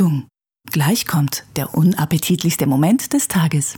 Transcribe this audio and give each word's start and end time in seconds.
Achtung, 0.00 0.28
gleich 0.72 1.06
kommt 1.06 1.44
der 1.56 1.74
unappetitlichste 1.74 2.64
Moment 2.66 3.12
des 3.12 3.28
Tages. 3.28 3.74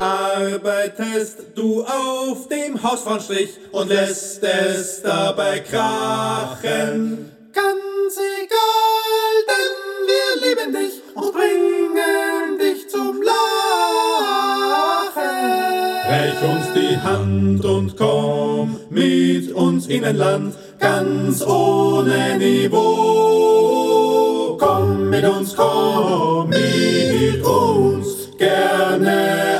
Arbeitest 0.00 1.38
du 1.54 1.84
auf 1.84 2.48
dem 2.48 2.82
Hausfrauenstrich 2.82 3.58
und 3.72 3.88
lässt 3.88 4.42
es 4.42 5.02
dabei 5.02 5.60
krachen. 5.60 7.30
Ganz 7.52 8.16
egal, 8.42 9.44
denn 9.50 9.74
wir 10.06 10.48
lieben 10.48 10.72
dich 10.72 11.02
und 11.14 11.34
bringen 11.34 12.47
Reich 16.18 16.42
uns 16.42 16.66
die 16.74 16.96
Hand 16.96 17.64
und 17.64 17.96
komm 17.96 18.76
mit 18.90 19.52
uns 19.52 19.86
in 19.86 20.04
ein 20.04 20.16
Land 20.16 20.56
ganz 20.80 21.46
ohne 21.46 22.36
Niveau. 22.38 22.76
Komm 24.58 25.10
mit 25.10 25.24
uns, 25.24 25.54
komm 25.54 26.48
mit 26.48 27.40
uns, 27.44 28.36
gerne 28.36 29.57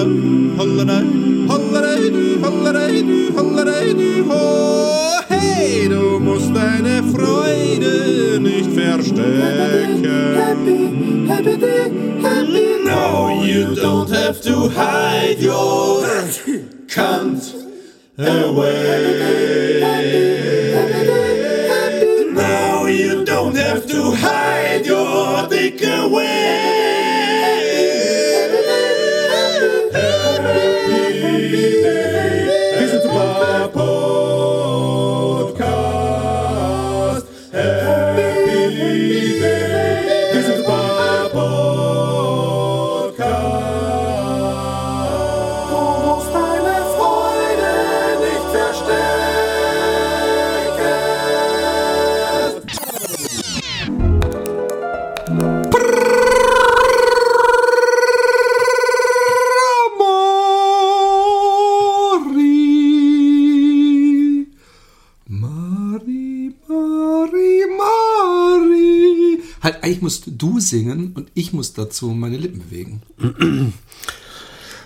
Holiday, 0.00 1.04
holiday, 1.46 2.38
holiday, 2.40 2.40
holiday, 2.40 3.30
holiday, 3.34 4.22
oh, 4.30 5.20
hey, 5.28 5.88
du 5.88 6.18
musst 6.18 6.56
deine 6.56 7.02
Freude 7.02 8.40
nicht 8.40 8.70
verstecken. 8.72 10.34
Happy, 10.36 11.26
happy, 11.28 11.58
happy. 12.22 12.82
No, 12.82 13.42
you 13.44 13.74
don't 13.74 14.08
have 14.10 14.40
to 14.40 14.70
hide 14.70 15.38
your 15.38 16.06
cunt 16.86 17.54
away. 18.16 19.60
Du 70.40 70.58
singen 70.58 71.12
und 71.14 71.30
ich 71.34 71.52
muss 71.52 71.74
dazu 71.74 72.08
meine 72.08 72.38
Lippen 72.38 72.60
bewegen. 72.60 73.02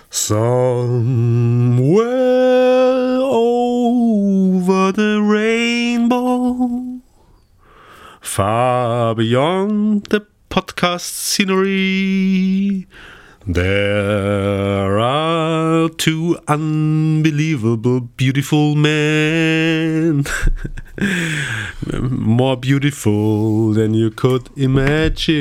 Somewhere 0.09 1.55
over 3.21 4.93
the 4.93 5.19
rainbow, 5.21 7.01
far 8.21 9.15
beyond 9.15 10.07
the 10.11 10.21
podcast 10.49 11.15
scenery, 11.15 12.87
there 13.45 14.54
two 16.05 16.37
unbelievable 16.47 17.99
beautiful 18.15 18.75
men. 18.75 20.23
More 21.99 22.57
beautiful 22.57 23.73
than 23.73 23.95
you 23.95 24.11
could 24.11 24.51
imagine. 24.55 25.33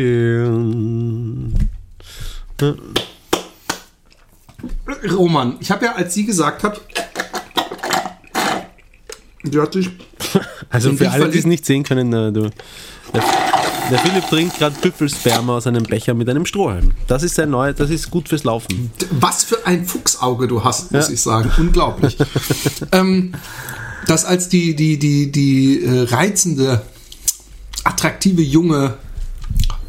Roman, 5.12 5.58
ich 5.60 5.70
habe 5.70 5.84
ja, 5.84 5.96
als 5.96 6.14
sie 6.14 6.24
gesagt 6.24 6.62
hat, 6.62 6.80
die 9.42 9.60
hat 9.60 9.74
sich 9.74 9.90
Also 10.70 10.94
für 10.94 11.10
alle, 11.10 11.28
die 11.28 11.40
es 11.40 11.44
nicht 11.44 11.66
sehen 11.66 11.82
können, 11.82 12.10
äh, 12.14 12.32
du, 12.32 12.48
der, 13.90 13.98
Philipp 13.98 14.28
trinkt 14.28 14.58
gerade 14.58 14.74
Büffelsperma 14.80 15.56
aus 15.56 15.66
einem 15.66 15.82
Becher 15.84 16.14
mit 16.14 16.28
einem 16.28 16.46
Strohhalm. 16.46 16.92
Das 17.06 17.22
ist 17.22 17.34
sein 17.34 17.50
neu, 17.50 17.72
das 17.72 17.90
ist 17.90 18.10
gut 18.10 18.28
fürs 18.28 18.44
Laufen. 18.44 18.90
Was 19.10 19.44
für 19.44 19.66
ein 19.66 19.84
Fuchsauge 19.86 20.48
du 20.48 20.64
hast, 20.64 20.92
muss 20.92 21.08
Ja. 21.08 21.14
ich 21.14 21.20
sagen. 21.20 21.50
Unglaublich. 21.58 22.16
ähm, 22.92 23.32
das 24.06 24.24
als 24.24 24.48
die, 24.48 24.74
die, 24.76 24.98
die, 24.98 25.30
die 25.32 25.82
äh, 25.84 26.02
reizende, 26.10 26.82
attraktive 27.84 28.42
junge, 28.42 28.94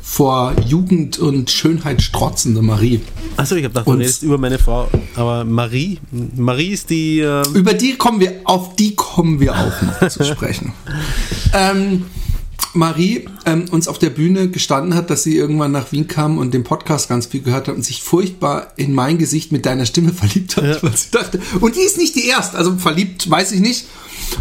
vor 0.02 0.54
Jugend 0.66 1.18
und 1.18 1.50
Schönheit 1.50 2.02
strotzende 2.02 2.62
Marie. 2.62 3.02
Achso, 3.38 3.56
ich 3.56 3.64
habe 3.64 3.74
gedacht, 3.74 3.88
du 3.88 3.92
redest 3.94 4.22
über 4.24 4.38
meine 4.38 4.60
Frau. 4.60 4.88
Aber 5.16 5.44
Marie, 5.44 6.00
Marie 6.36 6.70
ist 6.70 6.90
die. 6.92 7.20
Äh, 7.20 7.44
Über 7.54 7.74
die 7.74 7.96
kommen 7.98 8.20
wir, 8.20 8.34
auf 8.46 8.76
die 8.76 8.96
kommen 8.96 9.40
wir 9.40 9.54
auch 9.56 9.82
noch 9.82 10.08
zu 10.08 10.24
sprechen. 10.32 10.74
Ähm, 11.54 12.06
Marie 12.76 13.26
ähm, 13.46 13.66
uns 13.72 13.88
auf 13.88 14.00
der 14.00 14.10
Bühne 14.10 14.50
gestanden 14.50 14.96
hat, 14.96 15.10
dass 15.10 15.24
sie 15.24 15.36
irgendwann 15.36 15.72
nach 15.72 15.92
Wien 15.92 16.08
kam 16.08 16.38
und 16.38 16.54
den 16.54 16.64
Podcast 16.64 17.10
ganz 17.10 17.28
viel 17.28 17.42
gehört 17.42 17.68
hat 17.68 17.76
und 17.76 17.84
sich 17.84 18.04
furchtbar 18.04 18.74
in 18.76 18.94
mein 18.94 19.18
Gesicht 19.18 19.52
mit 19.52 19.66
deiner 19.66 19.86
Stimme 19.86 20.14
verliebt 20.14 20.58
hat, 20.58 20.84
weil 20.84 20.96
sie 20.96 21.12
dachte, 21.12 21.40
und 21.62 21.76
die 21.76 21.82
ist 21.82 21.98
nicht 21.98 22.16
die 22.16 22.28
erste, 22.28 22.58
also 22.58 22.78
verliebt, 22.78 23.30
weiß 23.30 23.54
ich 23.54 23.62
nicht. 23.62 23.86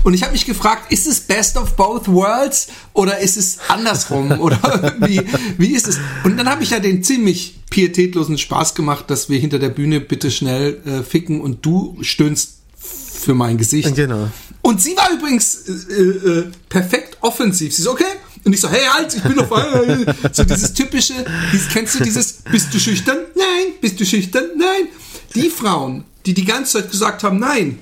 Und 0.03 0.15
ich 0.15 0.23
habe 0.23 0.33
mich 0.33 0.47
gefragt, 0.47 0.93
ist 0.93 1.07
es 1.07 1.21
Best 1.21 1.57
of 1.57 1.77
Both 1.77 2.09
Worlds 2.09 2.69
oder 2.93 3.19
ist 3.19 3.37
es 3.37 3.59
andersrum 3.69 4.33
oder 4.41 4.95
wie, 5.01 5.21
wie 5.59 5.75
ist 5.75 5.89
es? 5.89 5.99
Und 6.25 6.37
dann 6.37 6.49
habe 6.49 6.63
ich 6.63 6.71
ja 6.71 6.81
den 6.81 7.03
ziemlich 7.03 7.61
pietätlosen 7.71 8.39
Spaß 8.39 8.75
gemacht, 8.75 9.11
dass 9.11 9.29
wir 9.29 9.39
hinter 9.39 9.59
der 9.59 9.71
Bühne 9.71 10.01
bitte 10.01 10.31
schnell 10.31 10.81
äh, 10.87 11.03
ficken 11.03 11.41
und 11.41 11.65
du 11.67 11.99
stöhnst 12.03 12.64
für 13.25 13.35
mein 13.35 13.59
Gesicht. 13.59 13.95
Genau. 13.95 14.29
Und 14.63 14.81
sie 14.81 14.97
war 14.97 15.11
übrigens 15.13 15.69
äh, 15.69 15.93
äh, 15.93 16.45
perfekt 16.69 17.19
offensiv. 17.21 17.75
Sie 17.75 17.83
so, 17.83 17.93
okay. 17.93 18.05
Und 18.45 18.53
ich 18.53 18.61
so, 18.61 18.69
hey, 18.69 18.85
halt, 18.93 19.15
ich 19.15 19.23
bin 19.23 19.39
auf 19.39 19.53
einmal. 19.53 20.15
So 20.33 20.45
dieses 20.45 20.73
typische, 20.75 21.15
dieses, 21.53 21.69
kennst 21.69 21.99
du 21.99 22.05
dieses, 22.05 22.33
bist 22.51 22.73
du 22.73 22.79
schüchtern? 22.79 23.19
Nein. 23.35 23.75
Bist 23.81 23.99
du 23.99 24.05
schüchtern? 24.05 24.45
Nein. 24.57 24.89
Die 25.35 25.49
Frauen, 25.49 26.05
die 26.27 26.35
die 26.35 26.45
ganze 26.45 26.79
Zeit 26.79 26.91
gesagt 26.91 27.25
haben, 27.25 27.39
nein, 27.39 27.79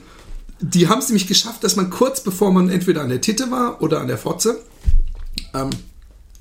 die 0.60 0.88
haben 0.88 1.00
es 1.00 1.08
nämlich 1.08 1.26
geschafft, 1.26 1.64
dass 1.64 1.76
man 1.76 1.90
kurz 1.90 2.22
bevor 2.22 2.52
man 2.52 2.70
entweder 2.70 3.02
an 3.02 3.08
der 3.08 3.20
Titte 3.20 3.50
war 3.50 3.82
oder 3.82 4.00
an 4.00 4.06
der 4.06 4.18
Fotze, 4.18 4.62
ähm, 5.54 5.70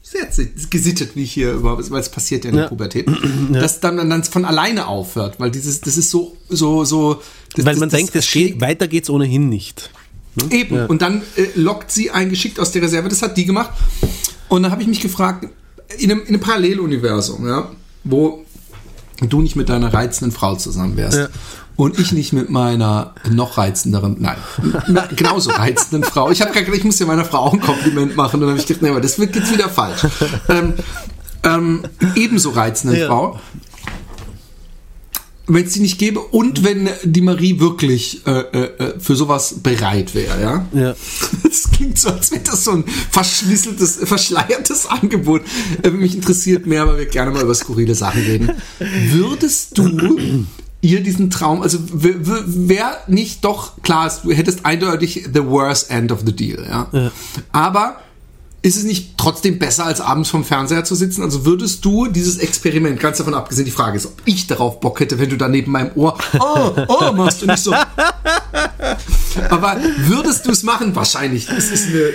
sehr 0.03 0.27
gesittet, 0.69 1.15
wie 1.15 1.23
ich 1.23 1.31
hier 1.33 1.53
überhaupt, 1.53 1.89
weil 1.89 2.01
es 2.01 2.09
passiert 2.09 2.43
ja 2.43 2.49
in 2.49 2.55
der 2.55 2.65
Ja. 2.65 2.69
Pubertät, 2.69 3.07
dass 3.51 3.79
dann, 3.79 3.97
dann 4.09 4.23
von 4.23 4.45
alleine 4.45 4.87
aufhört, 4.87 5.39
weil 5.39 5.51
dieses, 5.51 5.81
das 5.81 5.97
ist 5.97 6.09
so, 6.09 6.37
so, 6.49 6.83
so. 6.85 7.21
Das, 7.55 7.65
weil 7.65 7.73
das, 7.73 7.79
man 7.79 7.89
das 7.89 7.97
denkt, 7.97 8.15
es 8.15 8.31
geht, 8.31 8.61
weiter 8.61 8.87
geht's 8.87 9.09
ohnehin 9.09 9.49
nicht. 9.49 9.89
Eben. 10.49 10.85
Und 10.85 11.01
dann 11.01 11.21
äh, 11.35 11.47
lockt 11.55 11.91
sie 11.91 12.11
einen 12.11 12.29
geschickt 12.29 12.59
aus 12.59 12.71
der 12.71 12.81
Reserve. 12.81 13.09
Das 13.09 13.21
hat 13.21 13.35
die 13.35 13.45
gemacht. 13.45 13.71
Und 14.47 14.63
dann 14.63 14.71
habe 14.71 14.81
ich 14.81 14.87
mich 14.87 15.01
gefragt, 15.01 15.47
in 15.97 16.11
einem, 16.11 16.21
in 16.21 16.27
einem 16.29 16.39
Paralleluniversum, 16.39 17.47
ja, 17.47 17.69
wo 18.03 18.45
du 19.19 19.41
nicht 19.41 19.55
mit 19.55 19.69
deiner 19.69 19.93
reizenden 19.93 20.31
Frau 20.31 20.55
zusammen 20.55 20.95
wärst. 20.95 21.17
Ja. 21.17 21.27
Und 21.75 21.99
ich 21.99 22.11
nicht 22.11 22.31
mit 22.31 22.49
meiner 22.49 23.15
noch 23.29 23.57
reizenderen, 23.57 24.17
nein, 24.19 24.37
na, 24.87 25.07
genauso 25.07 25.51
reizenden 25.51 26.03
Frau. 26.03 26.29
Ich 26.31 26.41
habe 26.41 26.51
gerade 26.51 26.65
gedacht, 26.65 26.79
ich 26.79 26.85
muss 26.85 26.99
ja 26.99 27.05
meiner 27.05 27.25
Frau 27.25 27.39
auch 27.39 27.53
ein 27.53 27.61
Kompliment 27.61 28.15
machen. 28.15 28.35
Und 28.35 28.41
dann 28.41 28.49
habe 28.51 28.59
ich 28.59 28.67
gedacht, 28.67 28.83
nee, 28.83 28.89
aber 28.89 29.01
das 29.01 29.19
wird 29.19 29.35
jetzt 29.35 29.51
wieder 29.51 29.69
falsch. 29.69 30.05
Ähm, 30.47 30.73
ähm, 31.43 31.83
ebenso 32.15 32.51
reizenden 32.51 32.99
Ja. 32.99 33.07
Frau 33.07 33.39
wenn 35.53 35.65
es 35.65 35.73
die 35.73 35.79
nicht 35.81 35.97
gäbe 35.97 36.19
und 36.19 36.63
wenn 36.63 36.89
die 37.03 37.21
Marie 37.21 37.59
wirklich 37.59 38.25
äh, 38.25 38.39
äh, 38.39 38.99
für 38.99 39.15
sowas 39.15 39.55
bereit 39.61 40.15
wäre, 40.15 40.41
ja? 40.41 40.65
Ja. 40.73 40.95
Das 41.51 41.69
klingt 41.69 41.99
so, 41.99 42.09
als 42.09 42.31
wäre 42.31 42.41
das 42.43 42.63
so 42.63 42.71
ein 42.71 42.85
verschlisseltes, 43.11 43.99
verschleiertes 44.03 44.85
Angebot. 44.85 45.41
Äh, 45.83 45.89
mich 45.89 46.15
interessiert 46.15 46.65
mehr, 46.65 46.87
weil 46.87 46.99
wir 46.99 47.05
gerne 47.05 47.31
mal 47.31 47.43
über 47.43 47.53
skurrile 47.53 47.93
Sachen 47.93 48.21
reden. 48.21 48.51
Würdest 49.11 49.77
du 49.77 50.45
ihr 50.79 51.01
diesen 51.01 51.29
Traum, 51.29 51.61
also 51.61 51.77
wäre 51.91 52.97
nicht 53.07 53.43
doch 53.43 53.81
klar, 53.81 54.11
du 54.23 54.31
hättest 54.31 54.65
eindeutig 54.65 55.27
the 55.33 55.43
worst 55.43 55.91
end 55.91 56.11
of 56.11 56.21
the 56.25 56.33
deal, 56.33 56.65
ja? 56.65 56.87
Ja. 56.91 57.11
Aber 57.51 57.97
ist 58.63 58.77
es 58.77 58.83
nicht 58.83 59.17
trotzdem 59.17 59.57
besser, 59.57 59.85
als 59.85 60.01
abends 60.01 60.29
vom 60.29 60.43
Fernseher 60.43 60.83
zu 60.83 60.93
sitzen? 60.93 61.23
Also 61.23 61.45
würdest 61.45 61.83
du 61.83 62.07
dieses 62.07 62.37
Experiment, 62.37 62.99
ganz 62.99 63.17
davon 63.17 63.33
abgesehen, 63.33 63.65
die 63.65 63.71
Frage 63.71 63.97
ist, 63.97 64.05
ob 64.05 64.21
ich 64.25 64.45
darauf 64.45 64.79
Bock 64.79 64.99
hätte, 64.99 65.17
wenn 65.17 65.29
du 65.29 65.37
da 65.37 65.47
neben 65.47 65.71
meinem 65.71 65.91
Ohr, 65.95 66.17
oh, 66.39 66.71
oh, 66.87 67.11
machst 67.13 67.41
du 67.41 67.47
nicht 67.47 67.63
so. 67.63 67.73
Aber 69.49 69.77
würdest 69.97 70.45
du 70.45 70.51
es 70.51 70.63
machen? 70.63 70.95
Wahrscheinlich. 70.95 71.45
Das 71.47 71.71
ist 71.71 71.87
eine 71.87 72.09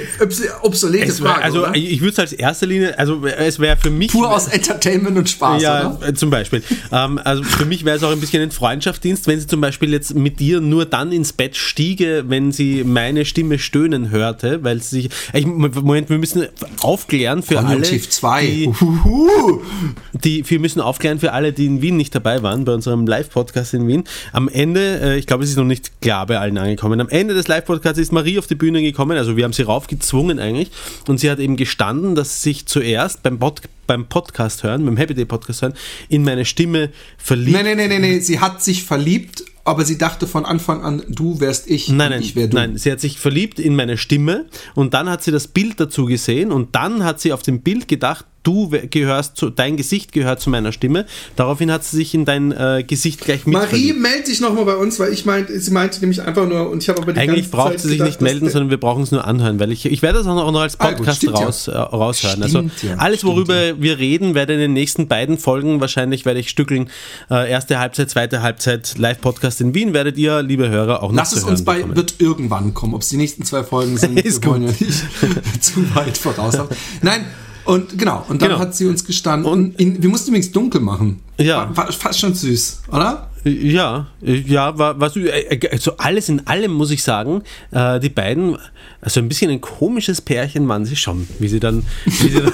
obsolete 0.63 1.07
Es 1.07 1.23
wär, 1.23 1.31
Frage. 1.31 1.45
also 1.45 1.63
oder? 1.63 1.75
ich 1.75 2.01
würde 2.01 2.13
es 2.13 2.19
als 2.19 2.33
erster 2.33 2.67
Linie, 2.67 2.99
also 2.99 3.25
es 3.25 3.59
wäre 3.59 3.77
für 3.77 3.91
mich 3.91 4.13
Pur 4.13 4.31
aus 4.33 4.49
Entertainment 4.49 5.17
und 5.17 5.29
Spaß, 5.29 5.63
ja, 5.63 5.97
oder? 5.97 6.09
äh, 6.09 6.15
zum 6.15 6.31
Beispiel. 6.31 6.63
ähm, 6.93 7.19
also 7.25 7.43
für 7.43 7.65
mich 7.65 7.85
wäre 7.85 7.97
es 7.97 8.03
auch 8.03 8.11
ein 8.13 8.21
bisschen 8.21 8.43
ein 8.43 8.51
Freundschaftsdienst, 8.51 9.27
wenn 9.27 9.41
sie 9.41 9.47
zum 9.47 9.61
Beispiel 9.61 9.91
jetzt 9.93 10.15
mit 10.15 10.41
dir 10.41 10.61
nur 10.61 10.85
dann 10.85 11.11
ins 11.13 11.33
Bett 11.33 11.57
stiege, 11.57 12.25
wenn 12.29 12.53
sie 12.53 12.85
meine 12.85 13.25
Stimme 13.25 13.59
stöhnen 13.59 14.11
hörte, 14.11 14.63
weil 14.63 14.81
sie 14.83 15.03
sich. 15.03 15.11
Ich, 15.33 15.47
Moment, 15.47 16.11
wir 16.11 16.19
müssen 16.19 16.36
aufklären 16.81 17.43
für 17.43 17.59
alle. 17.59 17.67
Konjunktiv 17.67 18.09
2. 18.09 18.47
Die, 18.47 18.67
Uhuhu. 18.69 19.61
die, 20.13 20.49
wir 20.49 20.61
müssen 20.61 20.81
aufklären 20.81 21.19
für 21.19 21.33
alle, 21.33 21.53
die 21.53 21.67
in 21.67 21.83
Wien 21.83 21.97
nicht 21.97 22.15
dabei 22.15 22.43
waren, 22.43 22.65
bei 22.65 22.73
unserem 22.73 23.07
Live-Podcast 23.07 23.75
in 23.75 23.87
Wien. 23.87 24.05
Am 24.33 24.49
Ende, 24.49 25.01
äh, 25.01 25.19
ich 25.19 25.27
glaube, 25.27 25.45
es 25.45 25.51
ist 25.51 25.57
noch 25.57 25.65
nicht 25.65 26.01
klar 26.01 26.27
bei 26.27 26.39
allen 26.39 26.59
angekommen, 26.59 27.01
am 27.01 27.09
Ende 27.09 27.35
des 27.35 27.49
Live-Podcasts 27.49 27.99
ist 27.99 28.13
Marie 28.13 28.39
auf 28.39 28.47
die 28.47 28.55
Bühne 28.55 28.83
gekommen, 28.83 29.17
also 29.17 29.37
wir 29.37 29.45
haben 29.45 29.53
sie 29.53 29.63
raufgezwungen 29.63 30.39
eigentlich, 30.39 30.71
und 31.09 31.19
sie 31.19 31.31
hat 31.31 31.39
eben 31.39 31.57
gestanden, 31.57 32.15
dass 32.15 32.43
sie 32.43 32.51
sich 32.51 32.67
zuerst 32.67 33.23
beim, 33.23 33.39
Pod, 33.39 33.63
beim 33.87 34.07
Podcast 34.07 34.63
hören, 34.63 34.85
beim 34.85 34.97
Happy 34.97 35.15
Day 35.15 35.25
Podcast 35.25 35.63
hören, 35.63 35.75
in 36.09 36.23
meine 36.23 36.45
Stimme 36.45 36.91
verliebt. 37.19 37.57
Nee, 37.57 37.75
nee, 37.75 37.75
nee, 37.75 37.89
nee, 37.89 37.99
nee. 37.99 38.21
Sie 38.21 38.41
hat 38.41 38.63
sich 38.63 38.85
verliebt, 38.85 39.45
aber 39.67 39.85
sie 39.85 39.99
dachte 39.99 40.27
von 40.27 40.47
Anfang 40.47 40.83
an, 40.83 41.03
du 41.09 41.41
wärst 41.41 41.69
ich 41.69 41.89
Nein, 41.89 41.95
und 42.07 42.11
nein, 42.11 42.23
ich 42.23 42.37
wär 42.37 42.49
du. 42.49 42.57
nein, 42.57 42.77
sie 42.79 42.91
hat 42.93 43.01
sich 43.01 43.19
verliebt 43.19 43.59
in 43.59 43.75
meine 43.77 43.97
Stimme 43.97 44.47
und 44.75 44.95
dann 44.95 45.09
hat 45.11 45.23
sie 45.23 45.33
das 45.33 45.49
Bild 45.49 45.81
dazu 45.81 46.07
gesehen 46.07 46.53
und 46.53 46.75
dann 46.75 47.05
hat 47.05 47.21
sie 47.21 47.33
auf 47.33 47.43
dem 47.43 47.61
Bild 47.63 47.89
gedacht, 47.89 48.25
du 48.47 48.71
gehörst 48.91 49.37
zu, 49.37 49.51
dein 49.51 49.77
Gesicht 49.77 50.13
gehört 50.13 50.41
zu 50.41 50.51
meiner 50.51 50.73
Stimme. 50.73 51.07
Daraufhin 51.35 51.71
hat 51.73 51.85
sie 51.85 51.97
sich 51.97 52.15
in 52.15 52.25
dein 52.25 52.53
äh, 52.53 52.85
Gesicht 52.87 53.21
gleich 53.21 53.47
mit 53.47 53.55
Marie, 53.55 53.93
melde 53.93 54.25
dich 54.25 54.41
nochmal 54.41 54.65
bei 54.65 54.77
uns, 54.77 54.99
weil 55.01 55.13
ich 55.13 55.25
meinte, 55.25 55.59
sie 55.59 55.71
meinte 55.71 56.01
nämlich 56.01 56.23
einfach 56.23 56.47
nur, 56.49 56.71
und 56.71 56.83
ich 56.83 56.89
habe 56.89 57.03
aber 57.03 57.13
die 57.13 57.21
Eigentlich 57.21 57.51
braucht 57.51 57.73
Zeit 57.73 57.81
sie 57.81 57.89
sich 57.89 57.99
gedacht, 57.99 58.11
nicht 58.11 58.21
melden, 58.23 58.49
sondern 58.51 58.71
wir 58.71 58.79
brauchen 58.79 59.03
es 59.03 59.11
nur 59.11 59.27
anhören, 59.27 59.59
weil 59.59 59.73
ich, 59.73 59.87
ich 59.87 60.03
werde 60.03 60.19
das 60.19 60.27
auch 60.27 60.53
noch, 60.53 60.61
als 60.61 60.79
Ah, 60.79 60.89
gut, 60.91 60.99
Podcast 60.99 61.19
stimmt 61.19 61.39
ja. 61.39 61.45
raus, 61.45 61.69
äh, 61.69 61.77
raushören. 61.77 62.43
also 62.43 62.59
Stimmt 62.59 62.83
ja, 62.83 62.97
alles, 62.97 63.25
worüber 63.25 63.81
wir 63.81 63.99
reden, 63.99 64.35
werde 64.35 64.55
in 64.55 64.61
den 64.61 64.73
nächsten 64.73 65.09
beiden 65.09 65.39
Folgen 65.39 65.81
wahrscheinlich 65.81 66.25
werde 66.25 66.41
ich 66.41 66.49
stückeln. 66.51 66.89
Äh, 67.31 67.51
erste 67.51 67.79
Halbzeit, 67.79 68.11
zweite 68.11 68.43
Halbzeit, 68.43 68.95
Live-Podcast 68.99 69.61
in 69.61 69.75
Wien 69.75 69.93
werdet 69.95 70.17
ihr, 70.19 70.43
liebe 70.43 70.69
Hörer, 70.69 71.03
auch 71.03 71.11
noch 71.11 71.17
Lass 71.17 71.33
es 71.33 71.43
hören 71.43 71.51
uns 71.51 71.65
bei, 71.65 71.77
bekommen. 71.77 71.97
wird 71.97 72.15
irgendwann 72.19 72.75
kommen. 72.75 72.95
Ob 72.95 73.03
es 73.03 73.09
die 73.09 73.17
nächsten 73.17 73.45
zwei 73.45 73.65
Folgen 73.65 73.97
sind, 73.97 74.21
Ist 74.27 74.43
wir 74.43 74.51
wollen 74.51 74.63
ja 74.63 74.69
nicht 74.69 74.83
zu 75.65 75.95
weit 75.95 76.17
voraus. 76.17 76.57
Nein, 77.03 77.25
und 77.67 77.99
genau, 77.99 78.25
und 78.29 78.41
dann 78.43 78.49
Genau. 78.51 78.61
hat 78.61 78.75
sie 78.75 78.87
uns 78.87 79.05
gestanden. 79.05 79.75
in, 79.77 80.03
wir 80.03 80.09
mussten 80.09 80.31
übrigens 80.31 80.53
dunkel 80.53 80.81
machen. 80.81 81.21
Ja. 81.39 81.69
War, 81.75 81.77
war 81.89 81.93
fast 81.93 82.21
schon 82.21 82.35
süß, 82.35 82.83
oder? 82.89 83.29
Ja, 83.49 84.09
ja, 84.23 84.77
war, 84.77 84.99
war 84.99 85.09
so, 85.09 85.21
äh, 85.21 85.61
also 85.71 85.97
alles 85.99 86.29
in 86.29 86.45
allem 86.49 86.73
muss 86.73 86.91
ich 86.91 87.05
sagen, 87.05 87.43
äh, 87.71 88.01
die 88.01 88.09
beiden, 88.09 88.59
also 89.01 89.21
ein 89.21 89.29
bisschen 89.29 89.53
ein 89.53 89.61
komisches 89.61 90.21
Pärchen 90.21 90.67
waren 90.67 90.85
sie 90.85 90.97
schon, 90.97 91.29
wie 91.39 91.47
sie 91.47 91.61
dann, 91.61 91.85
wie 92.07 92.29
sie 92.29 92.41
dann 92.41 92.53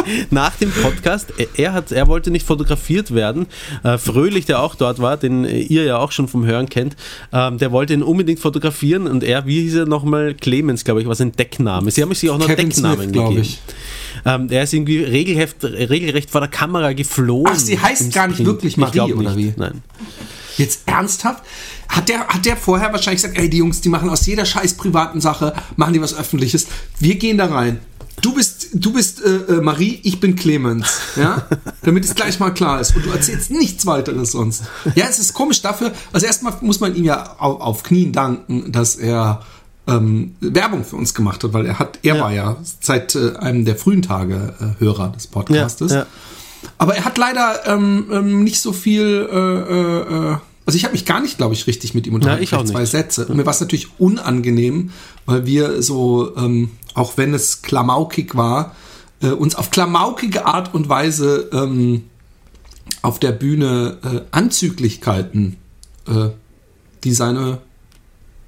nach 0.30 0.56
dem 0.56 0.70
Podcast, 0.70 1.34
er- 1.36 1.48
er 1.58 1.72
hat, 1.74 1.92
er 1.92 2.06
wollte 2.08 2.30
nicht 2.30 2.46
fotografiert 2.46 3.14
werden, 3.14 3.44
äh, 3.84 3.98
Fröhlich, 3.98 4.46
der 4.46 4.60
auch 4.62 4.74
dort 4.74 5.00
war, 5.00 5.18
den 5.18 5.44
äh, 5.44 5.58
ihr 5.60 5.84
ja 5.84 5.98
auch 5.98 6.12
schon 6.12 6.28
vom 6.28 6.46
Hören 6.46 6.68
kennt, 6.70 6.96
ähm, 7.34 7.58
der 7.58 7.70
wollte 7.70 7.92
ihn 7.92 8.02
unbedingt 8.02 8.40
fotografieren 8.40 9.06
und 9.06 9.22
er, 9.24 9.44
wie 9.46 9.60
hieß 9.60 9.74
er 9.74 9.86
nochmal, 9.86 10.32
Clemens, 10.32 10.82
glaube 10.84 11.02
ich, 11.02 11.06
war 11.06 11.14
sein 11.14 11.32
Deckname. 11.32 11.90
Sie 11.90 12.00
haben 12.00 12.14
sich 12.14 12.30
auch 12.30 12.38
noch 12.38 12.46
Kevin 12.46 12.70
Decknamen 12.70 13.10
Smith, 13.10 13.12
gegeben. 13.12 13.38
ich. 13.42 13.58
Ähm, 14.24 14.48
der 14.48 14.62
ist 14.62 14.72
irgendwie 14.72 15.02
regelrecht, 15.02 15.56
regelrecht 15.62 16.30
vor 16.30 16.40
der 16.40 16.48
Kamera 16.50 16.92
geflohen. 16.92 17.52
Ach, 17.54 17.58
sie 17.58 17.78
heißt 17.78 18.12
gar 18.14 18.28
nicht 18.28 18.36
Sprint. 18.36 18.46
wirklich 18.46 18.72
Ich 18.74 18.76
Marie, 18.78 19.12
oder 19.12 19.36
wie? 19.36 19.52
Nein. 19.56 19.82
Jetzt 20.56 20.80
ernsthaft? 20.86 21.42
Hat 21.88 22.08
der, 22.08 22.26
hat 22.28 22.44
der 22.46 22.56
vorher 22.56 22.92
wahrscheinlich 22.92 23.22
gesagt, 23.22 23.38
ey, 23.38 23.48
die 23.50 23.58
Jungs, 23.58 23.80
die 23.80 23.88
machen 23.88 24.08
aus 24.10 24.26
jeder 24.26 24.44
scheiß 24.44 24.74
privaten 24.74 25.20
Sache, 25.20 25.54
machen 25.76 25.92
die 25.92 26.00
was 26.00 26.14
Öffentliches. 26.14 26.66
Wir 26.98 27.16
gehen 27.16 27.38
da 27.38 27.46
rein. 27.46 27.80
Du 28.20 28.34
bist, 28.34 28.68
du 28.74 28.92
bist 28.92 29.22
äh, 29.24 29.54
äh, 29.54 29.60
Marie, 29.60 29.98
ich 30.04 30.20
bin 30.20 30.36
Clemens, 30.36 31.00
ja? 31.16 31.44
Damit 31.82 32.04
es 32.04 32.14
gleich 32.14 32.38
mal 32.38 32.50
klar 32.54 32.80
ist. 32.80 32.94
Und 32.94 33.04
du 33.06 33.10
erzählst 33.10 33.50
nichts 33.50 33.84
weiteres 33.84 34.32
sonst. 34.32 34.62
Ja, 34.94 35.06
es 35.08 35.18
ist 35.18 35.34
komisch 35.34 35.60
dafür. 35.62 35.90
Also 36.12 36.26
erstmal 36.26 36.54
muss 36.60 36.78
man 36.78 36.94
ihm 36.94 37.04
ja 37.04 37.34
auf, 37.38 37.60
auf 37.60 37.82
Knien 37.82 38.12
danken, 38.12 38.70
dass 38.70 38.94
er 38.96 39.42
ähm, 39.88 40.36
Werbung 40.40 40.84
für 40.84 40.94
uns 40.96 41.14
gemacht 41.14 41.42
hat, 41.42 41.52
weil 41.52 41.66
er 41.66 41.78
hat, 41.80 41.98
er 42.02 42.14
Ja. 42.16 42.22
war 42.22 42.32
ja 42.32 42.56
seit 42.80 43.16
äh, 43.16 43.34
einem 43.38 43.64
der 43.64 43.74
frühen 43.76 44.02
Tage 44.02 44.54
äh, 44.60 44.80
Hörer 44.80 45.08
des 45.08 45.26
Podcastes. 45.26 45.90
Ja, 45.90 45.98
ja. 46.00 46.06
Aber 46.78 46.96
er 46.96 47.04
hat 47.04 47.18
leider 47.18 47.66
ähm, 47.66 48.06
ähm, 48.12 48.44
nicht 48.44 48.60
so 48.60 48.72
viel. 48.72 49.28
Äh, 49.30 49.36
äh, 49.36 50.32
äh, 50.32 50.36
also 50.64 50.76
ich 50.76 50.84
habe 50.84 50.92
mich 50.92 51.04
gar 51.04 51.20
nicht, 51.20 51.38
glaube 51.38 51.54
ich, 51.54 51.66
richtig 51.66 51.94
mit 51.94 52.06
ihm 52.06 52.14
unterhalten. 52.14 52.42
ich 52.42 52.54
auch 52.54 52.60
Vielleicht 52.60 52.72
zwei. 52.72 52.84
Sätze. 52.84 53.26
Und 53.26 53.36
mir 53.36 53.46
war 53.46 53.52
es 53.52 53.60
natürlich 53.60 53.98
unangenehm, 53.98 54.90
weil 55.26 55.44
wir 55.44 55.82
so, 55.82 56.36
ähm, 56.36 56.70
auch 56.94 57.16
wenn 57.16 57.34
es 57.34 57.62
klamaukig 57.62 58.36
war, 58.36 58.76
äh, 59.22 59.30
uns 59.30 59.56
auf 59.56 59.70
klamaukige 59.70 60.46
Art 60.46 60.72
und 60.72 60.88
Weise 60.88 61.50
ähm, 61.52 62.04
auf 63.02 63.18
der 63.18 63.32
Bühne 63.32 63.98
äh, 64.04 64.20
Anzüglichkeiten, 64.30 65.56
äh, 66.06 66.28
die 67.02 67.12
seine 67.12 67.58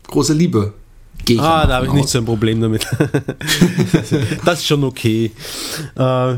große 0.06 0.34
Liebe 0.34 0.72
ich 1.32 1.40
Ah, 1.40 1.62
ja 1.62 1.66
da 1.66 1.74
habe 1.76 1.86
ich 1.86 1.92
nicht 1.92 2.08
so 2.08 2.18
ein 2.18 2.24
Problem 2.24 2.60
damit. 2.60 2.86
das 4.44 4.60
ist 4.60 4.66
schon 4.66 4.84
okay. 4.84 5.30
Äh, 5.96 6.36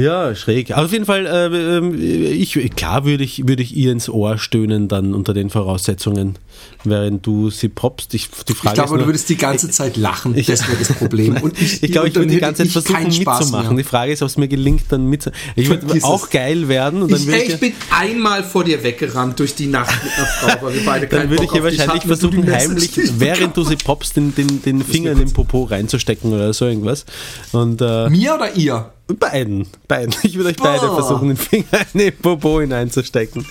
ja, 0.00 0.34
schräg. 0.34 0.72
Aber 0.72 0.86
auf 0.86 0.92
jeden 0.92 1.06
Fall, 1.06 1.26
äh, 1.26 1.76
ähm, 1.76 1.94
ich, 2.00 2.54
klar 2.76 3.04
würde 3.04 3.24
ich, 3.24 3.46
würde 3.46 3.62
ich 3.62 3.76
ihr 3.76 3.92
ins 3.92 4.08
Ohr 4.08 4.38
stöhnen 4.38 4.88
dann 4.88 5.14
unter 5.14 5.34
den 5.34 5.50
Voraussetzungen, 5.50 6.36
während 6.84 7.26
du 7.26 7.50
sie 7.50 7.68
popst. 7.68 8.14
Ich, 8.14 8.28
die 8.48 8.54
Frage 8.54 8.68
Ich 8.68 8.74
glaube, 8.74 8.82
ist 8.84 8.90
nur, 8.90 8.98
du 9.00 9.06
würdest 9.06 9.28
die 9.28 9.36
ganze 9.36 9.70
Zeit 9.70 9.96
lachen. 9.96 10.36
ich- 10.36 10.46
das 10.46 10.66
wäre 10.68 10.78
das 10.78 10.92
Problem. 10.92 11.36
Und 11.36 11.58
ich, 11.60 11.82
ich 11.82 11.92
glaube, 11.92 12.08
ich 12.08 12.14
würde 12.14 12.28
die 12.28 12.38
ganze 12.40 12.62
Zeit 12.64 12.72
versuchen 12.72 13.08
mitzumachen. 13.08 13.76
Die 13.76 13.84
Frage 13.84 14.12
ist, 14.12 14.22
ob 14.22 14.28
es 14.28 14.36
mir 14.36 14.48
gelingt, 14.48 14.84
dann 14.90 15.06
mitzumachen. 15.06 15.40
Ich 15.56 15.68
würde 15.68 15.84
Vergiss 15.86 16.04
auch 16.04 16.24
es. 16.24 16.30
geil 16.30 16.68
werden 16.68 17.02
und 17.02 17.12
dann 17.12 17.20
Ich, 17.20 17.28
ey, 17.28 17.42
ich, 17.52 17.60
bin 17.60 17.72
einmal 17.90 18.42
vor 18.44 18.64
dir 18.64 18.82
weggerannt 18.82 19.38
durch 19.38 19.54
die 19.54 19.66
Nacht 19.66 19.94
mit 20.02 20.12
einer 20.12 20.26
Frau, 20.26 20.66
weil 20.66 20.74
wir 20.74 20.84
beide 20.84 21.06
dann 21.08 21.30
würde 21.30 21.44
ich 21.44 21.50
ihr 21.52 21.54
dich 21.54 21.62
wahrscheinlich 21.64 21.88
hatten 21.88 22.08
versuchen, 22.08 22.50
heimlich, 22.52 22.90
während 23.18 23.56
du 23.56 23.64
sie 23.64 23.76
popst, 23.76 24.16
den, 24.16 24.34
den, 24.34 24.62
den 24.62 24.82
Finger 24.84 25.12
in 25.12 25.18
den 25.18 25.32
Popo 25.32 25.64
reinzustecken 25.64 26.32
oder 26.32 26.52
so 26.52 26.66
irgendwas. 26.66 27.04
Und 27.52 27.80
äh, 27.82 28.08
Mir 28.10 28.34
oder 28.34 28.54
ihr? 28.56 28.92
Beiden, 29.18 29.66
beiden. 29.88 30.14
Ich 30.22 30.36
würde 30.36 30.50
euch 30.50 30.56
beide 30.56 30.86
Boah. 30.86 30.94
versuchen, 31.02 31.28
den 31.28 31.36
Finger 31.36 31.64
in 31.94 31.98
den 32.00 32.16
Popo 32.16 32.60
hineinzustecken. 32.60 33.44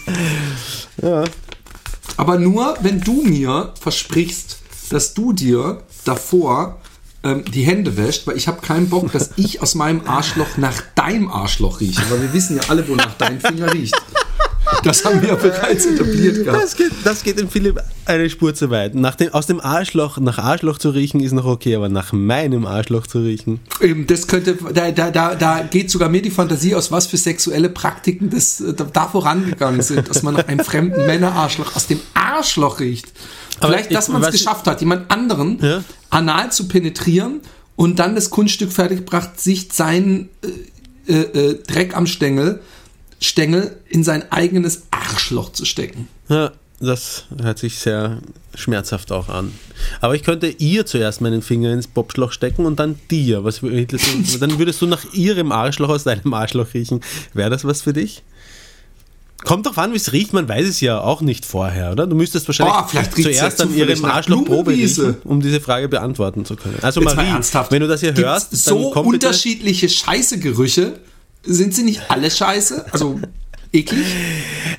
Aber 2.19 2.37
nur, 2.37 2.75
wenn 2.81 2.99
du 2.99 3.23
mir 3.23 3.71
versprichst, 3.79 4.57
dass 4.89 5.13
du 5.13 5.31
dir 5.31 5.83
davor 6.03 6.81
ähm, 7.23 7.45
die 7.45 7.61
Hände 7.61 7.95
wäscht, 7.95 8.27
weil 8.27 8.35
ich 8.35 8.49
habe 8.49 8.59
keinen 8.59 8.89
Bock, 8.89 9.09
dass 9.13 9.29
ich 9.37 9.61
aus 9.61 9.73
meinem 9.73 10.05
Arschloch 10.05 10.57
nach 10.57 10.81
deinem 10.95 11.31
Arschloch 11.31 11.79
rieche. 11.79 12.01
Weil 12.09 12.23
wir 12.23 12.33
wissen 12.33 12.57
ja 12.57 12.63
alle, 12.67 12.85
wonach 12.89 13.13
dein 13.13 13.39
Finger 13.39 13.71
riecht. 13.71 13.95
Das 14.83 15.03
haben 15.03 15.21
wir 15.21 15.29
ja 15.29 15.35
bereits 15.35 15.85
etabliert 15.85 16.43
gehabt. 16.45 16.63
Das 16.63 16.75
geht, 16.75 16.91
das 17.03 17.23
geht 17.23 17.39
dem 17.39 17.49
Philipp 17.49 17.81
eine 18.05 18.29
Spur 18.29 18.53
zu 18.53 18.69
weit. 18.69 18.95
Nach 18.95 19.15
dem, 19.15 19.33
aus 19.33 19.45
dem 19.47 19.59
Arschloch, 19.59 20.17
nach 20.19 20.37
Arschloch 20.37 20.77
zu 20.77 20.89
riechen 20.91 21.19
ist 21.21 21.31
noch 21.31 21.45
okay, 21.45 21.75
aber 21.75 21.89
nach 21.89 22.11
meinem 22.13 22.65
Arschloch 22.65 23.07
zu 23.07 23.19
riechen. 23.19 23.59
Eben, 23.81 24.07
das 24.07 24.27
könnte, 24.27 24.57
da, 24.73 24.91
da, 24.91 25.11
da, 25.11 25.35
da 25.35 25.61
geht 25.63 25.89
sogar 25.91 26.09
mir 26.09 26.21
die 26.21 26.31
Fantasie 26.31 26.75
aus, 26.75 26.91
was 26.91 27.07
für 27.07 27.17
sexuelle 27.17 27.69
Praktiken 27.69 28.29
das 28.29 28.61
äh, 28.61 28.73
da, 28.73 28.85
da 28.85 29.07
vorangegangen 29.07 29.81
sind, 29.81 30.09
dass 30.09 30.23
man 30.23 30.35
nach 30.35 30.47
einem 30.47 30.63
fremden 30.63 31.05
Männerarschloch 31.05 31.75
aus 31.75 31.87
dem 31.87 31.99
Arschloch 32.13 32.79
riecht. 32.79 33.07
Aber 33.59 33.73
Vielleicht, 33.73 33.93
dass 33.93 34.07
man 34.07 34.23
es 34.23 34.31
geschafft 34.31 34.67
hat, 34.67 34.79
jemand 34.81 35.11
anderen 35.11 35.59
Ja. 35.61 35.83
anal 36.09 36.51
zu 36.51 36.67
penetrieren 36.67 37.41
und 37.75 37.99
dann 37.99 38.15
das 38.15 38.29
Kunststück 38.29 38.71
fertiggebracht, 38.71 39.39
sich 39.39 39.69
seinen 39.71 40.29
äh, 41.07 41.13
äh, 41.13 41.21
äh, 41.51 41.63
Dreck 41.67 41.95
am 41.97 42.05
Stängel, 42.05 42.61
Stängel 43.21 43.77
in 43.89 44.03
sein 44.03 44.31
eigenes 44.31 44.83
Arschloch 44.91 45.51
zu 45.51 45.65
stecken. 45.65 46.07
Ja, 46.29 46.51
das 46.79 47.25
hört 47.41 47.59
sich 47.59 47.77
sehr 47.79 48.19
schmerzhaft 48.55 49.11
auch 49.11 49.27
an. 49.27 49.53
Aber 49.99 50.15
ich 50.15 50.23
könnte 50.23 50.47
ihr 50.47 50.85
zuerst 50.85 51.19
meinen 51.21 51.41
Finger 51.41 51.73
ins 51.73 51.87
Popschloch 51.87 52.31
stecken 52.31 52.65
und 52.65 52.79
dann 52.79 52.97
dir. 53.11 53.43
Was, 53.43 53.61
würdest 53.61 54.05
du- 54.33 54.37
dann 54.39 54.57
würdest 54.59 54.81
du 54.81 54.85
nach 54.85 55.03
ihrem 55.13 55.51
Arschloch 55.51 55.89
aus 55.89 56.05
deinem 56.05 56.33
Arschloch 56.33 56.73
riechen. 56.73 57.01
Wäre 57.33 57.49
das 57.49 57.65
was 57.65 57.81
für 57.81 57.93
dich? 57.93 58.23
Kommt 59.45 59.65
doch 59.65 59.77
an, 59.77 59.93
wie 59.93 59.97
es 59.97 60.11
riecht, 60.11 60.33
man 60.33 60.49
weiß 60.49 60.67
es 60.67 60.81
ja 60.81 60.99
auch 60.99 61.21
nicht 61.21 61.45
vorher, 61.45 61.93
oder? 61.93 62.05
Du 62.07 62.15
müsstest 62.15 62.45
wahrscheinlich 62.49 62.75
Oh, 62.75 62.87
ja 62.93 63.09
zuerst 63.09 63.61
an 63.61 63.73
ihrem 63.73 64.03
Arschloch 64.03 64.43
Probe 64.43 64.71
riechen, 64.71 65.15
um 65.23 65.39
diese 65.41 65.61
Frage 65.61 65.87
beantworten 65.87 66.43
zu 66.43 66.57
können. 66.57 66.77
Also 66.81 66.99
Jetzt 66.99 67.15
mal 67.15 67.15
Marie, 67.15 67.29
ernsthaft. 67.35 67.71
wenn 67.71 67.79
du 67.81 67.87
das 67.87 68.01
hier 68.01 68.11
Gibt's 68.11 68.29
hörst, 68.29 68.55
so 68.65 68.93
unterschiedliche 68.93 69.87
Scheißegerüche. 69.87 70.99
Sind 71.43 71.73
sie 71.73 71.83
nicht 71.83 72.09
alle 72.09 72.29
scheiße? 72.29 72.85
Also 72.91 73.19
eklig? 73.71 74.05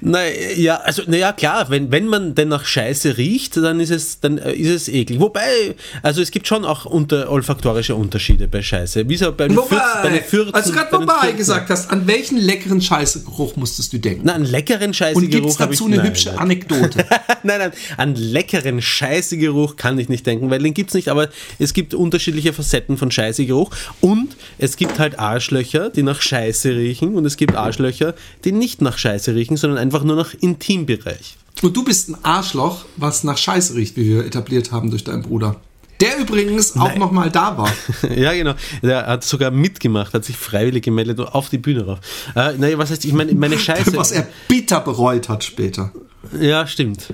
Naja, 0.00 0.76
also 0.76 1.02
naja, 1.06 1.32
klar, 1.32 1.70
wenn, 1.70 1.92
wenn 1.92 2.06
man 2.06 2.34
denn 2.34 2.48
nach 2.48 2.64
Scheiße 2.64 3.18
riecht, 3.18 3.56
dann 3.56 3.80
ist 3.80 3.90
es, 3.90 4.20
dann 4.20 4.38
äh, 4.38 4.52
ist 4.52 4.70
es 4.70 4.88
eklig. 4.88 5.20
Wobei, 5.20 5.74
also 6.02 6.22
es 6.22 6.30
gibt 6.30 6.46
schon 6.46 6.64
auch 6.64 6.86
unter, 6.86 7.30
olfaktorische 7.30 7.94
Unterschiede 7.94 8.48
bei 8.48 8.62
Scheiße. 8.62 9.08
Wie 9.08 9.16
so 9.16 9.32
bei 9.32 9.48
den 9.48 9.56
Wobei, 9.56 10.08
den 10.08 10.22
Fürzen, 10.22 10.54
als 10.54 10.66
du 10.66 10.72
gerade 10.72 10.92
wobei 10.92 11.32
gesagt 11.32 11.70
hast, 11.70 11.90
an 11.90 12.06
welchen 12.06 12.38
leckeren 12.38 12.80
Scheißegeruch 12.80 13.56
musstest 13.56 13.92
du 13.92 13.98
denken? 13.98 14.22
Na, 14.24 14.34
einen 14.34 14.44
leckeren 14.44 14.88
Und 14.88 14.94
Scheißegeruch 14.94 15.30
gibt 15.30 15.46
es 15.46 15.60
habe 15.60 15.72
ich 15.72 15.78
dazu 15.78 15.86
eine 15.86 15.96
nein, 15.98 16.06
hübsche 16.06 16.30
nein. 16.30 16.38
Anekdote? 16.38 17.04
nein, 17.42 17.58
nein, 17.58 17.72
an 17.96 18.14
leckeren 18.14 18.80
Scheißegeruch 18.80 19.76
kann 19.76 19.98
ich 19.98 20.08
nicht 20.08 20.26
denken, 20.26 20.50
weil 20.50 20.60
den 20.60 20.74
gibt 20.74 20.90
es 20.90 20.94
nicht, 20.94 21.08
aber 21.08 21.28
es 21.58 21.74
gibt 21.74 21.94
unterschiedliche 21.94 22.52
Facetten 22.52 22.96
von 22.96 23.10
Scheißegeruch 23.10 23.70
und 24.00 24.36
es 24.58 24.76
gibt 24.76 24.98
halt 24.98 25.18
Arschlöcher, 25.18 25.90
die 25.90 26.02
nach 26.02 26.20
Scheiße 26.20 26.70
riechen 26.74 27.14
und 27.14 27.24
es 27.26 27.36
gibt 27.36 27.54
Arschlöcher, 27.54 28.14
die 28.44 28.52
nicht 28.52 28.79
nach 28.80 28.98
Scheiße 28.98 29.34
riechen, 29.34 29.56
sondern 29.56 29.78
einfach 29.78 30.04
nur 30.04 30.16
nach 30.16 30.34
Intimbereich. 30.34 31.36
Und 31.62 31.76
du 31.76 31.84
bist 31.84 32.08
ein 32.08 32.16
Arschloch, 32.24 32.84
was 32.96 33.24
nach 33.24 33.36
Scheiße 33.36 33.74
riecht, 33.74 33.96
wie 33.96 34.08
wir 34.08 34.24
etabliert 34.24 34.72
haben 34.72 34.90
durch 34.90 35.04
deinen 35.04 35.22
Bruder. 35.22 35.56
Der 36.00 36.18
übrigens 36.18 36.76
auch 36.76 36.94
noch 36.96 37.12
mal 37.12 37.30
da 37.30 37.58
war. 37.58 37.70
ja, 38.16 38.32
genau. 38.32 38.54
Der 38.82 39.06
hat 39.06 39.22
sogar 39.22 39.50
mitgemacht, 39.50 40.14
hat 40.14 40.24
sich 40.24 40.36
freiwillig 40.36 40.82
gemeldet 40.82 41.20
und 41.20 41.26
auf 41.26 41.50
die 41.50 41.58
Bühne 41.58 41.84
rauf. 41.84 41.98
Äh, 42.34 42.54
naja, 42.56 42.78
was 42.78 42.90
heißt, 42.90 43.04
ich 43.04 43.12
meine, 43.12 43.34
meine 43.34 43.58
Scheiße. 43.58 43.94
Was 43.96 44.10
er 44.10 44.26
bitter 44.48 44.80
bereut 44.80 45.28
hat 45.28 45.44
später. 45.44 45.92
Ja, 46.40 46.66
stimmt. 46.66 47.12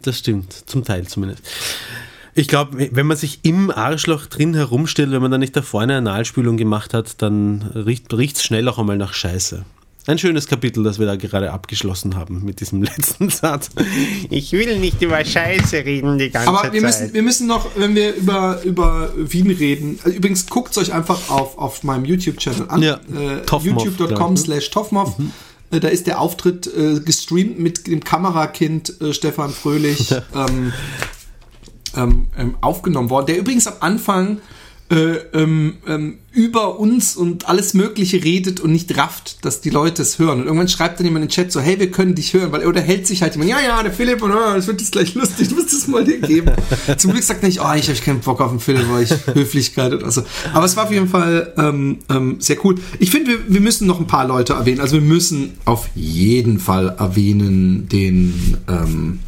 Das 0.00 0.18
stimmt. 0.18 0.52
Zum 0.66 0.84
Teil 0.84 1.06
zumindest. 1.06 1.42
Ich 2.34 2.48
glaube, 2.48 2.88
wenn 2.92 3.06
man 3.06 3.18
sich 3.18 3.40
im 3.42 3.70
Arschloch 3.70 4.24
drin 4.24 4.54
herumstellt, 4.54 5.10
wenn 5.10 5.20
man 5.20 5.30
da 5.30 5.36
nicht 5.36 5.54
da 5.54 5.60
vorne 5.60 5.98
eine 5.98 6.10
Analspülung 6.10 6.56
gemacht 6.56 6.94
hat, 6.94 7.20
dann 7.20 7.70
riecht 7.74 8.10
es 8.10 8.42
schnell 8.42 8.66
auch 8.68 8.78
einmal 8.78 8.96
nach 8.96 9.12
Scheiße. 9.12 9.66
Ein 10.06 10.18
schönes 10.18 10.48
Kapitel, 10.48 10.82
das 10.82 10.98
wir 10.98 11.06
da 11.06 11.14
gerade 11.14 11.52
abgeschlossen 11.52 12.16
haben 12.16 12.44
mit 12.44 12.60
diesem 12.60 12.82
letzten 12.82 13.30
Satz. 13.30 13.70
Ich 14.30 14.50
will 14.52 14.78
nicht 14.80 15.00
über 15.00 15.24
Scheiße 15.24 15.84
reden 15.84 16.18
die 16.18 16.30
ganze 16.30 16.48
Aber 16.48 16.64
wir 16.72 16.80
Zeit. 16.80 16.82
müssen, 16.82 17.14
wir 17.14 17.22
müssen 17.22 17.46
noch, 17.46 17.68
wenn 17.76 17.94
wir 17.94 18.14
über, 18.14 18.60
über 18.64 19.12
Wien 19.16 19.50
reden, 19.50 20.00
also 20.02 20.16
übrigens 20.16 20.46
guckt 20.46 20.72
es 20.72 20.78
euch 20.78 20.92
einfach 20.92 21.30
auf, 21.30 21.56
auf 21.56 21.84
meinem 21.84 22.04
YouTube-Channel 22.04 22.66
an. 22.68 22.82
Ja, 22.82 22.94
äh, 22.94 23.42
Toffmoff, 23.46 23.84
youtube.com 23.84 24.32
ne? 24.34 24.38
slash 24.38 24.70
Toffmoff. 24.70 25.14
Äh, 25.70 25.78
Da 25.78 25.86
ist 25.88 26.08
der 26.08 26.20
Auftritt 26.20 26.66
äh, 26.66 26.98
gestreamt 26.98 27.60
mit 27.60 27.86
dem 27.86 28.02
Kamerakind 28.02 29.00
äh, 29.00 29.12
Stefan 29.12 29.50
Fröhlich 29.50 30.12
ähm, 30.34 30.72
ähm, 31.96 32.26
ähm, 32.36 32.56
aufgenommen 32.60 33.08
worden, 33.08 33.26
der 33.26 33.38
übrigens 33.38 33.68
am 33.68 33.74
Anfang 33.80 34.38
äh, 34.90 35.16
ähm, 35.32 35.74
ähm, 35.86 36.18
über 36.32 36.78
uns 36.78 37.16
und 37.16 37.48
alles 37.48 37.72
Mögliche 37.72 38.22
redet 38.22 38.60
und 38.60 38.72
nicht 38.72 38.96
rafft, 38.96 39.44
dass 39.44 39.60
die 39.60 39.70
Leute 39.70 40.02
es 40.02 40.18
hören. 40.18 40.40
Und 40.40 40.46
irgendwann 40.46 40.68
schreibt 40.68 40.98
dann 40.98 41.06
jemand 41.06 41.24
in 41.24 41.28
den 41.28 41.34
Chat 41.34 41.52
so, 41.52 41.60
hey, 41.60 41.78
wir 41.78 41.90
können 41.90 42.14
dich 42.14 42.34
hören, 42.34 42.52
weil 42.52 42.62
er 42.62 42.68
unterhält 42.68 43.06
sich 43.06 43.22
halt 43.22 43.34
jemand, 43.34 43.50
ja, 43.50 43.60
ja, 43.60 43.82
der 43.82 43.92
Philipp, 43.92 44.22
und 44.22 44.32
oh, 44.32 44.54
das 44.54 44.66
wird 44.66 44.80
jetzt 44.80 44.92
gleich 44.92 45.14
lustig, 45.14 45.48
du 45.48 45.54
musst 45.54 45.72
es 45.72 45.86
mal 45.86 46.04
dir 46.04 46.20
geben. 46.20 46.52
Zum 46.98 47.12
Glück 47.12 47.24
sagt 47.24 47.42
er 47.42 47.48
nicht, 47.48 47.60
oh, 47.60 47.72
ich 47.74 47.88
habe 47.88 47.98
keinen 48.00 48.20
Bock 48.20 48.40
auf 48.40 48.50
den 48.50 48.60
Philipp, 48.60 48.86
weil 48.90 49.04
ich 49.04 49.12
Höflichkeit 49.34 49.92
oder 49.92 50.10
so. 50.10 50.24
Aber 50.52 50.66
es 50.66 50.76
war 50.76 50.84
auf 50.84 50.92
jeden 50.92 51.08
Fall 51.08 51.52
ähm, 51.56 51.98
ähm, 52.10 52.36
sehr 52.38 52.62
cool. 52.64 52.76
Ich 52.98 53.10
finde, 53.10 53.30
wir, 53.30 53.38
wir 53.48 53.60
müssen 53.60 53.86
noch 53.86 54.00
ein 54.00 54.06
paar 54.06 54.26
Leute 54.26 54.54
erwähnen. 54.54 54.80
Also 54.80 54.96
wir 54.96 55.02
müssen 55.02 55.52
auf 55.64 55.88
jeden 55.94 56.58
Fall 56.58 56.94
erwähnen 56.98 57.88
den 57.88 58.58
ähm, 58.68 59.20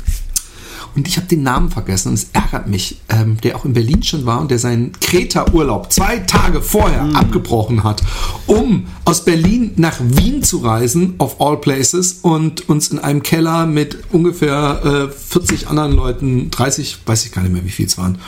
und 0.94 1.08
ich 1.08 1.16
habe 1.16 1.26
den 1.26 1.42
Namen 1.42 1.70
vergessen 1.70 2.10
und 2.10 2.14
es 2.14 2.28
ärgert 2.32 2.68
mich, 2.68 3.00
ähm, 3.08 3.40
der 3.42 3.56
auch 3.56 3.64
in 3.64 3.72
Berlin 3.72 4.02
schon 4.02 4.26
war 4.26 4.40
und 4.40 4.50
der 4.50 4.58
seinen 4.58 4.92
Kreta-Urlaub 4.92 5.92
zwei 5.92 6.18
Tage 6.18 6.62
vorher 6.62 7.02
abgebrochen 7.14 7.84
hat, 7.84 8.02
um 8.46 8.86
aus 9.04 9.24
Berlin 9.24 9.72
nach 9.76 9.96
Wien 10.00 10.42
zu 10.42 10.58
reisen, 10.58 11.14
of 11.18 11.40
all 11.40 11.56
places, 11.56 12.20
und 12.22 12.68
uns 12.68 12.88
in 12.88 12.98
einem 12.98 13.22
Keller 13.22 13.66
mit 13.66 13.98
ungefähr 14.12 15.10
äh, 15.10 15.12
40 15.12 15.68
anderen 15.68 15.92
Leuten, 15.92 16.50
30, 16.50 16.98
weiß 17.06 17.26
ich 17.26 17.32
gar 17.32 17.42
nicht 17.42 17.52
mehr, 17.52 17.64
wie 17.64 17.70
viel 17.70 17.86
es 17.86 17.98
waren, 17.98 18.18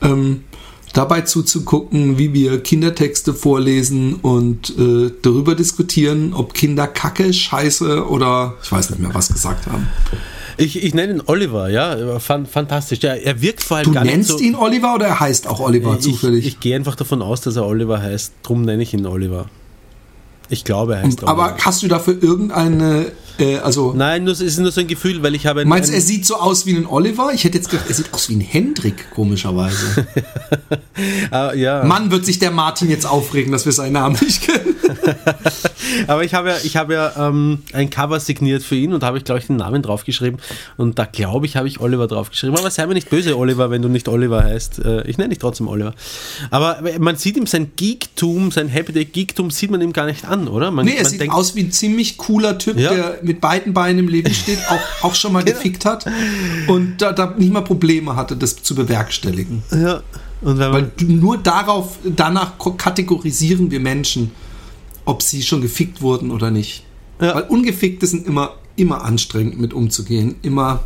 ähm, 0.00 0.44
dabei 0.92 1.22
zuzugucken, 1.22 2.18
wie 2.18 2.32
wir 2.32 2.62
Kindertexte 2.62 3.34
vorlesen 3.34 4.14
und 4.16 4.76
äh, 4.78 5.10
darüber 5.22 5.54
diskutieren, 5.54 6.34
ob 6.34 6.54
Kinder 6.54 6.86
Kacke, 6.86 7.32
Scheiße 7.32 8.06
oder 8.06 8.54
ich 8.62 8.70
weiß 8.70 8.90
nicht 8.90 9.00
mehr, 9.00 9.14
was 9.14 9.32
gesagt 9.32 9.66
haben. 9.66 9.88
Ich, 10.58 10.82
ich 10.82 10.94
nenne 10.94 11.14
ihn 11.14 11.22
Oliver, 11.26 11.68
ja, 11.70 12.18
fan, 12.18 12.46
fantastisch. 12.46 12.98
Ja, 13.02 13.14
er 13.14 13.40
wirkt 13.40 13.62
vor 13.62 13.78
allem 13.78 13.86
Du 13.86 13.92
gar 13.92 14.04
nennst 14.04 14.30
nicht 14.30 14.38
so. 14.38 14.44
ihn 14.44 14.54
Oliver 14.54 14.94
oder 14.94 15.06
er 15.06 15.20
heißt 15.20 15.46
auch 15.48 15.60
Oliver 15.60 15.98
zufällig? 15.98 16.40
Ich, 16.46 16.54
ich 16.54 16.60
gehe 16.60 16.76
einfach 16.76 16.94
davon 16.96 17.22
aus, 17.22 17.40
dass 17.40 17.56
er 17.56 17.66
Oliver 17.66 18.00
heißt. 18.02 18.32
Drum 18.42 18.62
nenne 18.62 18.82
ich 18.82 18.92
ihn 18.94 19.06
Oliver. 19.06 19.46
Ich 20.48 20.64
glaube, 20.64 20.96
er 20.96 21.02
heißt 21.02 21.24
Aber 21.24 21.44
Oliver. 21.52 21.56
hast 21.64 21.82
du 21.82 21.88
dafür 21.88 22.22
irgendeine, 22.22 23.06
äh, 23.38 23.56
also 23.58 23.94
Nein, 23.96 24.24
nur, 24.24 24.34
es 24.34 24.40
ist 24.42 24.58
nur 24.58 24.70
so 24.70 24.82
ein 24.82 24.86
Gefühl, 24.86 25.22
weil 25.22 25.34
ich 25.34 25.46
habe. 25.46 25.60
ein- 25.62 25.68
meinst 25.68 25.88
du, 25.90 25.94
er 25.94 26.02
sieht 26.02 26.26
so 26.26 26.36
aus 26.36 26.66
wie 26.66 26.76
ein 26.76 26.86
Oliver? 26.86 27.30
Ich 27.32 27.44
hätte 27.44 27.56
jetzt 27.56 27.70
gedacht, 27.70 27.86
er 27.88 27.94
sieht 27.94 28.12
aus 28.12 28.28
wie 28.28 28.34
ein 28.36 28.40
Hendrik, 28.40 29.10
komischerweise. 29.14 30.06
Ah, 31.30 31.52
ja. 31.54 31.82
Mann, 31.84 32.10
wird 32.10 32.26
sich 32.26 32.38
der 32.38 32.50
Martin 32.50 32.90
jetzt 32.90 33.06
aufregen, 33.06 33.50
dass 33.50 33.64
wir 33.64 33.72
seinen 33.72 33.94
Namen 33.94 34.16
nicht 34.20 34.42
kennen. 34.42 34.71
Aber 36.06 36.24
ich 36.24 36.34
habe 36.34 36.50
ja, 36.50 36.56
ich 36.62 36.76
habe 36.76 36.94
ja 36.94 37.28
ähm, 37.28 37.62
ein 37.72 37.90
Cover 37.90 38.20
signiert 38.20 38.62
für 38.62 38.76
ihn 38.76 38.92
und 38.92 39.02
habe 39.02 39.18
ich, 39.18 39.24
glaube 39.24 39.40
ich, 39.40 39.46
den 39.46 39.56
Namen 39.56 39.82
draufgeschrieben. 39.82 40.40
Und 40.76 40.98
da 40.98 41.04
glaube 41.04 41.46
ich, 41.46 41.56
habe 41.56 41.68
ich 41.68 41.80
Oliver 41.80 42.06
draufgeschrieben. 42.06 42.56
Aber 42.56 42.70
sei 42.70 42.86
mir 42.86 42.94
nicht 42.94 43.10
böse, 43.10 43.36
Oliver, 43.36 43.70
wenn 43.70 43.82
du 43.82 43.88
nicht 43.88 44.08
Oliver 44.08 44.44
heißt. 44.44 44.78
Äh, 44.84 45.06
ich 45.08 45.18
nenne 45.18 45.30
dich 45.30 45.38
trotzdem 45.38 45.68
Oliver. 45.68 45.94
Aber 46.50 46.78
man 46.98 47.16
sieht 47.16 47.36
ihm 47.36 47.46
sein 47.46 47.72
Geektum, 47.76 48.50
sein 48.50 48.68
Happy 48.68 48.92
Day 48.92 49.04
Geektum 49.04 49.50
sieht 49.50 49.70
man 49.70 49.80
ihm 49.80 49.92
gar 49.92 50.06
nicht 50.06 50.24
an, 50.24 50.48
oder? 50.48 50.70
Man, 50.70 50.84
Nee, 50.84 50.92
er 50.96 51.02
man 51.02 51.10
sieht 51.10 51.20
denkt, 51.20 51.34
aus 51.34 51.54
wie 51.54 51.60
ein 51.64 51.72
ziemlich 51.72 52.16
cooler 52.16 52.58
Typ, 52.58 52.78
Ja. 52.78 52.92
der 52.94 53.18
mit 53.22 53.40
beiden 53.40 53.72
Beinen 53.74 54.00
im 54.00 54.08
Leben 54.08 54.32
steht, 54.32 54.58
auch, 54.68 55.04
auch 55.04 55.14
schon 55.14 55.32
mal 55.32 55.42
gefickt 55.44 55.84
hat 55.84 56.06
und 56.66 56.96
da, 56.98 57.12
da 57.12 57.34
nicht 57.36 57.52
mal 57.52 57.62
Probleme 57.62 58.16
hatte, 58.16 58.36
das 58.36 58.62
zu 58.62 58.74
bewerkstelligen. 58.74 59.62
Ja. 59.70 60.02
Weil 60.40 60.90
nur 61.06 61.38
darauf, 61.38 61.98
danach 62.04 62.52
kategorisieren 62.76 63.70
wir 63.70 63.78
Menschen, 63.78 64.32
ob 65.04 65.22
sie 65.22 65.42
schon 65.42 65.60
gefickt 65.60 66.00
wurden 66.02 66.30
oder 66.30 66.50
nicht. 66.50 66.84
Ja. 67.20 67.34
Weil 67.34 67.42
Ungefickte 67.44 68.06
sind 68.06 68.26
immer, 68.26 68.56
immer 68.76 69.04
anstrengend 69.04 69.60
mit 69.60 69.72
umzugehen. 69.72 70.36
Immer, 70.42 70.84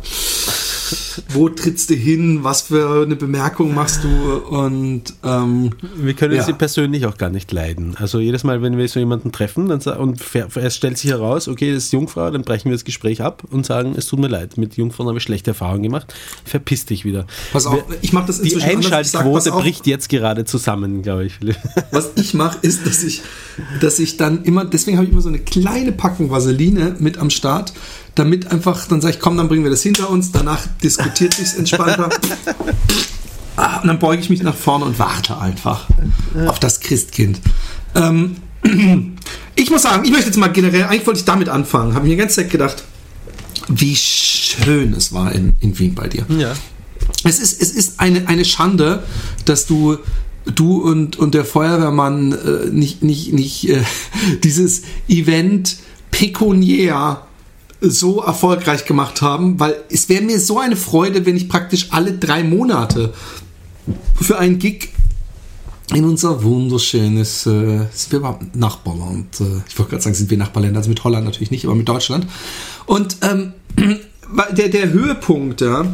wo 1.29 1.49
trittst 1.49 1.89
du 1.89 1.93
hin, 1.95 2.43
was 2.43 2.63
für 2.63 3.03
eine 3.03 3.15
Bemerkung 3.15 3.73
machst 3.73 4.03
du 4.03 4.07
und 4.09 5.03
ähm, 5.23 5.71
wir 5.95 6.13
können 6.13 6.35
Ja. 6.35 6.43
sie 6.43 6.53
persönlich 6.53 7.05
auch 7.05 7.17
gar 7.17 7.29
nicht 7.29 7.51
leiden. 7.51 7.95
Also 7.97 8.19
jedes 8.19 8.43
Mal, 8.43 8.61
wenn 8.61 8.77
wir 8.77 8.87
so 8.87 8.99
jemanden 8.99 9.31
treffen 9.31 9.67
dann, 9.69 9.79
und 9.97 10.21
es 10.55 10.75
stellt 10.75 10.97
sich 10.97 11.11
heraus, 11.11 11.47
okay, 11.47 11.73
das 11.73 11.85
ist 11.85 11.93
Jungfrau, 11.93 12.29
dann 12.31 12.41
brechen 12.43 12.65
wir 12.69 12.73
das 12.75 12.83
Gespräch 12.83 13.21
ab 13.21 13.43
und 13.49 13.65
sagen, 13.65 13.93
es 13.97 14.05
tut 14.07 14.19
mir 14.19 14.27
leid, 14.27 14.57
mit 14.57 14.77
Jungfrauen 14.77 15.07
habe 15.07 15.17
ich 15.17 15.23
schlechte 15.23 15.51
Erfahrungen 15.51 15.83
gemacht, 15.83 16.13
verpiss 16.45 16.85
dich 16.85 17.05
wieder. 17.05 17.25
pass 17.51 17.65
auf, 17.65 17.83
ich 18.01 18.13
mache 18.13 18.27
das 18.27 18.41
Die 18.41 18.49
inzwischen 18.49 18.67
sag, 18.67 18.75
Einschaltquote 18.77 19.51
bricht 19.51 19.87
jetzt 19.87 20.09
gerade 20.09 20.45
zusammen, 20.45 21.01
glaube 21.01 21.25
ich. 21.25 21.33
Was 21.91 22.11
ich 22.15 22.33
mache, 22.33 22.57
ist, 22.61 22.85
dass 22.85 23.03
ich, 23.03 23.21
dass 23.81 23.99
ich 23.99 24.17
dann 24.17 24.43
immer, 24.43 24.65
deswegen 24.65 24.97
habe 24.97 25.05
ich 25.05 25.11
immer 25.13 25.21
so 25.21 25.29
eine 25.29 25.39
kleine 25.39 25.91
Packung 25.91 26.29
Vaseline 26.29 26.95
mit 26.99 27.17
am 27.17 27.29
Start, 27.29 27.73
damit 28.17 28.51
einfach, 28.51 28.87
dann 28.87 29.01
sage 29.01 29.15
ich, 29.15 29.19
komm, 29.19 29.37
dann 29.37 29.47
bringen 29.47 29.63
wir 29.63 29.71
das 29.71 29.83
hinter 29.83 30.09
uns, 30.09 30.31
danach 30.31 30.65
diskutiert 30.83 31.33
sich's 31.33 31.53
entspannter. 31.53 32.09
Ah, 33.59 33.79
Und 33.81 33.87
dann 33.87 33.97
beuge 33.97 34.21
ich 34.21 34.29
mich 34.29 34.43
nach 34.43 34.53
vorne 34.55 34.85
und 34.85 34.99
warte 34.99 35.39
einfach 35.39 35.87
auf 36.45 36.59
das 36.59 36.79
Christkind. 36.79 37.39
Ähm, 37.95 38.35
ich 39.55 39.71
muss 39.71 39.81
sagen, 39.81 40.05
ich 40.05 40.11
möchte 40.11 40.27
jetzt 40.27 40.37
mal 40.37 40.49
generell, 40.49 40.83
eigentlich 40.83 41.07
wollte 41.07 41.21
ich 41.21 41.25
damit 41.25 41.49
anfangen, 41.49 41.95
habe 41.95 42.05
mir 42.05 42.11
die 42.11 42.17
ganze 42.17 42.35
Zeit 42.35 42.51
gedacht, 42.51 42.83
wie 43.67 43.95
schön 43.95 44.93
es 44.93 45.11
war 45.11 45.31
in, 45.31 45.55
in 45.59 45.77
Wien 45.79 45.95
bei 45.95 46.07
dir. 46.07 46.25
Ja. 46.29 46.53
Es 47.23 47.39
ist, 47.39 47.59
es 47.61 47.71
ist 47.71 47.99
eine, 47.99 48.27
eine 48.27 48.45
Schande, 48.45 49.03
dass 49.45 49.65
du, 49.65 49.97
du 50.45 50.77
und, 50.83 51.17
und 51.17 51.33
der 51.33 51.43
Feuerwehrmann 51.43 52.33
äh, 52.33 52.69
nicht, 52.69 53.03
nicht, 53.03 53.33
nicht 53.33 53.69
äh, 53.69 53.81
dieses 54.43 54.83
Event 55.07 55.77
pekuniär 56.11 57.26
so 57.81 58.21
erfolgreich 58.21 58.85
gemacht 58.85 59.21
haben, 59.21 59.59
weil 59.59 59.75
es 59.89 60.09
wäre 60.09 60.23
mir 60.23 60.39
so 60.39 60.59
eine 60.59 60.75
Freude, 60.75 61.25
wenn 61.25 61.37
ich 61.37 61.47
praktisch 61.49 61.87
alle 61.91 62.13
drei 62.13 62.43
Monate 62.43 63.13
für 64.19 64.39
einen 64.39 64.57
Gig 64.59 64.89
in 65.93 66.03
unser 66.03 66.43
wunderschönes, 66.43 67.45
äh, 67.45 67.85
sind 67.93 68.11
wir 68.11 68.19
überhaupt 68.19 68.55
Nachbarland? 68.55 69.39
Äh, 69.39 69.61
ich 69.69 69.77
wollte 69.77 69.91
gerade 69.91 70.03
sagen, 70.03 70.15
sind 70.15 70.29
wir 70.29 70.37
Nachbarländer, 70.37 70.79
also 70.79 70.89
mit 70.89 71.03
Holland 71.03 71.25
natürlich 71.25 71.51
nicht, 71.51 71.65
aber 71.65 71.75
mit 71.75 71.87
Deutschland. 71.87 72.27
Und 72.85 73.17
ähm, 73.21 73.53
der, 74.57 74.67
der 74.69 74.89
Höhepunkt, 74.89 75.61
ja, 75.61 75.85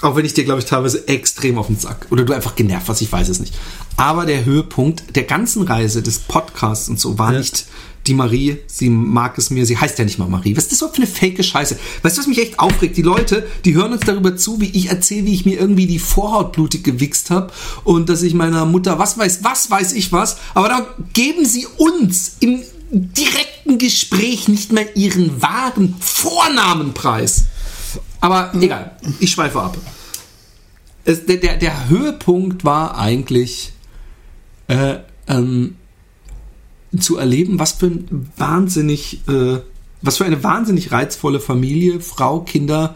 auch 0.00 0.16
wenn 0.16 0.24
ich 0.24 0.34
dir, 0.34 0.44
glaube 0.44 0.60
ich, 0.60 0.66
teilweise 0.66 1.06
extrem 1.06 1.58
auf 1.58 1.66
den 1.66 1.78
Sack 1.78 2.06
oder 2.10 2.24
du 2.24 2.32
einfach 2.32 2.56
genervt 2.56 2.88
warst, 2.88 3.02
ich 3.02 3.12
weiß 3.12 3.28
es 3.28 3.40
nicht. 3.40 3.54
Aber 3.96 4.24
der 4.26 4.44
Höhepunkt 4.44 5.14
der 5.14 5.24
ganzen 5.24 5.62
Reise 5.62 6.02
des 6.02 6.18
Podcasts 6.20 6.88
und 6.88 6.98
so 6.98 7.18
war 7.18 7.32
Ja. 7.32 7.38
nicht 7.38 7.66
die 8.06 8.14
Marie, 8.14 8.58
sie 8.66 8.90
mag 8.90 9.38
es 9.38 9.50
mir, 9.50 9.64
sie 9.64 9.78
heißt 9.78 9.98
ja 9.98 10.04
nicht 10.04 10.18
mal 10.18 10.28
Marie. 10.28 10.56
Was 10.56 10.66
ist 10.66 10.82
das 10.82 10.90
für 10.90 10.96
eine 10.96 11.06
fake 11.06 11.44
Scheiße? 11.44 11.78
Weißt 12.02 12.16
du, 12.16 12.20
was 12.20 12.26
mich 12.26 12.38
echt 12.38 12.58
aufregt? 12.58 12.96
Die 12.96 13.02
Leute, 13.02 13.46
die 13.64 13.74
hören 13.74 13.92
uns 13.92 14.02
darüber 14.04 14.36
zu, 14.36 14.60
wie 14.60 14.70
ich 14.70 14.88
erzähle, 14.88 15.26
wie 15.26 15.34
ich 15.34 15.46
mir 15.46 15.58
irgendwie 15.58 15.86
die 15.86 15.98
Vorhaut 15.98 16.52
blutig 16.52 16.82
gewichst 16.82 17.30
habe 17.30 17.52
und 17.84 18.08
dass 18.08 18.22
ich 18.22 18.34
meiner 18.34 18.66
Mutter, 18.66 18.98
was 18.98 19.18
weiß, 19.18 19.44
was 19.44 19.70
weiß 19.70 19.92
ich 19.92 20.12
was, 20.12 20.36
aber 20.54 20.68
da 20.68 20.86
geben 21.12 21.44
sie 21.44 21.66
uns 21.76 22.36
im 22.40 22.62
direkten 22.90 23.78
Gespräch 23.78 24.48
nicht 24.48 24.72
mehr 24.72 24.96
ihren 24.96 25.40
wahren 25.40 25.94
Vornamen 26.00 26.92
preis. 26.92 27.44
Aber 28.20 28.52
egal, 28.60 28.96
ich 29.20 29.30
schweife 29.30 29.60
ab. 29.60 29.76
Es, 31.04 31.26
der, 31.26 31.38
der, 31.38 31.56
der 31.56 31.88
Höhepunkt 31.88 32.64
war 32.64 32.96
eigentlich 32.98 33.72
äh, 34.68 34.98
ähm, 35.26 35.76
zu 36.98 37.16
erleben, 37.16 37.58
was 37.58 37.72
für 37.72 37.86
ein 37.86 38.30
wahnsinnig, 38.36 39.20
äh, 39.28 39.58
was 40.02 40.18
für 40.18 40.24
eine 40.24 40.42
wahnsinnig 40.42 40.92
reizvolle 40.92 41.40
Familie, 41.40 42.00
Frau, 42.00 42.40
Kinder 42.40 42.94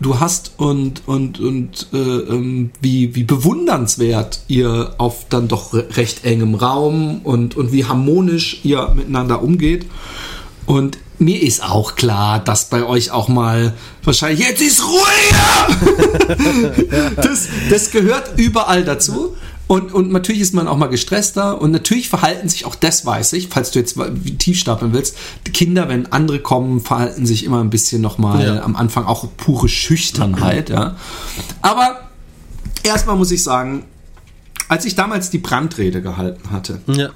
du 0.00 0.20
hast 0.20 0.52
und 0.58 1.02
und 1.06 1.40
und 1.40 1.88
äh, 1.92 1.96
ähm, 1.96 2.70
wie 2.80 3.14
wie 3.14 3.24
bewundernswert 3.24 4.40
ihr 4.48 4.94
auf 4.98 5.26
dann 5.28 5.48
doch 5.48 5.72
recht 5.72 6.24
engem 6.24 6.54
Raum 6.54 7.20
und 7.22 7.56
und 7.56 7.72
wie 7.72 7.86
harmonisch 7.86 8.60
ihr 8.62 8.92
miteinander 8.94 9.42
umgeht 9.42 9.86
und 10.66 10.98
mir 11.18 11.42
ist 11.42 11.62
auch 11.62 11.94
klar, 11.94 12.40
dass 12.40 12.68
bei 12.68 12.84
euch 12.84 13.10
auch 13.10 13.28
mal 13.28 13.72
wahrscheinlich 14.04 14.46
jetzt 14.46 14.60
ist 14.60 14.82
ruhiger. 14.84 15.68
das, 17.16 17.48
das 17.70 17.90
gehört 17.90 18.38
überall 18.38 18.84
dazu. 18.84 19.34
Und, 19.68 19.92
und 19.92 20.12
natürlich 20.12 20.42
ist 20.42 20.54
man 20.54 20.68
auch 20.68 20.76
mal 20.76 20.86
gestresster 20.86 21.60
und 21.60 21.72
natürlich 21.72 22.08
verhalten 22.08 22.48
sich 22.48 22.66
auch 22.66 22.76
das 22.76 23.04
weiß 23.04 23.32
ich, 23.32 23.48
falls 23.48 23.72
du 23.72 23.80
jetzt 23.80 23.98
tief 24.38 24.58
stapeln 24.60 24.92
willst, 24.92 25.16
Kinder, 25.52 25.88
wenn 25.88 26.12
andere 26.12 26.38
kommen, 26.38 26.80
verhalten 26.80 27.26
sich 27.26 27.44
immer 27.44 27.60
ein 27.60 27.70
bisschen 27.70 28.00
nochmal 28.00 28.46
ja. 28.46 28.62
am 28.62 28.76
Anfang 28.76 29.06
auch 29.06 29.26
pure 29.36 29.68
Schüchternheit, 29.68 30.70
ja. 30.70 30.96
Aber 31.62 32.08
erstmal 32.84 33.16
muss 33.16 33.32
ich 33.32 33.42
sagen, 33.42 33.84
als 34.68 34.84
ich 34.84 34.94
damals 34.94 35.30
die 35.30 35.38
Brandrede 35.38 36.00
gehalten 36.00 36.52
hatte, 36.52 36.80
ja. 36.86 37.10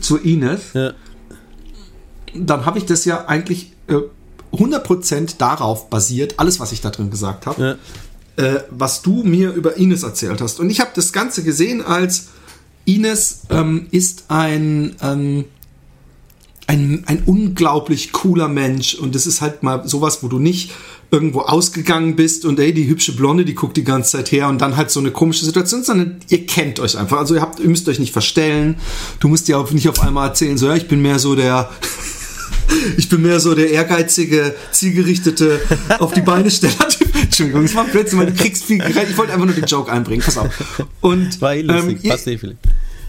zu 0.00 0.16
Ines, 0.16 0.72
ja. 0.72 0.92
dann 2.34 2.64
habe 2.64 2.78
ich 2.78 2.86
das 2.86 3.04
ja 3.04 3.26
eigentlich 3.26 3.72
äh, 3.88 3.96
100% 4.56 5.36
darauf 5.36 5.90
basiert, 5.90 6.38
alles, 6.38 6.60
was 6.60 6.72
ich 6.72 6.80
da 6.80 6.88
drin 6.88 7.10
gesagt 7.10 7.46
habe, 7.46 7.62
ja 7.62 7.76
äh, 8.40 8.64
was 8.70 9.02
du 9.02 9.22
mir 9.22 9.52
über 9.52 9.76
Ines 9.76 10.02
erzählt 10.02 10.40
hast. 10.40 10.60
Und 10.60 10.70
ich 10.70 10.80
habe 10.80 10.90
das 10.94 11.12
Ganze 11.12 11.42
gesehen 11.42 11.82
als 11.82 12.28
Ines 12.86 13.42
ähm, 13.50 13.86
ist 13.90 14.24
ein, 14.28 14.96
ähm, 15.02 15.44
ein, 16.66 17.04
ein 17.06 17.22
unglaublich 17.26 18.12
cooler 18.12 18.48
Mensch 18.48 18.94
und 18.94 19.14
es 19.14 19.26
ist 19.26 19.42
halt 19.42 19.62
mal 19.62 19.86
sowas, 19.86 20.22
wo 20.22 20.28
du 20.28 20.38
nicht 20.38 20.72
irgendwo 21.10 21.40
ausgegangen 21.40 22.16
bist 22.16 22.44
und 22.44 22.58
ey, 22.58 22.72
die 22.72 22.88
hübsche 22.88 23.14
Blonde, 23.14 23.44
die 23.44 23.54
guckt 23.54 23.76
die 23.76 23.84
ganze 23.84 24.12
Zeit 24.12 24.32
her 24.32 24.48
und 24.48 24.60
dann 24.60 24.76
halt 24.76 24.90
so 24.90 25.00
eine 25.00 25.10
komische 25.10 25.44
Situation, 25.44 25.82
sondern 25.82 26.20
ihr 26.28 26.46
kennt 26.46 26.80
euch 26.80 26.96
einfach. 26.96 27.18
Also 27.18 27.34
ihr 27.34 27.42
habt, 27.42 27.60
ihr 27.60 27.68
müsst 27.68 27.88
euch 27.88 27.98
nicht 27.98 28.12
verstellen. 28.12 28.76
Du 29.18 29.28
musst 29.28 29.48
ja 29.48 29.58
auch 29.58 29.70
nicht 29.72 29.88
auf 29.88 30.00
einmal 30.00 30.28
erzählen, 30.28 30.56
so 30.56 30.68
ja, 30.68 30.76
ich 30.76 30.88
bin 30.88 31.02
mehr 31.02 31.18
so 31.18 31.34
der 31.34 31.68
ich 32.96 33.08
bin 33.08 33.22
mehr 33.22 33.40
so 33.40 33.54
der 33.54 33.70
ehrgeizige, 33.70 34.54
zielgerichtete, 34.72 35.60
auf 35.98 36.12
die 36.12 36.22
Beine 36.22 36.50
steller 36.50 36.88
Entschuldigung, 37.22 37.62
das 37.62 37.74
war 37.74 37.84
plötzlich, 37.84 38.20
weil 38.20 38.26
du 38.26 38.34
kriegst 38.34 38.64
viel 38.64 38.82
Ich 38.82 39.16
wollte 39.16 39.32
einfach 39.32 39.46
nur 39.46 39.54
den 39.54 39.64
Joke 39.64 39.90
einbringen. 39.90 40.22
Pass 40.22 40.38
auf. 40.38 40.50
Und, 41.00 41.40
war 41.40 41.54
eh 41.54 41.62
lustig. 41.62 42.04
Ähm, 42.04 42.10
Passt 42.10 42.26
eh, 42.26 42.38
Philipp. 42.38 42.58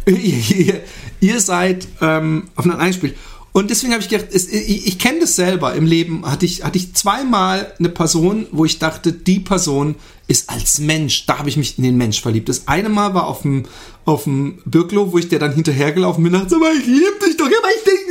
Ihr, 0.08 0.18
ihr, 0.18 0.82
ihr 1.20 1.40
seid 1.40 1.88
ähm, 2.02 2.50
aufeinander 2.56 2.84
eingespielt. 2.84 3.16
Und 3.54 3.70
deswegen 3.70 3.92
habe 3.94 4.02
ich 4.02 4.10
gedacht, 4.10 4.30
es, 4.32 4.48
ich, 4.48 4.88
ich 4.88 5.00
kenne 5.00 5.20
das 5.20 5.36
selber 5.36 5.74
im 5.74 5.86
Leben. 5.86 6.26
Hatte 6.26 6.46
ich, 6.46 6.64
hatte 6.64 6.78
ich 6.78 6.94
zweimal 6.94 7.74
eine 7.80 7.90
Person, 7.90 8.48
wo 8.52 8.64
ich 8.64 8.80
dachte, 8.80 9.12
die 9.12 9.40
Person 9.40 9.96
ist 10.28 10.50
als 10.50 10.80
Mensch, 10.80 11.26
da 11.26 11.40
habe 11.40 11.50
ich 11.50 11.58
mich 11.58 11.78
in 11.78 11.84
den 11.84 11.98
Mensch 11.98 12.22
verliebt. 12.22 12.48
Das 12.48 12.70
eine 12.70 12.88
Mal 12.88 13.14
war 13.14 13.28
auf 13.28 13.42
dem, 13.42 13.66
auf 14.06 14.24
dem 14.24 14.62
Birklo, 14.64 15.12
wo 15.12 15.18
ich 15.18 15.28
der 15.28 15.40
dann 15.40 15.54
hinterhergelaufen 15.54 16.24
bin 16.24 16.34
und 16.34 16.42
dachte, 16.42 16.56
aber 16.56 16.72
ich 16.72 16.86
liebe 16.86 17.20
dich 17.26 17.36
doch, 17.36 17.48
aber 17.48 17.68
ich 17.76 17.84
denke, 17.84 18.02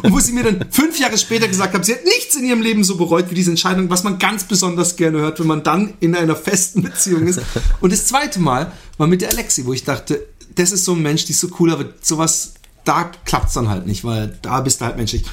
und 0.02 0.12
wo 0.12 0.20
sie 0.20 0.32
mir 0.32 0.44
dann 0.44 0.66
fünf 0.70 0.98
Jahre 1.00 1.18
später 1.18 1.48
gesagt 1.48 1.74
hat, 1.74 1.84
sie 1.84 1.94
hat 1.94 2.04
nichts 2.04 2.36
in 2.36 2.44
ihrem 2.44 2.62
Leben 2.62 2.84
so 2.84 2.96
bereut 2.96 3.28
wie 3.30 3.34
diese 3.34 3.50
Entscheidung, 3.50 3.90
was 3.90 4.04
man 4.04 4.18
ganz 4.18 4.44
besonders 4.44 4.94
gerne 4.94 5.18
hört, 5.18 5.40
wenn 5.40 5.48
man 5.48 5.64
dann 5.64 5.94
in 5.98 6.14
einer 6.14 6.36
festen 6.36 6.82
Beziehung 6.82 7.26
ist. 7.26 7.40
Und 7.80 7.92
das 7.92 8.06
zweite 8.06 8.38
Mal 8.38 8.72
war 8.96 9.08
mit 9.08 9.20
der 9.20 9.30
Alexi, 9.30 9.66
wo 9.66 9.72
ich 9.72 9.82
dachte, 9.82 10.26
das 10.54 10.70
ist 10.70 10.84
so 10.84 10.92
ein 10.92 11.02
Mensch, 11.02 11.24
die 11.24 11.32
ist 11.32 11.40
so 11.40 11.48
cool, 11.58 11.72
aber 11.72 11.86
sowas 12.00 12.54
da 12.84 13.10
klappt 13.24 13.48
es 13.48 13.54
dann 13.54 13.68
halt 13.68 13.86
nicht, 13.86 14.04
weil 14.04 14.38
da 14.42 14.60
bist 14.60 14.80
du 14.80 14.84
halt 14.84 14.96
menschlich. 14.96 15.24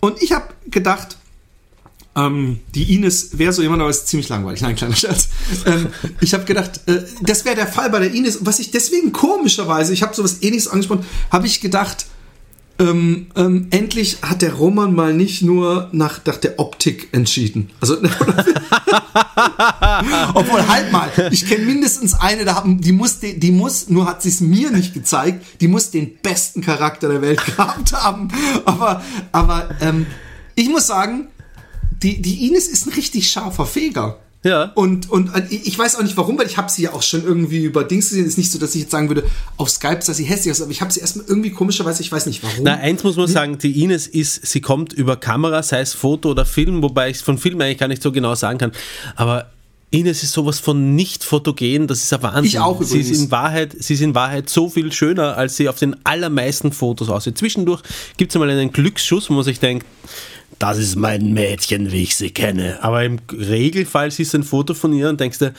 Und 0.00 0.22
ich 0.22 0.32
habe 0.32 0.46
gedacht, 0.66 1.16
ähm, 2.16 2.60
die 2.74 2.94
Ines 2.94 3.38
wäre 3.38 3.52
so 3.52 3.62
jemand, 3.62 3.80
aber 3.82 3.90
ist 3.90 4.06
ziemlich 4.08 4.28
langweilig. 4.28 4.60
Nein, 4.60 4.76
kleiner 4.76 4.94
Scherz. 4.94 5.28
Ähm, 5.66 5.88
ich 6.20 6.34
habe 6.34 6.44
gedacht, 6.44 6.80
äh, 6.86 7.02
das 7.22 7.44
wäre 7.44 7.56
der 7.56 7.66
Fall 7.66 7.90
bei 7.90 7.98
der 7.98 8.12
Ines. 8.12 8.46
Was 8.46 8.58
ich 8.58 8.70
deswegen 8.70 9.12
komischerweise, 9.12 9.92
ich 9.92 10.02
habe 10.02 10.14
sowas 10.14 10.42
ähnliches 10.42 10.68
angesprochen, 10.68 11.04
habe 11.30 11.46
ich 11.46 11.60
gedacht, 11.60 12.06
ähm, 12.78 13.26
ähm, 13.36 13.68
endlich 13.70 14.18
hat 14.22 14.42
der 14.42 14.54
Roman 14.54 14.94
mal 14.94 15.14
nicht 15.14 15.42
nur 15.42 15.88
nach, 15.92 16.24
nach 16.24 16.38
der 16.38 16.58
Optik 16.58 17.08
entschieden. 17.12 17.70
Also, 17.80 17.98
obwohl 20.34 20.66
halt 20.66 20.90
mal, 20.90 21.08
ich 21.30 21.46
kenne 21.46 21.66
mindestens 21.66 22.14
eine, 22.14 22.44
die 22.80 22.90
muss, 22.90 23.20
die 23.20 23.52
muss, 23.52 23.90
nur 23.90 24.06
hat 24.06 24.22
sie 24.22 24.30
es 24.30 24.40
mir 24.40 24.72
nicht 24.72 24.92
gezeigt, 24.92 25.60
die 25.60 25.68
muss 25.68 25.92
den 25.92 26.18
besten 26.18 26.62
Charakter 26.62 27.08
der 27.08 27.22
Welt 27.22 27.46
gehabt 27.56 27.92
haben. 27.92 28.26
Aber, 28.64 29.04
aber 29.30 29.68
ähm, 29.80 30.06
ich 30.56 30.68
muss 30.68 30.88
sagen, 30.88 31.28
die, 32.02 32.20
die 32.20 32.48
Ines 32.48 32.66
ist 32.66 32.86
ein 32.86 32.92
richtig 32.92 33.30
scharfer 33.30 33.66
Feger. 33.66 34.18
Ja. 34.44 34.72
Und, 34.74 35.10
und 35.10 35.34
äh, 35.34 35.42
ich 35.48 35.76
weiß 35.76 35.96
auch 35.96 36.02
nicht 36.02 36.16
warum, 36.16 36.38
weil 36.38 36.46
ich 36.46 36.58
habe 36.58 36.70
sie 36.70 36.82
ja 36.82 36.92
auch 36.92 37.02
schon 37.02 37.24
irgendwie 37.24 37.64
über 37.64 37.82
Dings 37.82 38.10
gesehen. 38.10 38.24
Es 38.24 38.32
ist 38.32 38.38
nicht 38.38 38.52
so, 38.52 38.58
dass 38.58 38.74
ich 38.74 38.82
jetzt 38.82 38.90
sagen 38.90 39.08
würde, 39.08 39.24
auf 39.56 39.70
Skype 39.70 40.00
dass 40.06 40.16
sie 40.16 40.24
hässlich 40.24 40.52
ist, 40.52 40.60
aber 40.60 40.70
ich 40.70 40.82
habe 40.82 40.92
sie 40.92 41.00
erstmal 41.00 41.26
irgendwie 41.26 41.50
komischerweise, 41.50 42.02
ich 42.02 42.12
weiß 42.12 42.26
nicht 42.26 42.42
warum. 42.42 42.62
Na, 42.62 42.74
eins 42.74 43.02
muss 43.02 43.16
man 43.16 43.26
hm? 43.26 43.32
sagen, 43.32 43.58
die 43.58 43.82
Ines 43.82 44.06
ist, 44.06 44.46
sie 44.46 44.60
kommt 44.60 44.92
über 44.92 45.16
Kamera, 45.16 45.62
sei 45.62 45.80
es 45.80 45.94
Foto 45.94 46.30
oder 46.30 46.44
Film, 46.44 46.82
wobei 46.82 47.10
ich 47.10 47.18
von 47.18 47.38
Film 47.38 47.60
eigentlich 47.60 47.78
gar 47.78 47.88
nicht 47.88 48.02
so 48.02 48.12
genau 48.12 48.34
sagen 48.34 48.58
kann. 48.58 48.72
Aber 49.16 49.50
Ines 49.94 50.22
ist 50.22 50.32
sowas 50.32 50.58
von 50.58 50.94
nicht 50.94 51.24
fotogen, 51.24 51.86
das 51.86 52.02
ist 52.02 52.12
ein 52.12 52.22
Wahnsinn. 52.22 52.44
Ich 52.44 52.58
auch 52.58 52.80
übrigens. 52.80 53.06
Sie 53.06 53.12
ist, 53.12 53.22
in 53.22 53.30
Wahrheit, 53.30 53.74
sie 53.78 53.94
ist 53.94 54.00
in 54.00 54.14
Wahrheit 54.14 54.50
so 54.50 54.68
viel 54.68 54.92
schöner, 54.92 55.36
als 55.36 55.56
sie 55.56 55.68
auf 55.68 55.78
den 55.78 55.96
allermeisten 56.04 56.72
Fotos 56.72 57.08
aussieht. 57.08 57.38
Zwischendurch 57.38 57.80
gibt 58.16 58.34
es 58.34 58.38
mal 58.38 58.50
einen 58.50 58.72
Glücksschuss, 58.72 59.30
wo 59.30 59.34
man 59.34 59.44
sich 59.44 59.60
denkt, 59.60 59.86
das 60.58 60.78
ist 60.78 60.96
mein 60.96 61.32
Mädchen, 61.32 61.92
wie 61.92 62.02
ich 62.02 62.16
sie 62.16 62.30
kenne. 62.30 62.78
Aber 62.82 63.04
im 63.04 63.18
Regelfall 63.32 64.10
siehst 64.10 64.34
du 64.34 64.38
ein 64.38 64.44
Foto 64.44 64.74
von 64.74 64.92
ihr 64.92 65.08
und 65.08 65.20
denkst 65.20 65.38
dir, 65.38 65.54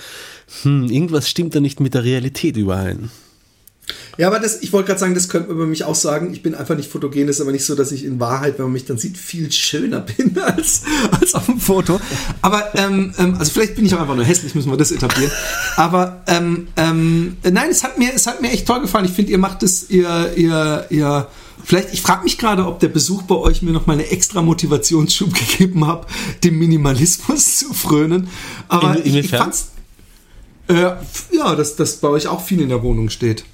hm, 0.64 0.90
irgendwas 0.90 1.30
stimmt 1.30 1.56
da 1.56 1.60
nicht 1.60 1.80
mit 1.80 1.94
der 1.94 2.04
Realität 2.04 2.58
überein. 2.58 3.10
Ja, 4.18 4.28
aber 4.28 4.40
das, 4.40 4.62
ich 4.62 4.72
wollte 4.72 4.88
gerade 4.88 5.00
sagen, 5.00 5.14
das 5.14 5.30
könnte 5.30 5.50
man 5.50 5.58
über 5.58 5.68
mich 5.68 5.84
auch 5.84 5.96
sagen. 5.96 6.34
Ich 6.34 6.42
bin 6.42 6.56
einfach 6.56 6.76
nicht 6.76 6.90
fotogen, 6.90 7.28
das 7.28 7.38
ist 7.38 7.42
aber 7.42 7.52
nicht 7.52 7.66
so, 7.66 7.76
dass 7.76 7.92
ich 7.92 8.06
in 8.06 8.20
Wahrheit, 8.20 8.58
wenn 8.58 8.66
man 8.66 8.74
mich 8.74 8.86
dann 8.86 8.98
sieht, 8.98 9.18
viel 9.18 9.52
schöner 9.52 10.00
bin 10.18 10.38
als, 10.40 10.84
als 11.12 11.36
auf 11.36 11.46
dem 11.46 11.60
Foto. 11.60 12.00
Aber, 12.42 12.74
ähm, 12.76 13.14
ähm, 13.18 13.36
also 13.38 13.52
vielleicht 13.52 13.76
bin 13.76 13.86
ich 13.86 13.94
auch 13.94 14.00
einfach 14.00 14.16
nur 14.16 14.26
hässlich, 14.26 14.56
müssen 14.56 14.72
wir 14.72 14.78
das 14.78 14.92
etablieren. 14.92 15.32
Aber, 15.76 16.24
ähm, 16.28 16.68
ähm, 16.78 17.38
nein, 17.44 17.70
es 17.70 17.84
hat 17.84 17.98
mir, 17.98 18.12
es 18.14 18.26
hat 18.26 18.42
mir 18.42 18.52
echt 18.52 18.66
toll 18.66 18.82
gefallen. 18.82 19.06
Ich 19.06 19.12
finde, 19.12 19.32
ihr 19.32 19.38
macht 19.38 19.64
es, 19.64 19.90
ihr, 19.90 20.32
ihr, 20.36 20.86
ihr, 20.90 21.28
Vielleicht, 21.66 21.94
ich 21.94 22.04
frage 22.04 22.24
mich 22.24 22.38
gerade, 22.38 22.68
ob 22.68 22.80
der 22.80 22.90
Besuch 22.90 23.24
bei 23.24 23.34
euch 23.34 23.64
mir 23.64 23.72
noch 23.72 23.88
mal 23.88 23.94
eine 23.94 24.08
extra 24.12 24.44
Motivationsschub 24.44 25.34
gegeben 25.58 25.88
hat, 25.88 26.06
dem 26.44 26.60
Minimalismus 26.60 27.56
zu 27.58 27.74
frönen. 27.74 28.30
Aber 28.68 28.98
in, 28.98 29.16
ich, 29.16 29.26
ich 29.26 29.32
fand's, 29.32 29.72
äh, 30.68 30.92
ja, 31.32 31.56
dass 31.56 31.76
das 31.76 31.98
bei 31.98 32.08
euch 32.08 32.28
auch 32.28 32.42
viel 32.42 32.62
in 32.62 32.70
der 32.70 32.84
Wohnung 32.84 33.10
steht. 33.10 33.46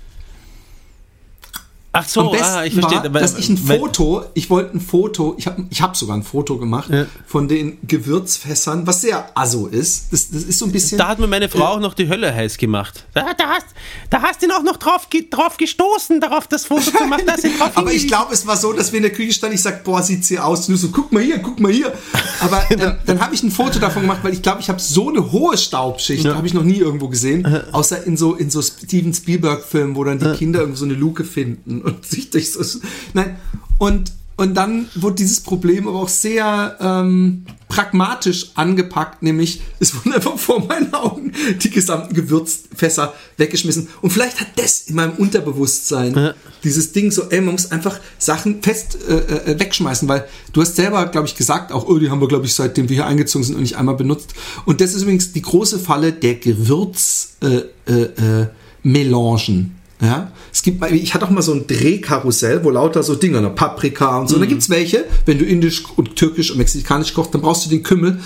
Ach 1.94 2.08
so, 2.08 2.22
Am 2.22 2.32
besten 2.32 2.46
ah, 2.46 2.64
ich 2.64 2.74
verstehe. 2.74 3.14
War, 3.14 3.20
dass 3.20 3.38
ich 3.38 3.50
ein 3.50 3.58
Foto, 3.58 4.24
ich 4.34 4.50
wollte 4.50 4.78
ein 4.78 4.80
Foto, 4.80 5.36
ich 5.38 5.46
habe 5.46 5.66
ich 5.70 5.82
hab 5.82 5.98
sogar 5.98 6.16
ein 6.16 6.24
Foto 6.24 6.58
gemacht 6.58 6.90
ja. 6.90 7.06
von 7.26 7.50
den 7.50 7.80
Gewürzfässern, 7.86 8.88
was 8.88 9.02
sehr 9.02 9.30
asso 9.38 9.68
ist. 9.68 10.08
Das, 10.14 10.32
das 10.32 10.44
ist 10.44 10.60
so 10.60 10.66
ein 10.66 10.72
bisschen. 10.72 10.98
Da 10.98 11.10
hat 11.10 11.20
mir 11.20 11.28
meine 11.28 11.50
Frau 11.50 11.66
äh, 11.66 11.68
auch 11.68 11.80
noch 11.82 11.94
die 11.94 12.08
Hölle 12.08 12.34
heiß 12.34 12.58
gemacht. 12.58 13.06
Da, 13.14 13.34
da, 13.34 13.50
hast, 13.50 13.66
da 14.10 14.22
hast 14.22 14.42
du 14.42 14.46
ihn 14.46 14.54
auch 14.54 14.64
noch 14.64 14.78
drauf, 14.78 15.10
drauf 15.30 15.58
gestoßen, 15.58 16.22
darauf 16.22 16.48
das 16.48 16.66
Foto 16.66 16.92
zu 16.92 17.06
machen. 17.08 17.24
Aber 17.76 17.92
ich 17.92 18.08
glaube, 18.08 18.34
es 18.34 18.48
war 18.48 18.56
so, 18.56 18.72
dass 18.72 18.94
wir 18.94 18.98
in 18.98 19.04
der 19.04 19.12
Küche 19.12 19.34
standen, 19.34 19.56
ich 19.56 19.62
sag, 19.62 19.84
boah, 19.84 20.02
sieht 20.02 20.24
sie 20.24 20.40
aus. 20.40 20.70
Und 20.70 20.76
du 20.76 20.78
so, 20.78 20.90
guck 20.90 21.12
mal 21.12 21.22
hier, 21.22 21.40
guck 21.40 21.60
mal 21.60 21.74
hier. 21.74 21.92
Aber 22.40 22.72
äh, 22.72 22.78
dann 23.06 23.20
habe 23.20 23.36
ich 23.36 23.44
ein 23.44 23.52
Foto 23.52 23.80
davon 23.80 24.04
gemacht, 24.04 24.20
weil 24.24 24.32
ich 24.32 24.42
glaube, 24.42 24.62
ich 24.62 24.70
habe 24.70 24.80
so 24.80 25.10
eine 25.10 25.34
hohe 25.34 25.58
Staubschicht, 25.58 26.24
ja. 26.24 26.36
habe 26.36 26.48
ich 26.48 26.54
noch 26.54 26.64
nie 26.64 26.78
irgendwo 26.78 27.10
gesehen, 27.10 27.46
außer 27.74 28.06
in 28.08 28.16
so, 28.16 28.36
in 28.36 28.50
so 28.50 28.62
Steven 28.62 29.14
Spielberg-Filmen, 29.14 29.98
wo 29.98 30.06
dann 30.06 30.20
die 30.20 30.32
Kinder 30.38 30.62
irgendwo 30.62 30.80
so 30.80 30.86
eine 30.86 30.94
Luke 30.94 31.26
finden 31.26 31.81
und 31.86 32.06
sich 32.06 32.30
durch 32.30 32.52
so. 32.52 32.80
Nein, 33.14 33.38
und, 33.78 34.12
und 34.38 34.56
dann 34.56 34.88
wurde 34.96 35.16
dieses 35.16 35.42
Problem 35.42 35.88
aber 35.88 36.00
auch 36.00 36.10
sehr 36.10 36.78
ähm, 36.80 37.46
pragmatisch 37.68 38.52
angepackt, 38.56 39.24
nämlich 39.24 39.62
es 39.80 39.96
wurden 39.96 40.14
einfach 40.14 40.38
vor 40.38 40.66
meinen 40.66 40.94
Augen 40.94 41.34
die 41.62 41.70
gesamten 41.70 42.14
Gewürzfässer 42.14 43.14
weggeschmissen. 43.38 43.88
Und 44.02 44.12
vielleicht 44.12 44.40
hat 44.40 44.48
das 44.56 44.82
in 44.82 44.96
meinem 44.96 45.14
Unterbewusstsein 45.14 46.14
ja. 46.16 46.34
dieses 46.64 46.92
Ding 46.92 47.12
so, 47.12 47.24
ey, 47.30 47.42
man 47.42 47.54
muss 47.54 47.72
einfach 47.72 48.00
Sachen 48.18 48.62
fest 48.62 48.98
äh, 49.08 49.52
äh, 49.52 49.60
wegschmeißen, 49.60 50.08
weil 50.08 50.28
du 50.54 50.62
hast 50.62 50.76
selber, 50.76 51.06
glaube 51.08 51.28
ich, 51.28 51.36
gesagt, 51.36 51.72
auch, 51.72 51.88
oh, 51.88 51.98
die 51.98 52.10
haben 52.10 52.22
wir, 52.22 52.28
glaube 52.28 52.46
ich, 52.46 52.54
seitdem 52.54 52.90
wir 52.90 52.96
hier 52.96 53.06
eingezogen 53.06 53.44
sind 53.44 53.56
und 53.56 53.62
nicht 53.62 53.78
einmal 53.78 53.96
benutzt. 53.96 54.34
Und 54.66 54.82
das 54.82 54.94
ist 54.94 55.04
übrigens 55.04 55.32
die 55.32 55.42
große 55.42 55.80
Falle 55.80 56.14
der 56.14 56.36
Gewürzmelangen. 56.36 57.70
Äh, 57.88 57.92
äh, 57.92 58.42
äh, 58.42 58.48
Melangen 58.84 59.76
Ja, 60.02 60.32
es 60.52 60.64
gibt 60.64 60.82
mal, 60.82 60.92
ich 60.94 61.14
hatte 61.14 61.26
auch 61.26 61.30
mal 61.30 61.44
so 61.44 61.54
ein 61.54 61.68
Drehkarussell, 61.68 62.64
wo 62.64 62.72
lauter 62.72 63.04
so 63.04 63.14
Dinge, 63.16 63.40
ne, 63.40 63.52
Paprika 63.52 64.18
und 64.18 64.28
so. 64.30 64.36
Und 64.36 64.42
da 64.42 64.48
gibt's 64.48 64.70
welche, 64.70 65.06
wenn 65.28 65.38
du 65.38 65.46
indisch 65.46 65.84
und 65.96 66.16
türkisch 66.16 66.50
und 66.52 66.58
mexikanisch 66.58 67.14
kochst, 67.14 67.34
dann 67.36 67.42
brauchst 67.42 67.66
du 67.66 67.70
den 67.70 67.84
Kümmel. 67.84 68.20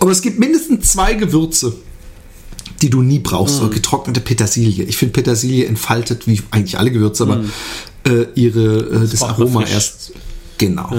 Aber 0.00 0.10
es 0.10 0.20
gibt 0.20 0.38
mindestens 0.38 0.88
zwei 0.92 1.14
Gewürze, 1.14 1.72
die 2.82 2.90
du 2.90 3.00
nie 3.02 3.18
brauchst. 3.20 3.56
So 3.56 3.68
getrocknete 3.70 4.20
Petersilie. 4.20 4.84
Ich 4.84 4.96
finde 4.98 5.12
Petersilie 5.12 5.64
entfaltet, 5.66 6.26
wie 6.26 6.40
eigentlich 6.50 6.78
alle 6.78 6.90
Gewürze, 6.90 7.22
aber 7.24 7.44
äh, 8.06 8.26
ihre, 8.34 8.80
äh, 9.04 9.08
das 9.08 9.20
braucht 9.20 9.40
Aroma 9.40 9.64
erst. 9.64 10.12
Genau. 10.58 10.90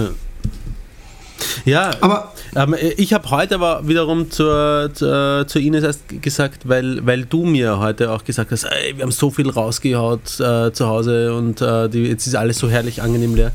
Ja, 1.65 1.91
Aber- 2.01 2.33
ähm, 2.55 2.75
ich 2.97 3.13
habe 3.13 3.29
heute 3.29 3.55
aber 3.55 3.87
wiederum 3.87 4.29
zur, 4.29 4.91
zur, 4.93 5.45
zur 5.47 5.61
Ines 5.61 5.83
erst 5.83 6.21
gesagt, 6.21 6.67
weil, 6.67 7.05
weil 7.05 7.25
du 7.25 7.45
mir 7.45 7.79
heute 7.79 8.11
auch 8.11 8.23
gesagt 8.23 8.51
hast, 8.51 8.65
ey, 8.65 8.97
wir 8.97 9.03
haben 9.03 9.11
so 9.11 9.31
viel 9.31 9.49
rausgehaut 9.49 10.39
äh, 10.39 10.71
zu 10.73 10.87
Hause 10.87 11.33
und 11.33 11.61
äh, 11.61 11.89
die, 11.89 12.03
jetzt 12.03 12.27
ist 12.27 12.35
alles 12.35 12.57
so 12.57 12.69
herrlich 12.69 13.01
angenehm 13.01 13.35
leer. 13.35 13.51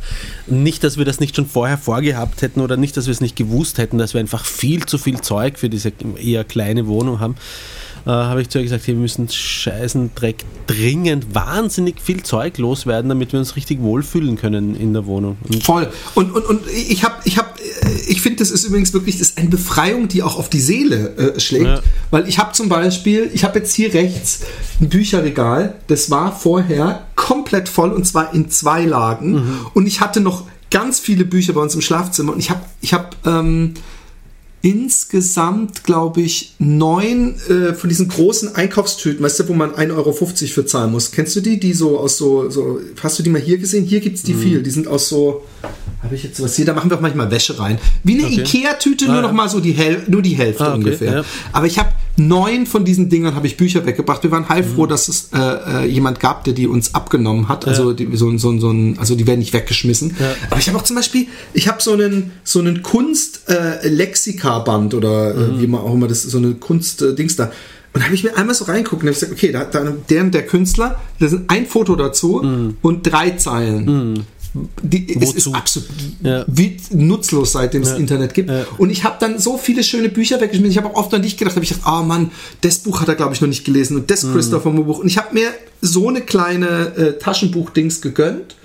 Nicht, 0.47 0.85
dass 0.85 0.99
wir 0.99 1.05
das 1.05 1.21
nicht 1.21 1.37
schon 1.37 1.47
vorher 1.47 1.79
vorgehabt 1.79 2.43
hätten 2.43 2.61
oder 2.61 2.77
nicht, 2.77 2.97
dass 2.97 3.07
wir 3.07 3.13
es 3.13 3.21
nicht 3.21 3.37
gewusst 3.37 3.79
hätten, 3.79 3.99
dass 3.99 4.15
wir 4.15 4.21
einfach 4.21 4.45
viel 4.45 4.87
zu 4.87 4.99
viel 4.99 5.21
Zeug 5.21 5.59
für 5.59 5.69
diese 5.69 5.93
eher 6.21 6.45
kleine 6.45 6.87
Wohnung 6.87 7.21
haben. 7.21 7.37
Äh, 8.07 8.11
habe 8.11 8.41
ich 8.41 8.49
zu 8.49 8.59
ihr 8.59 8.65
gesagt, 8.65 8.87
hey, 8.87 8.95
wir 8.95 9.01
müssen 9.01 9.29
scheißen 9.29 10.13
Dreck 10.15 10.45
dringend 10.69 11.35
wahnsinnig 11.35 12.01
viel 12.01 12.23
Zeug 12.23 12.57
loswerden, 12.59 13.09
damit 13.09 13.33
wir 13.33 13.41
uns 13.41 13.57
richtig 13.57 13.81
wohlfühlen 13.81 14.37
können 14.37 14.77
in 14.77 14.93
der 14.93 15.07
Wohnung. 15.07 15.37
Und 15.49 15.65
Voll. 15.65 15.89
Und, 16.15 16.33
und, 16.33 16.47
und 16.47 16.61
ich 16.69 17.03
habe, 17.03 17.17
ich 17.25 17.37
habe, 17.37 17.49
ich 18.07 18.21
finde, 18.21 18.39
das 18.39 18.53
ist 18.53 18.65
übrigens 18.65 18.93
wirklich, 18.93 19.19
das 19.19 19.31
ist 19.31 19.39
eine 19.39 19.49
Befreiung, 19.49 20.07
die 20.07 20.23
auch 20.23 20.39
auf 20.39 20.49
die 20.49 20.61
Seele 20.61 21.17
äh, 21.17 21.41
schlägt. 21.41 21.65
Ja. 21.65 21.81
Weil 22.13 22.29
ich 22.29 22.39
habe 22.39 22.53
zum 22.53 22.69
Beispiel, 22.69 23.29
ich 23.35 23.43
habe 23.43 23.59
jetzt 23.59 23.75
hier 23.75 23.93
rechts 23.93 24.43
ein 24.81 24.89
Bücherregal, 24.89 25.75
das 25.89 26.09
war 26.09 26.31
vorher 26.31 27.07
komplett 27.17 27.69
voll 27.69 27.93
und 27.93 28.07
zwar 28.07 28.33
in 28.33 28.49
zwei 28.51 28.85
Lagen. 28.85 29.33
Mhm. 29.33 29.67
Und 29.75 29.87
ich 29.89 30.01
hatte 30.01 30.21
noch 30.21 30.45
ganz 30.71 31.01
viele 31.01 31.25
Bücher 31.25 31.55
bei 31.55 31.61
uns 31.61 31.75
im 31.75 31.81
Schlafzimmer 31.81 32.35
und 32.35 32.39
ich 32.39 32.51
habe, 32.51 32.61
ich 32.81 32.93
habe, 32.93 33.09
ähm, 33.25 33.75
insgesamt, 34.67 35.85
glaube 35.85 36.21
ich, 36.23 36.55
neun 36.59 37.37
äh, 37.49 37.73
von 37.75 37.89
diesen 37.89 38.09
großen 38.09 38.55
Einkaufstüten, 38.57 39.25
weißt 39.25 39.41
du, 39.41 39.49
wo 39.49 39.53
man 39.55 39.71
1,50 39.71 39.95
Euro 39.97 40.13
für 40.13 40.67
zahlen 40.67 40.91
muss. 40.93 41.13
Kennst 41.13 41.37
du 41.37 41.41
die? 41.41 41.61
Die 41.61 41.73
so 41.73 41.99
aus 41.99 42.17
so, 42.19 42.51
so 42.51 42.81
hast 43.03 43.19
du 43.19 43.23
die 43.23 43.31
mal 43.31 43.41
hier 43.41 43.59
gesehen? 43.59 43.85
Hier 43.85 44.01
gibt's 44.01 44.23
die 44.23 44.35
viel. 44.35 44.63
Die 44.63 44.71
sind 44.71 44.89
aus 44.89 45.09
so, 45.09 45.45
habe 46.03 46.15
ich 46.15 46.25
jetzt 46.25 46.37
sowas 46.39 46.57
hier, 46.57 46.65
da 46.65 46.75
machen 46.75 46.91
wir 46.91 46.97
auch 46.97 47.01
manchmal 47.01 47.31
Wäsche 47.31 47.59
rein. 47.59 47.79
Wie 48.03 48.15
eine 48.19 48.27
Okay. 48.27 48.41
Ikea-Tüte, 48.41 49.05
Ah, 49.07 49.09
nur 49.09 49.17
ja. 49.17 49.23
noch 49.23 49.33
mal 49.33 49.49
so 49.49 49.61
die, 49.61 49.73
Häl 49.73 50.03
nur 50.09 50.23
die 50.23 50.35
Hälfte 50.35 50.65
Ah, 50.65 50.69
okay, 50.71 50.77
ungefähr. 50.79 51.13
ja. 51.19 51.25
Aber 51.53 51.67
ich 51.67 51.79
habe 51.79 51.91
neun 52.17 52.67
von 52.67 52.85
diesen 52.85 53.09
Dingern 53.09 53.35
habe 53.35 53.47
ich 53.47 53.57
Bücher 53.57 53.85
weggebracht. 53.87 54.23
Wir 54.23 54.31
waren 54.31 54.45
Mhm. 54.45 54.49
heilfroh, 54.49 54.87
dass 54.87 55.09
es 55.09 55.29
äh, 55.35 55.39
äh, 55.39 55.87
jemand 55.87 56.21
gab, 56.21 56.45
der 56.45 56.53
die 56.55 56.67
uns 56.67 56.95
abgenommen 56.95 57.49
hat. 57.49 57.67
Also 57.67 57.93
die, 57.93 58.09
so, 58.17 58.37
so, 58.39 58.59
so 58.59 58.75
also 58.99 59.15
die 59.15 59.27
werden 59.27 59.41
nicht 59.41 59.53
weggeschmissen. 59.53 60.17
Ja. 60.19 60.35
Aber 60.51 60.59
ich 60.61 60.69
habe 60.69 60.79
auch 60.79 60.83
zum 60.85 60.97
Beispiel, 60.97 61.27
ich 61.53 61.69
habe 61.69 61.83
so 61.83 61.93
einen 61.93 62.33
so 62.45 62.59
einen 62.61 62.83
Kunst 62.83 63.49
äh, 63.49 63.87
Lexika-Band 63.89 64.95
oder 64.95 65.35
Mhm. 65.35 65.61
wie 65.61 65.67
man 65.67 65.81
auch 65.83 65.95
immer 65.95 66.09
das 66.09 66.23
so 66.23 66.39
eine 66.39 66.55
Kunst 66.55 67.03
äh, 67.03 67.15
da. 67.37 67.45
Und 67.93 68.01
da 68.01 68.05
habe 68.05 68.15
ich 68.15 68.25
mir 68.25 68.37
einmal 68.37 68.55
so 68.55 68.67
reinguckt 68.67 69.03
und 69.03 69.09
habe 69.09 69.15
gesagt, 69.15 69.33
okay, 69.33 69.53
da, 69.53 69.65
da 69.65 69.93
der 70.11 70.25
der 70.25 70.47
Künstler, 70.47 71.01
da 71.19 71.29
sind 71.29 71.51
ein 71.51 71.65
Foto 71.67 71.97
dazu 71.97 72.43
und 72.83 73.03
drei 73.11 73.31
Zeilen. 73.31 74.25
Die, 74.83 75.17
es 75.21 75.35
ist 75.35 75.49
absolut 75.55 75.89
Ja. 76.23 76.45
wie 76.49 76.77
nutzlos, 76.91 77.53
seitdem 77.53 77.83
es 77.83 77.91
Ja. 77.91 77.97
Internet 77.97 78.35
gibt. 78.35 78.49
Ja. 78.51 78.65
Und 78.79 78.91
ich 78.91 79.05
habe 79.05 79.17
dann 79.21 79.39
so 79.39 79.59
viele 79.59 79.83
schöne 79.83 80.09
Bücher 80.09 80.41
weggeschmissen. 80.41 80.71
Ich 80.73 80.79
habe 80.79 80.89
auch 80.95 80.95
oft 81.01 81.15
an 81.15 81.23
dich 81.23 81.37
gedacht, 81.37 81.55
habe 81.57 81.65
ich 81.65 81.71
gedacht, 81.71 81.87
oh 81.91 82.03
Mann, 82.05 82.31
das 82.63 82.79
Buch 82.79 83.01
hat 83.01 83.09
er, 83.09 83.15
glaube 83.15 83.35
ich, 83.35 83.41
noch 83.41 83.49
nicht 83.49 83.65
gelesen 83.65 83.97
und 83.97 84.11
das 84.11 84.23
Mhm. 84.25 84.33
Christopher 84.35 84.71
Moore 84.71 84.87
Buch. 84.87 84.99
Und 85.01 85.07
ich 85.09 85.19
habe 85.19 85.35
mir 85.35 85.49
so 85.81 86.09
eine 86.09 86.21
kleine 86.23 86.97
äh, 86.97 87.19
Taschenbuch-Dings 87.19 88.01
gegönnt. 88.01 88.57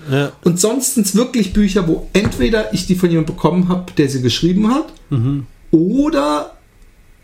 Und 0.44 0.60
sonst 0.60 0.96
sind 0.96 1.06
es 1.06 1.16
wirklich 1.16 1.54
Bücher, 1.54 1.88
wo 1.88 2.08
entweder 2.14 2.74
ich 2.74 2.88
die 2.88 2.96
von 2.96 3.10
jemandem 3.10 3.36
bekommen 3.36 3.68
habe, 3.70 3.92
der 3.98 4.10
sie 4.10 4.22
geschrieben 4.22 4.70
hat, 4.74 4.92
Mhm. 5.10 5.46
oder 5.72 6.54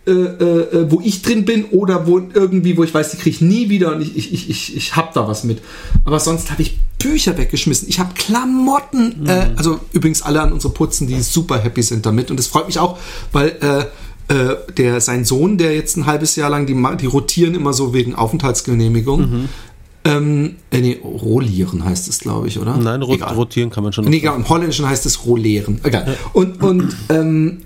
äh, 0.07 0.11
äh, 0.11 0.91
wo 0.91 1.01
ich 1.03 1.21
drin 1.21 1.45
bin 1.45 1.65
oder 1.65 2.07
wo 2.07 2.19
irgendwie, 2.19 2.77
wo 2.77 2.83
ich 2.83 2.93
weiß, 2.93 3.11
die 3.11 3.17
kriege 3.17 3.29
ich 3.35 3.41
nie 3.41 3.69
wieder 3.69 3.93
und 3.95 4.01
ich, 4.01 4.15
ich, 4.15 4.33
ich, 4.33 4.49
ich, 4.49 4.75
ich 4.75 4.95
habe 4.95 5.09
da 5.13 5.27
was 5.27 5.43
mit. 5.43 5.61
Aber 6.05 6.19
sonst 6.19 6.49
habe 6.51 6.61
ich 6.61 6.79
Bücher 6.97 7.37
weggeschmissen. 7.37 7.89
Ich 7.89 7.99
habe 7.99 8.13
Klamotten, 8.13 9.27
äh, 9.27 9.49
also 9.57 9.79
übrigens 9.91 10.21
alle 10.21 10.41
an 10.41 10.53
unsere 10.53 10.73
Putzen, 10.73 11.07
die 11.07 11.19
super 11.21 11.57
happy 11.59 11.83
sind 11.83 12.05
damit. 12.05 12.31
Und 12.31 12.37
das 12.37 12.47
freut 12.47 12.67
mich 12.67 12.79
auch, 12.79 12.97
weil 13.31 13.57
äh, 14.29 14.33
äh, 14.33 14.55
der, 14.77 15.01
sein 15.01 15.25
Sohn, 15.25 15.57
der 15.57 15.75
jetzt 15.75 15.97
ein 15.97 16.05
halbes 16.05 16.35
Jahr 16.35 16.49
lang, 16.49 16.65
die, 16.65 16.75
die 17.01 17.05
rotieren 17.05 17.53
immer 17.53 17.73
so 17.73 17.93
wegen 17.93 18.15
Aufenthaltsgenehmigung. 18.15 19.49
Ähm, 20.05 20.55
äh, 20.71 20.79
nee, 20.79 20.99
Rolieren 21.03 21.83
heißt 21.83 22.07
es, 22.07 22.19
glaube 22.19 22.47
ich, 22.47 22.59
oder? 22.59 22.77
Nein, 22.77 23.01
rot, 23.01 23.17
Egal. 23.17 23.35
rotieren 23.35 23.69
kann 23.69 23.83
man 23.83 23.91
schon. 23.91 24.05
Nee, 24.05 24.19
genau, 24.19 24.35
im 24.35 24.47
Holländischen 24.47 24.87
heißt 24.87 25.05
es 25.05 25.25
Roleeren. 25.25 25.81
Egal. 25.83 26.17
Und, 26.31 26.63
und, 26.63 26.95
ähm, 27.09 27.63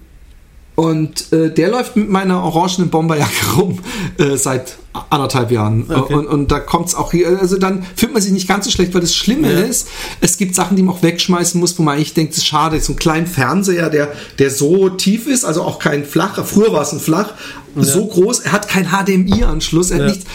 und 0.82 1.32
äh, 1.32 1.54
der 1.54 1.70
läuft 1.70 1.96
mit 1.96 2.10
meiner 2.10 2.44
orangenen 2.44 2.89
Bomberjacke 2.89 3.46
rum 3.58 3.80
äh, 4.17 4.36
seit 4.38 4.78
anderthalb 5.10 5.52
Jahren. 5.52 5.86
Okay. 5.89 6.13
Und, 6.13 6.28
und 6.28 6.52
da 6.52 6.60
kommt 6.60 6.88
es 6.89 6.96
auch 6.96 7.12
hier, 7.12 7.39
also 7.39 7.58
dann 7.58 7.86
fühlt 7.96 8.12
man 8.13 8.22
sich 8.22 8.32
nicht 8.32 8.48
ganz 8.48 8.65
so 8.65 8.72
schlecht, 8.72 8.94
weil 8.94 9.02
das 9.02 9.15
Schlimme 9.15 9.52
Ja. 9.52 9.60
ist, 9.62 9.88
es 10.20 10.38
gibt 10.38 10.54
Sachen, 10.56 10.76
die 10.76 10.84
man 10.84 10.96
auch 10.96 11.04
wegschmeißen 11.04 11.60
muss, 11.60 11.78
wo 11.80 11.84
man 11.84 11.96
eigentlich 11.96 12.13
denkt, 12.13 12.34
das 12.34 12.39
ist 12.39 12.48
schade. 12.48 12.80
So 12.82 12.94
ein 12.94 12.98
kleinen 12.98 13.28
Fernseher, 13.28 13.89
der, 13.89 14.12
der 14.39 14.50
so 14.50 14.89
tief 14.89 15.28
ist, 15.28 15.46
also 15.46 15.62
auch 15.63 15.80
kein 15.80 16.04
flacher, 16.04 16.44
früher 16.44 16.74
war 16.74 16.82
es 16.82 16.91
ein 16.91 17.00
flach, 17.00 17.34
so 17.76 18.06
groß, 18.06 18.39
er 18.41 18.52
hat 18.52 18.67
keinen 18.67 18.89
HDMI-Anschluss, 18.89 19.91
er 19.91 20.00
hat 20.00 20.06
Ja. 20.08 20.12
nichts. 20.12 20.26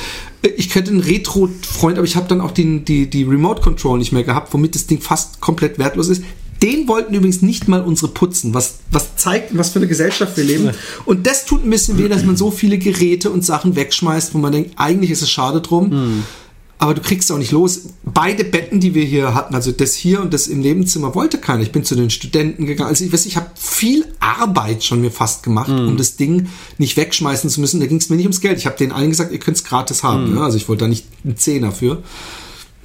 Ich 0.56 0.70
könnte 0.70 0.90
einen 0.92 1.00
Retro-Freund, 1.00 1.98
aber 1.98 2.06
ich 2.06 2.14
habe 2.16 2.28
dann 2.28 2.40
auch 2.40 2.52
den, 2.52 2.84
die, 2.84 3.10
die 3.10 3.24
Remote 3.24 3.60
Control 3.62 3.98
nicht 3.98 4.12
mehr 4.12 4.22
gehabt, 4.22 4.54
womit 4.54 4.74
das 4.74 4.86
Ding 4.86 5.00
fast 5.00 5.40
komplett 5.40 5.78
wertlos 5.78 6.08
ist. 6.08 6.22
Den 6.62 6.88
wollten 6.88 7.14
übrigens 7.14 7.42
nicht 7.42 7.68
mal 7.68 7.82
unsere 7.82 8.08
putzen, 8.12 8.54
was, 8.54 8.76
was 8.90 9.16
zeigt, 9.16 9.52
in 9.52 9.58
was 9.58 9.70
für 9.70 9.78
eine 9.78 9.88
Gesellschaft 9.88 10.36
wir 10.36 10.44
leben. 10.44 10.70
Und 11.04 11.26
das 11.26 11.44
tut 11.44 11.64
ein 11.64 11.70
bisschen 11.70 11.98
weh, 11.98 12.08
dass 12.08 12.24
man 12.24 12.36
so 12.36 12.50
viele 12.50 12.78
Geräte 12.78 13.30
und 13.30 13.44
Sachen 13.44 13.76
wegschmeißt, 13.76 14.34
wo 14.34 14.38
man 14.38 14.52
denkt, 14.52 14.72
eigentlich 14.76 15.10
ist 15.10 15.22
es 15.22 15.30
schade 15.30 15.60
drum. 15.60 16.24
Aber 16.78 16.92
du 16.92 17.00
kriegst 17.00 17.32
auch 17.32 17.38
nicht 17.38 17.52
los. 17.52 17.84
Beide 18.04 18.44
Betten, 18.44 18.80
die 18.80 18.94
wir 18.94 19.04
hier 19.04 19.32
hatten, 19.34 19.54
also 19.54 19.72
das 19.72 19.94
hier 19.94 20.20
und 20.20 20.34
das 20.34 20.46
im 20.46 20.60
Nebenzimmer, 20.60 21.14
wollte 21.14 21.38
keiner. 21.38 21.62
Ich 21.62 21.72
bin 21.72 21.84
zu 21.84 21.94
den 21.94 22.10
Studenten 22.10 22.66
gegangen. 22.66 22.90
Also 22.90 23.04
ich 23.04 23.12
weiß, 23.12 23.24
ich 23.24 23.36
habe 23.36 23.50
viel 23.54 24.04
Arbeit 24.20 24.84
schon 24.84 25.00
mir 25.00 25.10
fast 25.10 25.42
gemacht, 25.42 25.70
um 25.70 25.96
das 25.96 26.16
Ding 26.16 26.48
nicht 26.76 26.98
wegschmeißen 26.98 27.48
zu 27.48 27.62
müssen. 27.62 27.80
Da 27.80 27.86
ging 27.86 27.96
es 27.96 28.10
mir 28.10 28.16
nicht 28.16 28.26
ums 28.26 28.42
Geld. 28.42 28.58
Ich 28.58 28.66
habe 28.66 28.76
denen 28.76 28.92
allen 28.92 29.08
gesagt, 29.08 29.32
ihr 29.32 29.38
könnt 29.38 29.56
es 29.56 29.64
gratis 29.64 30.02
haben. 30.02 30.34
Ne? 30.34 30.42
Also 30.42 30.58
ich 30.58 30.68
wollte 30.68 30.84
da 30.84 30.88
nicht 30.88 31.06
einen 31.24 31.38
Zehner 31.38 31.72
für. 31.72 32.02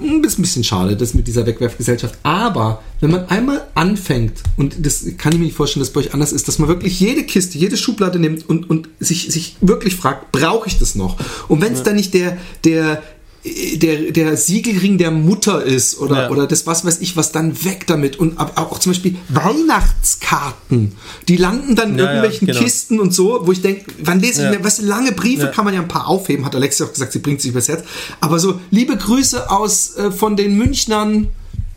Ist 0.01 0.39
ein 0.39 0.41
bisschen 0.41 0.63
schade, 0.63 0.95
das 0.95 1.13
mit 1.13 1.27
dieser 1.27 1.45
Wegwerfgesellschaft. 1.45 2.17
Aber 2.23 2.81
wenn 2.99 3.11
man 3.11 3.27
einmal 3.27 3.67
anfängt, 3.75 4.41
und 4.57 4.85
das 4.85 5.05
kann 5.17 5.33
ich 5.33 5.39
mir 5.39 5.45
nicht 5.45 5.55
vorstellen, 5.55 5.81
dass 5.83 5.93
bei 5.93 6.01
euch 6.01 6.13
anders 6.13 6.31
ist, 6.31 6.47
dass 6.47 6.59
man 6.59 6.67
wirklich 6.67 6.99
jede 6.99 7.23
Kiste, 7.23 7.57
jede 7.57 7.77
Schublade 7.77 8.19
nimmt 8.19 8.47
und, 8.47 8.69
und 8.69 8.89
sich, 8.99 9.31
sich 9.31 9.57
wirklich 9.61 9.95
fragt, 9.95 10.31
brauche 10.31 10.67
ich 10.67 10.79
das 10.79 10.95
noch? 10.95 11.17
Und 11.47 11.61
wenn 11.61 11.73
es 11.73 11.83
dann 11.83 11.95
nicht 11.95 12.13
der, 12.13 12.37
der, 12.63 13.01
der, 13.43 14.11
der 14.11 14.37
Siegelring 14.37 14.97
der 14.99 15.09
Mutter 15.09 15.63
ist 15.63 15.97
oder, 15.97 16.23
Ja. 16.23 16.29
oder 16.29 16.45
das 16.47 16.67
was 16.67 16.85
weiß 16.85 16.99
ich, 17.01 17.17
was 17.17 17.31
dann 17.31 17.63
weg 17.65 17.87
damit. 17.87 18.17
Und 18.19 18.37
auch 18.39 18.77
zum 18.79 18.91
Beispiel 18.91 19.15
Weihnachtskarten, 19.29 20.93
die 21.27 21.37
landen 21.37 21.75
dann 21.75 21.91
in 21.93 21.97
Ja, 21.97 22.05
ja, 22.05 22.09
irgendwelchen 22.13 22.47
genau. 22.47 22.59
Kisten 22.59 22.99
und 22.99 23.13
so, 23.13 23.41
wo 23.45 23.51
ich 23.51 23.61
denke, 23.61 23.85
wann 24.03 24.19
lese 24.19 24.41
ich 24.43 24.51
Ja. 24.51 24.57
mir, 24.57 24.63
weißt 24.63 24.81
du, 24.81 24.85
lange 24.85 25.11
Briefe 25.11 25.43
Ja. 25.43 25.47
kann 25.47 25.65
man 25.65 25.73
ja 25.73 25.81
ein 25.81 25.87
paar 25.87 26.07
aufheben, 26.07 26.45
hat 26.45 26.55
Alexia 26.55 26.85
auch 26.85 26.93
gesagt, 26.93 27.13
sie 27.13 27.19
bringt 27.19 27.41
sich 27.41 27.51
übers 27.51 27.67
Herz. 27.67 27.83
Aber 28.19 28.39
so, 28.39 28.59
liebe 28.69 28.95
Grüße 28.95 29.49
aus 29.49 29.95
äh, 29.95 30.11
von 30.11 30.35
den 30.35 30.55
Münchnern. 30.57 31.27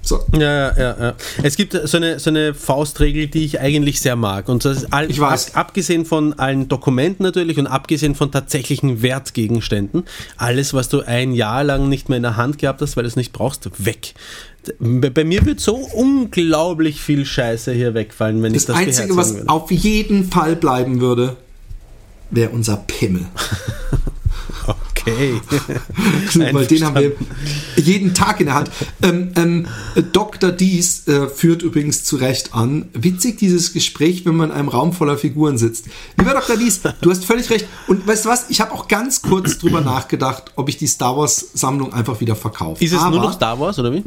So. 0.04 0.20
Ja, 0.34 0.40
ja, 0.40 0.72
ja, 0.78 0.96
ja. 1.00 1.14
Es 1.42 1.56
gibt 1.56 1.72
so 1.88 1.96
eine, 1.96 2.18
so 2.18 2.28
eine 2.28 2.52
Faustregel, 2.52 3.26
die 3.28 3.44
ich 3.44 3.60
eigentlich 3.60 4.00
sehr 4.00 4.16
mag. 4.16 4.48
Und 4.50 4.64
das 4.64 4.92
all, 4.92 5.10
Ich 5.10 5.18
weiß. 5.18 5.54
Ab, 5.54 5.60
abgesehen 5.68 6.04
von 6.04 6.34
allen 6.34 6.68
Dokumenten 6.68 7.22
natürlich 7.24 7.58
und 7.58 7.66
abgesehen 7.66 8.14
von 8.14 8.30
tatsächlichen 8.30 9.00
Wertgegenständen, 9.02 10.04
alles, 10.36 10.74
was 10.74 10.88
du 10.90 11.00
ein 11.00 11.32
Jahr 11.32 11.64
lang 11.64 11.88
nicht 11.88 12.08
mehr 12.10 12.18
in 12.18 12.22
der 12.22 12.36
Hand 12.36 12.58
gehabt 12.58 12.82
hast, 12.82 12.96
weil 12.96 13.04
du 13.04 13.08
es 13.08 13.16
nicht 13.16 13.32
brauchst, 13.32 13.68
weg. 13.84 14.14
Bei 14.78 15.10
bei 15.10 15.24
mir 15.24 15.44
wird 15.46 15.60
so 15.60 15.74
unglaublich 15.76 17.00
viel 17.00 17.24
Scheiße 17.24 17.72
hier 17.72 17.94
wegfallen, 17.94 18.42
wenn 18.42 18.52
Das 18.52 18.62
ich 18.62 18.66
das 18.66 18.76
Einzige, 18.76 19.16
was 19.16 19.34
würde. 19.34 19.48
auf 19.48 19.70
jeden 19.70 20.30
Fall 20.30 20.56
bleiben 20.56 21.00
würde, 21.00 21.36
wäre 22.30 22.50
unser 22.50 22.76
Pimmel. 22.76 23.26
Okay. 25.06 25.40
Weil 26.52 26.66
den 26.66 26.84
haben 26.84 26.94
wir 26.96 27.12
jeden 27.76 28.14
Tag 28.14 28.40
in 28.40 28.46
der 28.46 28.54
Hand. 28.54 28.70
Ähm, 29.02 29.32
ähm, 29.36 29.66
Dr. 30.12 30.50
Dies 30.50 31.06
äh, 31.06 31.28
führt 31.28 31.62
übrigens 31.62 32.04
zu 32.04 32.16
Recht 32.16 32.54
an. 32.54 32.88
Witzig 32.94 33.38
dieses 33.38 33.72
Gespräch, 33.72 34.24
wenn 34.24 34.36
man 34.36 34.50
in 34.50 34.56
einem 34.56 34.68
Raum 34.68 34.92
voller 34.92 35.18
Figuren 35.18 35.58
sitzt. 35.58 35.86
Lieber 36.18 36.32
Dr. 36.32 36.56
Dies, 36.56 36.80
du 37.00 37.10
hast 37.10 37.24
völlig 37.24 37.50
recht. 37.50 37.66
Und 37.86 38.06
weißt 38.06 38.24
du 38.24 38.28
was? 38.30 38.46
Ich 38.48 38.60
habe 38.60 38.72
auch 38.72 38.88
ganz 38.88 39.20
kurz 39.22 39.58
drüber 39.58 39.80
nachgedacht, 39.82 40.52
ob 40.56 40.68
ich 40.68 40.78
die 40.78 40.86
Star 40.86 41.16
Wars 41.16 41.48
Sammlung 41.54 41.92
einfach 41.92 42.20
wieder 42.20 42.36
verkaufe. 42.36 42.82
Ist 42.82 42.92
es 42.92 42.98
Aber, 42.98 43.16
nur 43.16 43.24
noch 43.26 43.34
Star 43.34 43.58
Wars 43.60 43.78
oder 43.78 43.92
wie? 43.92 44.02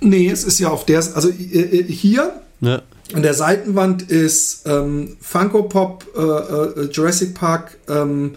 Nee, 0.00 0.30
es 0.30 0.44
ist 0.44 0.58
ja 0.58 0.70
auf 0.70 0.86
der, 0.86 0.98
also 0.98 1.28
äh, 1.28 1.32
äh, 1.32 1.84
hier 1.92 2.32
Ja. 2.60 2.80
an 3.12 3.22
der 3.22 3.34
Seitenwand 3.34 4.02
ist 4.02 4.62
ähm, 4.66 5.16
Funko 5.20 5.64
Pop, 5.64 6.06
äh, 6.16 6.20
äh, 6.20 6.90
Jurassic 6.90 7.34
Park, 7.34 7.76
ähm, 7.88 8.36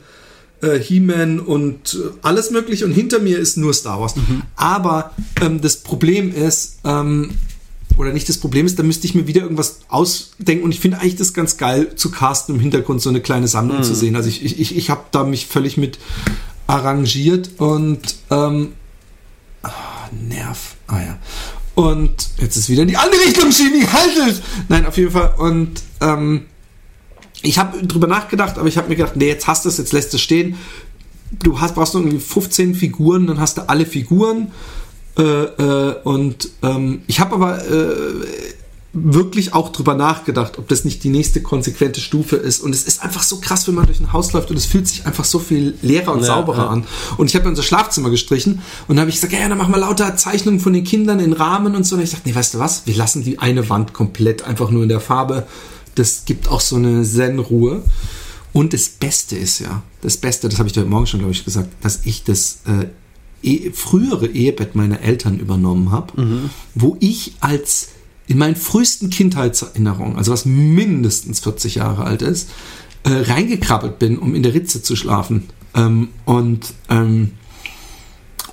äh, 0.62 0.80
He-Man 0.80 1.40
und 1.40 1.94
äh, 1.94 2.12
alles 2.22 2.52
mögliche 2.52 2.86
und 2.86 2.92
hinter 2.92 3.20
mir 3.20 3.40
ist 3.40 3.58
nur 3.58 3.74
Star 3.74 4.00
Wars. 4.00 4.16
Mhm. 4.16 4.44
Aber 4.56 5.12
ähm, 5.42 5.62
das 5.62 5.78
Problem 5.78 6.34
ist, 6.34 6.80
ähm, 6.84 7.32
oder 7.98 8.14
nicht 8.14 8.30
das 8.30 8.38
Problem 8.38 8.66
ist, 8.66 8.80
da 8.80 8.84
müsste 8.84 9.08
ich 9.08 9.16
mir 9.16 9.28
wieder 9.28 9.42
irgendwas 9.42 9.80
ausdenken 9.90 10.64
und 10.64 10.72
ich 10.72 10.80
finde 10.80 11.00
eigentlich 11.00 11.18
das 11.18 11.34
ganz 11.34 11.58
geil 11.58 11.96
zu 11.96 12.12
casten 12.12 12.56
im 12.56 12.62
Hintergrund 12.62 13.02
so 13.02 13.10
eine 13.10 13.22
kleine 13.22 13.48
Sammlung 13.48 13.80
Mhm. 13.80 13.84
zu 13.84 13.96
sehen. 13.96 14.16
Also 14.16 14.30
ich, 14.30 14.44
ich, 14.44 14.76
ich, 14.78 14.90
habe 14.90 15.02
da 15.12 15.24
mich 15.24 15.48
völlig 15.48 15.76
mit 15.78 16.00
arrangiert 16.68 17.50
und 17.58 18.00
ähm, 18.30 18.74
ah, 19.64 19.72
Nerv. 20.12 20.76
Ah 20.88 21.02
ja. 21.02 21.18
Und 21.76 22.30
jetzt 22.38 22.58
ist 22.58 22.70
wieder 22.70 22.84
in 22.84 22.90
die 22.90 22.98
andere 22.98 23.22
Richtung 23.22 23.52
schieben, 23.52 23.92
haltet! 23.92 24.42
Nein, 24.68 24.86
auf 24.86 24.98
jeden 24.98 25.12
Fall. 25.12 25.34
Und 25.38 25.82
ähm, 26.02 26.46
ich 27.44 27.58
habe 27.58 27.86
drüber 27.86 28.08
nachgedacht, 28.08 28.58
aber 28.58 28.68
ich 28.68 28.78
habe 28.78 28.90
mir 28.90 28.96
gedacht, 28.96 29.16
nee, 29.16 29.28
jetzt 29.28 29.48
hast 29.48 29.66
du 29.66 29.70
es, 29.70 29.78
jetzt 29.78 29.94
lässt 29.94 30.14
es 30.14 30.22
stehen. 30.22 30.56
Du 31.32 31.62
hast, 31.62 31.76
brauchst 31.76 31.94
nur 31.94 32.04
irgendwie 32.04 32.20
15 32.20 32.76
Figuren, 32.76 33.28
dann 33.28 33.40
hast 33.40 33.58
du 33.58 33.70
alle 33.70 33.86
Figuren. 33.86 34.52
Äh, 35.18 35.24
äh, 35.24 35.96
und 36.04 36.50
ähm, 36.64 37.02
ich 37.08 37.20
habe 37.20 37.36
aber 37.36 37.66
äh, 37.70 37.94
wirklich 38.92 39.54
auch 39.54 39.70
drüber 39.70 39.94
nachgedacht, 39.94 40.58
ob 40.58 40.68
das 40.68 40.84
nicht 40.84 41.04
die 41.04 41.10
nächste 41.10 41.42
konsequente 41.42 42.02
Stufe 42.02 42.36
ist. 42.36 42.62
Und 42.62 42.74
es 42.74 42.84
ist 42.84 43.04
einfach 43.04 43.22
so 43.22 43.40
krass, 43.40 43.68
wenn 43.68 43.76
man 43.76 43.86
durch 43.86 44.00
ein 44.00 44.14
Haus 44.14 44.34
läuft 44.34 44.50
und 44.50 44.58
es 44.58 44.66
fühlt 44.66 44.88
sich 44.88 45.06
einfach 45.06 45.26
so 45.26 45.38
viel 45.38 45.78
leerer 45.82 46.14
und 46.14 46.22
Ja, 46.22 46.26
sauberer 46.26 46.64
ja. 46.64 46.70
an. 46.70 46.86
Und 47.18 47.30
ich 47.30 47.36
habe 47.36 47.48
unser 47.48 47.62
Schlafzimmer 47.62 48.10
gestrichen 48.10 48.62
und 48.88 48.96
dann 48.96 49.02
habe 49.02 49.10
ich 49.10 49.18
gesagt, 49.18 49.34
ja, 49.34 49.48
dann 49.48 49.58
mach 49.58 49.68
mal 49.68 49.80
lauter 49.80 50.16
Zeichnungen 50.16 50.60
von 50.60 50.74
den 50.74 50.84
Kindern 50.84 51.20
in 51.20 51.34
Rahmen 51.34 51.76
und 51.76 51.84
so. 51.84 51.96
Und 51.96 52.02
ich 52.02 52.12
dachte, 52.12 52.28
nee, 52.28 52.36
weißt 52.36 52.56
du 52.56 52.60
was? 52.60 52.88
Wir 52.88 52.96
lassen 52.96 53.24
die 53.24 53.38
eine 53.38 53.70
Wand 53.70 53.94
komplett 53.94 54.42
einfach 54.42 54.72
nur 54.72 54.84
in 54.84 54.90
der 54.90 55.00
Farbe. 55.00 55.46
Das 56.00 56.26
gibt 56.26 56.48
auch 56.48 56.62
so 56.62 56.78
eine 56.78 57.04
Zen-Ruhe. 57.04 57.84
Und 58.54 58.74
das 58.74 58.90
Beste 58.90 59.36
ist 59.36 59.60
ja, 59.60 59.84
das 60.02 60.18
Beste, 60.18 60.50
das 60.50 60.58
habe 60.58 60.70
ich 60.70 60.76
heute 60.76 60.90
Morgen 60.90 61.06
schon, 61.06 61.20
glaube 61.20 61.34
ich, 61.34 61.46
gesagt, 61.46 61.70
dass 61.82 62.06
ich 62.06 62.24
das 62.24 62.60
äh, 62.66 62.88
eh, 63.48 63.72
frühere 63.72 64.28
Ehebett 64.28 64.76
meiner 64.76 65.02
Eltern 65.02 65.40
übernommen 65.40 65.92
habe, 65.92 66.14
wo 66.74 66.98
ich 67.00 67.34
als 67.42 67.90
in 68.28 68.38
meinen 68.38 68.56
frühesten 68.56 69.10
Kindheitserinnerungen, 69.10 70.16
also 70.16 70.32
was 70.32 70.46
mindestens 70.46 71.42
40 71.42 71.76
Jahre 71.76 72.04
alt 72.06 72.22
ist, 72.22 72.50
äh, 73.04 73.10
reingekrabbelt 73.10 74.00
bin, 74.00 74.18
um 74.18 74.36
in 74.36 74.44
der 74.44 74.54
Ritze 74.54 74.82
zu 74.82 74.96
schlafen. 74.96 75.50
Ähm, 75.76 76.10
und, 76.26 76.74
ähm, 76.90 77.32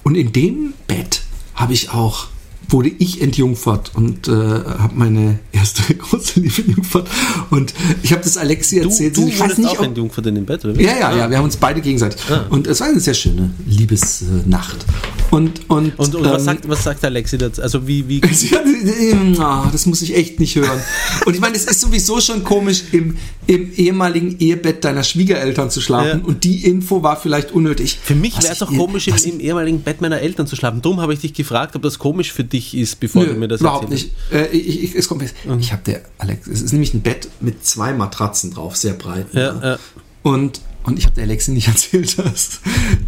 und 0.02 0.14
in 0.14 0.32
dem 0.32 0.72
Bett 0.86 1.22
habe 1.54 1.74
ich 1.74 1.90
auch, 1.90 2.28
wurde 2.68 2.90
ich 2.98 3.22
entjungfert 3.22 3.92
und 3.94 4.26
äh, 4.28 4.32
habe 4.32 4.94
meine 4.94 5.38
erste 5.52 5.94
große 5.94 6.40
Liebe 6.40 6.62
entjungfert. 6.62 7.08
Und 7.50 7.72
ich 8.02 8.12
habe 8.12 8.22
das 8.22 8.36
Alexi 8.36 8.80
Du, 8.80 8.88
erzählt. 8.88 9.16
du 9.16 9.26
ich 9.28 9.34
weiß 9.34 9.40
wurdest 9.40 9.58
nicht, 9.60 9.68
auch 9.70 9.78
ob, 9.78 9.84
ein 9.84 9.94
Jungfert 9.94 10.26
in 10.26 10.34
dem 10.34 10.44
Bett, 10.46 10.64
oder? 10.64 10.80
ja, 10.80 10.98
ja, 10.98 11.16
ja, 11.16 11.30
wir 11.30 11.36
haben 11.38 11.44
uns 11.44 11.56
beide 11.56 11.80
gegenseitig. 11.80 12.20
Und 12.50 12.66
es 12.66 12.80
war 12.80 12.88
eine 12.88 13.00
sehr 13.00 13.14
schöne 13.14 13.50
Liebesnacht. 13.66 14.84
Und, 15.30 15.68
und, 15.68 15.98
Und, 15.98 16.14
und 16.14 16.24
was, 16.24 16.38
ähm, 16.42 16.44
sagt, 16.44 16.68
was 16.68 16.84
sagt 16.84 17.04
Alexi 17.04 17.36
dazu? 17.36 17.60
Also 17.60 17.86
wie, 17.88 18.08
wie 18.08 18.20
hat- 18.22 18.62
ähm, 19.00 19.34
ah, 19.40 19.68
das 19.72 19.84
muss 19.86 20.00
ich 20.02 20.14
echt 20.16 20.38
nicht 20.38 20.54
hören. 20.54 20.80
Und 21.24 21.34
ich 21.34 21.40
meine, 21.40 21.56
es 21.56 21.64
ist 21.64 21.80
sowieso 21.80 22.20
schon 22.20 22.44
komisch, 22.44 22.84
im, 22.92 23.16
im 23.48 23.72
ehemaligen 23.74 24.38
Ehebett 24.38 24.84
deiner 24.84 25.02
Schwiegereltern 25.02 25.68
zu 25.70 25.80
schlafen. 25.80 26.20
Ja. 26.20 26.24
Und 26.26 26.44
die 26.44 26.64
Info 26.64 27.02
war 27.02 27.16
vielleicht 27.16 27.50
unnötig. 27.52 27.98
Für 28.02 28.14
mich 28.14 28.36
wäre 28.40 28.52
es 28.52 28.58
ich 28.58 28.62
auch 28.62 28.70
ihr- 28.70 28.78
komisch, 28.78 29.08
im, 29.08 29.16
im 29.16 29.40
ehemaligen 29.40 29.80
Bett 29.82 30.00
meiner 30.00 30.20
Eltern 30.20 30.46
zu 30.46 30.54
schlafen. 30.54 30.80
Darum 30.80 31.00
habe 31.00 31.12
ich 31.12 31.20
dich 31.20 31.34
gefragt, 31.34 31.74
ob 31.74 31.82
das 31.82 31.98
komisch 31.98 32.32
für 32.32 32.44
dich 32.44 32.55
ist, 32.74 33.00
bevor 33.00 33.22
Nö, 33.24 33.34
du 33.34 33.38
mir 33.38 33.48
das 33.48 33.60
überhaupt 33.60 33.84
erzählst. 33.90 34.06
nicht. 34.30 34.32
Äh, 34.32 34.56
ich, 34.56 34.82
ich, 34.84 34.94
es 34.94 35.08
kommt, 35.08 35.22
ich 35.60 35.72
habe 35.72 35.82
der 35.84 36.02
Alex, 36.18 36.46
es 36.46 36.62
ist 36.62 36.72
nämlich 36.72 36.94
ein 36.94 37.02
Bett 37.02 37.28
mit 37.40 37.64
zwei 37.66 37.92
Matratzen 37.92 38.52
drauf, 38.52 38.76
sehr 38.76 38.94
breit. 38.94 39.26
Ja, 39.32 39.60
ja. 39.62 39.78
Und, 40.22 40.60
und 40.84 40.98
ich 40.98 41.04
habe 41.04 41.14
der 41.16 41.24
Alexi 41.24 41.52
nicht 41.52 41.68
erzählt, 41.74 42.18
dass 42.18 42.60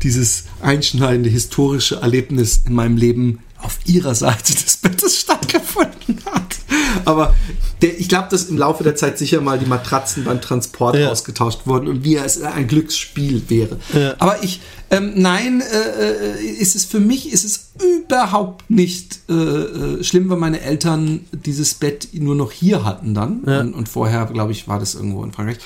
dieses 0.02 0.44
einschneidende 0.62 1.30
historische 1.30 1.96
Erlebnis 1.96 2.60
in 2.66 2.74
meinem 2.74 2.96
Leben 2.96 3.40
auf 3.60 3.78
ihrer 3.86 4.14
Seite 4.14 4.52
des 4.54 4.76
Bettes 4.76 5.16
stattgefunden 5.20 6.18
hat. 6.26 6.56
Aber 7.04 7.34
der, 7.82 7.98
ich 7.98 8.08
glaube, 8.08 8.28
dass 8.30 8.44
im 8.44 8.56
Laufe 8.56 8.84
der 8.84 8.94
Zeit 8.94 9.18
sicher 9.18 9.40
mal 9.40 9.58
die 9.58 9.66
Matratzen 9.66 10.24
beim 10.24 10.40
Transport 10.40 10.96
Ja. 10.96 11.10
ausgetauscht 11.10 11.60
wurden 11.66 11.88
und 11.88 12.04
wie 12.04 12.16
es 12.16 12.40
ein 12.40 12.68
Glücksspiel 12.68 13.42
wäre. 13.48 13.78
Ja. 13.92 14.14
Aber 14.18 14.42
ich, 14.44 14.60
ähm, 14.90 15.12
nein, 15.16 15.60
äh, 15.60 16.38
äh, 16.38 16.44
ist 16.44 16.76
es 16.76 16.84
für 16.84 17.00
mich 17.00 17.32
ist 17.32 17.44
es 17.44 17.67
überhaupt 18.08 18.70
nicht 18.70 19.20
äh, 19.28 19.32
äh, 19.32 20.04
schlimm, 20.04 20.30
weil 20.30 20.38
meine 20.38 20.60
Eltern 20.60 21.20
dieses 21.32 21.74
Bett 21.74 22.08
nur 22.12 22.34
noch 22.34 22.52
hier 22.52 22.84
hatten 22.84 23.14
dann. 23.14 23.42
Ja. 23.46 23.60
Und, 23.60 23.74
und 23.74 23.88
vorher, 23.88 24.26
glaube 24.26 24.52
ich, 24.52 24.66
war 24.66 24.78
das 24.78 24.94
irgendwo 24.94 25.22
in 25.24 25.32
Frankreich. 25.32 25.58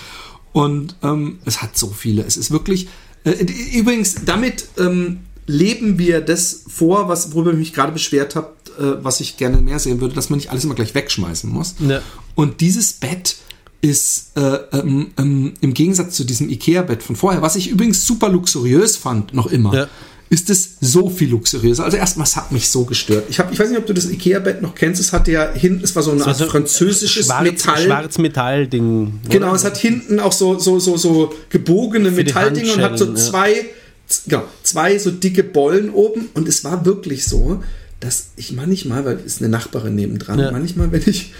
Und 0.52 0.96
ähm, 1.02 1.38
es 1.44 1.62
hat 1.62 1.78
so 1.78 1.88
viele. 1.88 2.22
Es 2.22 2.36
ist 2.36 2.50
wirklich. 2.50 2.88
Äh, 3.24 3.46
übrigens, 3.74 4.16
damit 4.24 4.66
ähm, 4.78 5.20
leben 5.46 5.98
wir 5.98 6.20
das 6.20 6.64
vor, 6.66 7.08
was, 7.08 7.32
worüber 7.32 7.52
ich 7.52 7.58
mich 7.58 7.72
gerade 7.72 7.92
beschwert 7.92 8.34
habe, 8.36 8.52
äh, 8.78 9.04
was 9.04 9.20
ich 9.20 9.36
gerne 9.36 9.58
mehr 9.58 9.78
sehen 9.78 10.00
würde, 10.00 10.14
dass 10.14 10.28
man 10.28 10.38
nicht 10.38 10.50
alles 10.50 10.64
immer 10.64 10.74
gleich 10.74 10.94
wegschmeißen 10.94 11.50
muss. 11.50 11.76
Ja. 11.78 12.00
Und 12.34 12.60
dieses 12.60 12.94
Bett 12.94 13.36
ist 13.80 14.36
äh, 14.36 14.58
ähm, 14.72 15.10
ähm, 15.18 15.54
im 15.60 15.74
Gegensatz 15.74 16.14
zu 16.14 16.24
diesem 16.24 16.48
Ikea-Bett 16.48 17.02
von 17.02 17.16
vorher, 17.16 17.42
was 17.42 17.56
ich 17.56 17.68
übrigens 17.68 18.06
super 18.06 18.28
luxuriös 18.28 18.96
fand, 18.96 19.34
noch 19.34 19.46
immer, 19.46 19.74
Ja. 19.74 19.88
Ist 20.32 20.48
es 20.48 20.76
so 20.80 21.10
viel 21.10 21.28
luxuriöser. 21.28 21.84
Also 21.84 21.98
erstmal, 21.98 22.26
es 22.26 22.36
hat 22.36 22.52
mich 22.52 22.70
so 22.70 22.86
gestört. 22.86 23.24
Ich, 23.28 23.38
hab, 23.38 23.52
ich 23.52 23.58
weiß 23.58 23.68
nicht, 23.68 23.78
ob 23.78 23.84
du 23.86 23.92
das 23.92 24.08
Ikea-Bett 24.08 24.62
noch 24.62 24.74
kennst. 24.74 24.98
Es 24.98 25.12
hatte 25.12 25.30
ja 25.30 25.52
hinten, 25.52 25.84
es 25.84 25.94
war 25.94 26.02
so 26.02 26.10
eine 26.12 26.24
Art 26.24 26.38
französisches 26.38 27.26
Schwarz, 27.26 27.42
Metall. 27.44 27.82
Schwarzmetall-Ding. 27.84 29.20
Genau, 29.28 29.48
oder? 29.48 29.56
es 29.56 29.64
hat 29.64 29.76
hinten 29.76 30.20
auch 30.20 30.32
so, 30.32 30.58
so, 30.58 30.78
so, 30.78 30.96
so 30.96 31.34
gebogene 31.50 32.10
Metalldinge 32.10 32.72
und 32.72 32.80
hat 32.80 32.98
so 32.98 33.08
ja. 33.08 33.14
zwei, 33.14 33.66
z- 34.08 34.22
genau, 34.26 34.44
zwei 34.62 34.98
so 34.98 35.10
dicke 35.10 35.44
Bollen 35.44 35.90
oben. 35.90 36.30
Und 36.32 36.48
es 36.48 36.64
war 36.64 36.86
wirklich 36.86 37.26
so, 37.26 37.62
dass 38.00 38.28
ich 38.36 38.52
manchmal, 38.52 39.04
weil 39.04 39.18
ist 39.26 39.40
eine 39.42 39.50
Nachbarin 39.50 39.94
nebendran, 39.96 40.38
Ja. 40.38 40.50
manchmal, 40.50 40.90
wenn 40.92 41.02
ich 41.06 41.34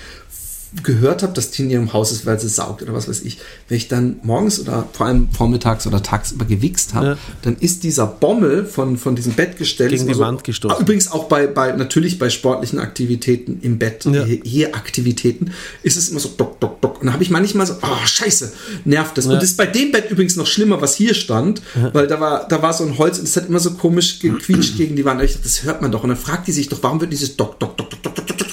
gehört 0.82 1.22
habe, 1.22 1.32
dass 1.34 1.50
die 1.50 1.62
in 1.62 1.70
ihrem 1.70 1.92
Haus 1.92 2.12
ist, 2.12 2.24
weil 2.24 2.40
sie 2.40 2.48
saugt 2.48 2.82
oder 2.82 2.94
was 2.94 3.08
weiß 3.08 3.20
ich, 3.22 3.38
wenn 3.68 3.76
ich 3.76 3.88
dann 3.88 4.16
morgens 4.22 4.58
oder 4.58 4.88
vor 4.92 5.06
allem 5.06 5.28
vormittags 5.30 5.86
oder 5.86 6.02
tagsüber 6.02 6.44
gewichst 6.46 6.94
habe, 6.94 7.06
Ja. 7.06 7.18
dann 7.42 7.56
ist 7.60 7.84
dieser 7.84 8.06
Bommel 8.06 8.64
von, 8.64 8.96
von 8.96 9.14
diesem 9.14 9.34
Bettgestell 9.34 9.88
Gegen 9.88 10.06
die 10.06 10.12
immer 10.12 10.26
Wand 10.26 10.44
gestoßen. 10.44 10.76
Ah, 10.78 10.80
Übrigens 10.80 11.10
auch 11.12 11.24
bei, 11.24 11.46
bei 11.46 11.72
natürlich 11.72 12.18
bei 12.18 12.30
sportlichen 12.30 12.78
Aktivitäten 12.78 13.58
im 13.60 13.78
Bett, 13.78 14.04
Ja. 14.06 14.24
hier, 14.24 14.74
Aktivitäten, 14.74 15.52
ist 15.82 15.96
es 15.96 16.08
immer 16.08 16.20
so 16.20 16.30
dock, 16.36 16.58
dock, 16.60 16.80
dock. 16.80 17.00
Und 17.00 17.06
da 17.08 17.12
habe 17.12 17.22
ich 17.22 17.30
manchmal 17.30 17.66
so, 17.66 17.74
oh, 17.82 18.06
scheiße, 18.06 18.52
nervt 18.84 19.18
das. 19.18 19.26
Und 19.26 19.34
das 19.34 19.44
ist 19.44 19.56
bei 19.58 19.66
dem 19.66 19.92
Bett 19.92 20.10
übrigens 20.10 20.36
noch 20.36 20.46
schlimmer, 20.46 20.80
was 20.80 20.96
hier 20.96 21.14
stand, 21.14 21.60
weil 21.92 22.06
da 22.06 22.18
war, 22.20 22.48
da 22.48 22.62
war 22.62 22.72
so 22.72 22.84
ein 22.84 22.96
Holz 22.98 23.18
und 23.18 23.24
es 23.24 23.36
hat 23.36 23.48
immer 23.48 23.60
so 23.60 23.72
komisch 23.72 24.20
gequietscht 24.20 24.76
gegen 24.76 24.96
die 24.96 25.04
Wand. 25.04 25.20
Dachte, 25.20 25.38
das 25.42 25.62
hört 25.64 25.82
man 25.82 25.92
doch. 25.92 26.02
Und 26.02 26.08
dann 26.08 26.18
fragt 26.18 26.46
die 26.48 26.52
sich 26.52 26.68
doch, 26.68 26.82
warum 26.82 27.00
wird 27.00 27.12
dieses 27.12 27.36
dock, 27.36 27.58
dock, 27.60 27.76
dock, 27.76 27.90
dock, 27.90 28.02
dock, 28.02 28.14
dock, 28.26 28.38
dock 28.38 28.48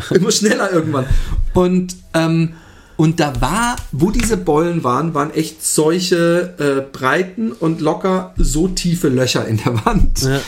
immer 0.10 0.30
schneller 0.30 0.72
irgendwann. 0.72 1.06
Und, 1.54 1.96
ähm, 2.14 2.54
und 2.96 3.18
da 3.20 3.40
war, 3.40 3.76
wo 3.90 4.10
diese 4.10 4.36
Bollen 4.36 4.84
waren, 4.84 5.14
waren 5.14 5.32
echt 5.34 5.64
solche 5.64 6.54
äh, 6.58 6.96
breiten 6.96 7.52
und 7.52 7.80
locker 7.80 8.34
so 8.36 8.68
tiefe 8.68 9.08
Löcher 9.08 9.46
in 9.46 9.56
der 9.58 9.84
Wand. 9.84 10.22
Ja. 10.22 10.40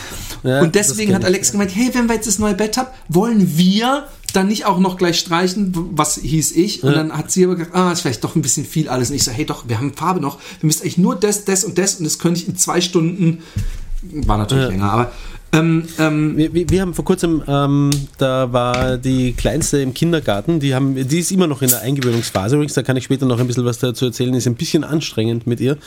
Ja, 0.45 0.61
und 0.61 0.75
deswegen 0.75 1.15
hat 1.15 1.25
Alex 1.25 1.53
gemeint, 1.53 1.75
hey, 1.75 1.89
wenn 1.95 2.07
wir 2.07 2.17
jetzt 2.17 2.27
das 2.27 2.39
neue 2.39 2.53
Bett 2.55 2.77
haben, 2.77 2.89
wollen 3.09 3.57
wir 3.57 4.05
dann 4.35 4.49
nicht 4.49 4.67
auch 4.67 4.79
noch 4.79 4.99
gleich 4.99 5.19
streichen, 5.19 5.73
was 5.93 6.17
hieß 6.17 6.53
ich? 6.53 6.83
Und 6.83 6.93
dann 6.93 7.17
hat 7.17 7.31
sie 7.31 7.45
aber 7.45 7.57
gesagt, 7.57 7.75
ah, 7.75 7.91
ist 7.93 8.03
vielleicht 8.03 8.23
doch 8.25 8.35
ein 8.37 8.43
bisschen 8.43 8.67
viel 8.67 8.89
alles. 8.91 9.09
Und 9.09 9.17
ich 9.17 9.25
so, 9.25 9.31
hey 9.31 9.47
doch, 9.47 9.69
wir 9.69 9.79
haben 9.79 9.95
Farbe 9.95 10.21
noch, 10.21 10.39
wir 10.61 10.67
müssen 10.67 10.83
eigentlich 10.83 10.99
nur 10.99 11.17
das, 11.17 11.45
das 11.47 11.65
und 11.65 11.79
das 11.79 11.95
und 11.95 12.05
das 12.05 12.19
könnte 12.19 12.41
ich 12.41 12.49
in 12.49 12.57
zwei 12.57 12.81
Stunden, 12.83 13.43
war 14.03 14.37
natürlich 14.37 14.65
Ja. 14.65 14.71
länger, 14.71 14.93
aber 14.93 15.13
ähm, 15.55 15.87
ähm, 15.99 16.37
Wir, 16.37 16.71
wir, 16.71 16.81
haben 16.81 16.95
vor 16.95 17.05
kurzem, 17.05 17.43
ähm, 17.47 17.91
da 18.19 18.53
war 18.53 18.99
die 18.99 19.33
Kleinste 19.33 19.79
im 19.79 19.95
Kindergarten, 19.95 20.61
die, 20.61 20.75
haben, 20.75 20.95
die 21.09 21.19
ist 21.19 21.31
immer 21.31 21.47
noch 21.47 21.63
in 21.63 21.69
der 21.69 21.81
Eingewöhnungsphase. 21.81 22.57
Übrigens, 22.57 22.75
da 22.75 22.83
kann 22.83 22.97
ich 22.97 23.05
später 23.05 23.27
noch 23.27 23.39
ein 23.39 23.47
bisschen 23.47 23.65
was 23.65 23.79
dazu 23.79 24.07
erzählen, 24.07 24.35
ist 24.35 24.47
ein 24.47 24.57
bisschen 24.57 24.85
anstrengend 24.85 25.47
mit 25.47 25.61
ihr. 25.61 25.79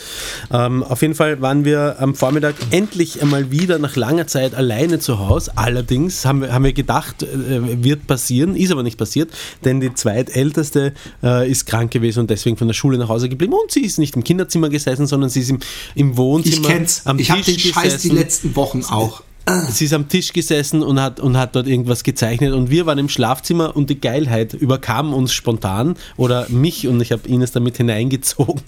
Ähm, 0.52 0.84
auf 0.84 1.02
jeden 1.02 1.16
Fall 1.16 1.42
waren 1.42 1.66
wir 1.66 1.98
am 2.00 2.16
Vormittag 2.16 2.56
endlich 2.72 3.22
einmal 3.22 3.52
wieder 3.52 3.80
nach 3.80 3.96
langer 3.96 4.28
Zeit 4.28 4.56
alleine 4.56 5.00
zu 5.00 5.20
Hause. 5.20 5.52
Allerdings 5.56 6.26
haben 6.26 6.42
wir, 6.42 6.54
haben 6.54 6.64
wir 6.64 6.74
gedacht, 6.74 7.24
äh, 7.24 7.84
wird 7.84 8.08
passieren, 8.08 8.56
ist 8.56 8.72
aber 8.72 8.84
nicht 8.84 8.98
passiert, 8.98 9.32
denn 9.66 9.80
die 9.80 9.94
zweitälteste 9.94 10.94
äh, 11.24 11.50
ist 11.50 11.66
krank 11.66 11.92
gewesen 11.92 12.22
und 12.22 12.30
deswegen 12.30 12.58
von 12.58 12.68
der 12.68 12.74
Schule 12.74 12.98
nach 12.98 13.10
Hause 13.10 13.30
geblieben. 13.30 13.54
Und 13.54 13.72
sie 13.72 13.82
ist 13.82 14.00
nicht 14.00 14.16
im 14.16 14.24
Kinderzimmer 14.24 14.70
gesessen, 14.70 15.08
sondern 15.08 15.30
sie 15.30 15.42
ist 15.42 15.50
im, 15.50 15.60
im 15.96 16.18
Wohnzimmer 16.18 16.68
ich 16.70 16.74
kenn's. 16.74 17.02
am 17.06 17.20
Ich 17.20 17.32
habe 17.32 17.42
Tisch 17.42 17.64
den 17.64 17.74
Scheiß 17.74 18.02
die 18.02 18.10
letzten 18.10 18.56
Wochen 18.56 18.84
auch. 18.84 19.24
Sie 19.70 19.86
ist 19.86 19.94
am 19.94 20.08
Tisch 20.10 20.34
gesessen 20.34 20.84
und 20.84 21.02
hat, 21.02 21.20
und 21.20 21.38
hat 21.38 21.56
dort 21.56 21.68
irgendwas 21.68 22.04
gezeichnet 22.04 22.54
und 22.54 22.70
wir 22.70 22.86
waren 22.86 22.98
im 22.98 23.10
Schlafzimmer 23.10 23.76
und 23.76 23.90
die 23.90 24.00
Geilheit 24.00 24.54
überkam 24.54 25.14
uns 25.14 25.34
spontan 25.34 25.96
oder 26.18 26.48
mich 26.50 26.88
und 26.88 27.02
ich 27.02 27.12
habe 27.12 27.28
Ines 27.28 27.52
damit 27.52 27.78
hineingezogen. 27.78 28.62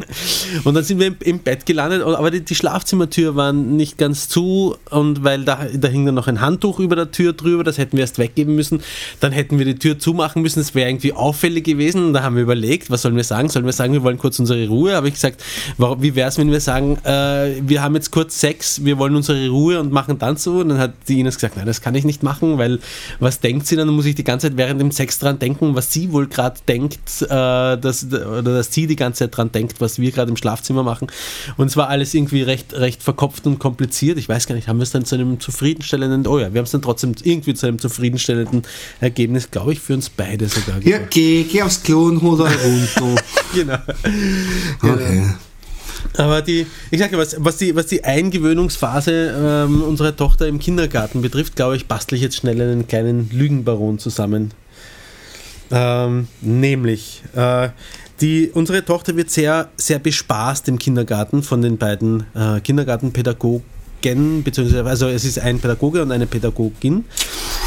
Und 0.63 0.73
dann 0.73 0.83
sind 0.83 0.99
wir 0.99 1.07
im, 1.07 1.15
im 1.21 1.39
Bett 1.39 1.65
gelandet, 1.65 2.01
aber 2.03 2.31
die, 2.31 2.41
die, 2.41 2.55
Schlafzimmertür 2.55 3.35
war 3.35 3.53
nicht 3.53 3.97
ganz 3.97 4.29
zu 4.29 4.75
und 4.89 5.23
weil 5.23 5.43
da, 5.43 5.65
da 5.73 5.87
hing 5.87 6.05
dann 6.05 6.15
noch 6.15 6.27
ein 6.27 6.41
Handtuch 6.41 6.79
über 6.79 6.95
der 6.95 7.11
Tür 7.11 7.33
drüber, 7.33 7.63
das 7.63 7.77
hätten 7.77 7.97
wir 7.97 8.01
erst 8.01 8.17
weggeben 8.17 8.55
müssen. 8.55 8.81
Dann 9.19 9.31
hätten 9.31 9.57
wir 9.59 9.65
die 9.65 9.75
Tür 9.75 9.99
zumachen 9.99 10.41
müssen, 10.41 10.59
das 10.59 10.75
wäre 10.75 10.89
irgendwie 10.89 11.13
auffällig 11.13 11.65
gewesen. 11.65 12.07
Und 12.07 12.13
da 12.13 12.23
haben 12.23 12.35
wir 12.35 12.43
überlegt, 12.43 12.89
was 12.89 13.01
sollen 13.01 13.15
wir 13.15 13.23
sagen? 13.23 13.49
Sollen 13.49 13.65
wir 13.65 13.73
sagen, 13.73 13.93
wir 13.93 14.03
wollen 14.03 14.17
kurz 14.17 14.39
unsere 14.39 14.67
Ruhe? 14.67 14.95
Habe 14.95 15.07
ich 15.07 15.15
gesagt, 15.15 15.43
wie 15.77 16.15
wäre 16.15 16.29
es, 16.29 16.37
wenn 16.37 16.51
wir 16.51 16.61
sagen, 16.61 16.97
äh, 17.03 17.61
wir 17.61 17.81
haben 17.81 17.95
jetzt 17.95 18.11
kurz 18.11 18.39
Sex, 18.39 18.83
wir 18.83 18.97
wollen 18.97 19.15
unsere 19.15 19.49
Ruhe 19.49 19.79
und 19.79 19.91
machen 19.91 20.17
dann 20.17 20.37
so? 20.37 20.68
Und 20.69 20.77
dann 20.77 20.79
hat 20.89 20.93
die 21.07 21.19
Ines 21.19 21.35
gesagt, 21.35 21.57
nein, 21.57 21.65
das 21.65 21.81
kann 21.81 21.95
ich 21.95 22.05
nicht 22.05 22.23
machen, 22.23 22.57
weil 22.57 22.79
was 23.19 23.39
denkt 23.39 23.67
sie 23.67 23.75
dann? 23.75 23.89
Muss 23.89 24.05
ich 24.05 24.15
die 24.15 24.23
ganze 24.23 24.47
Zeit 24.47 24.57
während 24.57 24.79
dem 24.79 24.91
Sex 24.91 25.19
dran 25.19 25.39
denken, 25.39 25.75
was 25.75 25.91
sie 25.91 26.11
wohl 26.11 26.27
gerade 26.27 26.59
denkt, 26.67 27.21
äh, 27.21 27.27
dass, 27.27 28.05
oder 28.05 28.41
dass 28.41 28.73
sie 28.73 28.87
die 28.87 28.95
ganze 28.95 29.19
Zeit 29.19 29.37
dran 29.37 29.51
denkt, 29.51 29.81
was 29.81 29.99
wir 29.99 30.11
gerade 30.11 30.29
im 30.29 30.37
Schlafzimmer 30.37 30.83
machen. 30.83 31.07
Und 31.57 31.67
es 31.67 31.77
war 31.77 31.89
alles 31.89 32.13
irgendwie 32.13 32.41
recht, 32.41 32.73
recht 32.73 33.03
verkopft 33.03 33.47
und 33.47 33.59
kompliziert. 33.59 34.17
Ich 34.17 34.29
weiß 34.29 34.47
gar 34.47 34.55
nicht, 34.55 34.67
haben 34.67 34.77
wir 34.77 34.83
es 34.83 34.91
dann 34.91 35.05
zu 35.05 35.15
einem 35.15 35.39
zufriedenstellenden, 35.39 36.27
oh 36.27 36.39
ja, 36.39 36.53
wir 36.53 36.59
haben 36.59 36.65
es 36.65 36.71
dann 36.71 36.81
trotzdem 36.81 37.13
irgendwie 37.23 37.53
zu 37.53 37.67
einem 37.67 37.79
zufriedenstellenden 37.79 38.63
Ergebnis, 38.99 39.51
glaube 39.51 39.73
ich, 39.73 39.79
für 39.79 39.93
uns 39.93 40.09
beide 40.09 40.47
sogar. 40.47 40.81
Ja, 40.83 40.99
geh, 41.09 41.43
geh 41.43 41.61
aufs 41.63 41.83
Klo 41.83 42.05
und 42.05 42.21
hol 42.21 42.37
da 42.37 42.45
runter. 42.45 43.21
genau. 43.53 43.77
Okay. 44.81 45.23
Aber 46.17 46.41
die, 46.41 46.65
ich 46.91 46.99
sage 46.99 47.17
was, 47.17 47.35
was 47.39 47.57
die, 47.57 47.75
was 47.75 47.87
die 47.87 48.03
Eingewöhnungsphase 48.03 49.65
ähm, 49.67 49.83
unserer 49.83 50.15
Tochter 50.15 50.47
im 50.47 50.59
Kindergarten 50.59 51.21
betrifft, 51.21 51.55
glaube 51.55 51.75
ich, 51.75 51.87
bastle 51.87 52.17
ich 52.17 52.23
jetzt 52.23 52.37
schnell 52.37 52.61
einen 52.61 52.87
kleinen 52.87 53.29
Lügenbaron 53.31 53.99
zusammen. 53.99 54.51
Ähm, 55.71 56.27
nämlich, 56.41 57.21
äh, 57.35 57.69
die, 58.21 58.49
unsere 58.53 58.83
Tochter 58.83 59.15
wird 59.15 59.29
sehr, 59.29 59.69
sehr 59.77 59.99
bespaßt 59.99 60.67
im 60.67 60.79
Kindergarten 60.79 61.43
von 61.43 61.61
den 61.61 61.77
beiden 61.77 62.25
äh, 62.33 62.59
Kindergartenpädagogen 62.59 63.63
beziehungsweise 64.01 64.85
also 64.85 65.07
es 65.07 65.25
ist 65.25 65.39
ein 65.39 65.59
Pädagoge 65.59 66.01
und 66.01 66.11
eine 66.11 66.25
Pädagogin. 66.25 67.05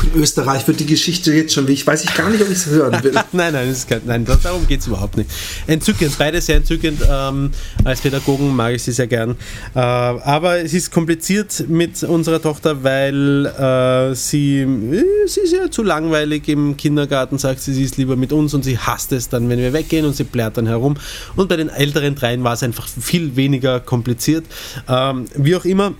In 0.02 0.20
Österreich 0.20 0.66
wird 0.66 0.80
die 0.80 0.86
Geschichte 0.86 1.32
jetzt 1.32 1.54
schon 1.54 1.68
wie 1.68 1.72
ich 1.72 1.86
weiß 1.86 2.04
ich 2.04 2.14
gar 2.14 2.28
nicht, 2.28 2.42
ob 2.42 2.48
ich 2.48 2.56
es 2.56 2.66
hören 2.66 3.02
will. 3.02 3.12
nein, 3.32 3.52
nein, 3.52 3.74
kein, 3.88 4.00
nein, 4.04 4.24
darum 4.24 4.66
geht 4.66 4.80
es 4.80 4.86
überhaupt 4.86 5.16
nicht. 5.16 5.30
Entzückend, 5.66 6.16
beide 6.18 6.40
sehr 6.40 6.56
entzückend. 6.56 7.00
Ähm, 7.08 7.50
als 7.84 8.00
Pädagogen 8.00 8.54
mag 8.54 8.74
ich 8.74 8.82
sie 8.82 8.92
sehr 8.92 9.06
gern. 9.06 9.36
Äh, 9.74 9.78
aber 9.78 10.58
es 10.58 10.74
ist 10.74 10.90
kompliziert 10.90 11.64
mit 11.68 12.02
unserer 12.02 12.42
Tochter, 12.42 12.82
weil 12.82 13.46
äh, 13.46 14.14
sie, 14.14 14.60
äh, 14.60 15.04
sie 15.26 15.40
ist 15.40 15.52
ja 15.52 15.70
zu 15.70 15.82
langweilig 15.82 16.48
im 16.48 16.76
Kindergarten, 16.76 17.38
sagt 17.38 17.60
sie, 17.60 17.72
sie 17.72 17.84
ist 17.84 17.96
lieber 17.96 18.16
mit 18.16 18.32
uns 18.32 18.54
und 18.54 18.64
sie 18.64 18.78
hasst 18.78 19.12
es 19.12 19.28
dann, 19.28 19.48
wenn 19.48 19.58
wir 19.58 19.72
weggehen 19.72 20.04
und 20.04 20.16
sie 20.16 20.24
blärt 20.24 20.56
dann 20.56 20.66
herum. 20.66 20.96
Und 21.36 21.48
bei 21.48 21.56
den 21.56 21.68
älteren 21.68 22.14
dreien 22.14 22.42
war 22.44 22.54
es 22.54 22.62
einfach 22.62 22.88
viel 22.88 23.36
weniger 23.36 23.80
kompliziert. 23.80 24.44
Ähm, 24.88 25.26
wie 25.36 25.54
auch 25.54 25.64
immer, 25.64 25.94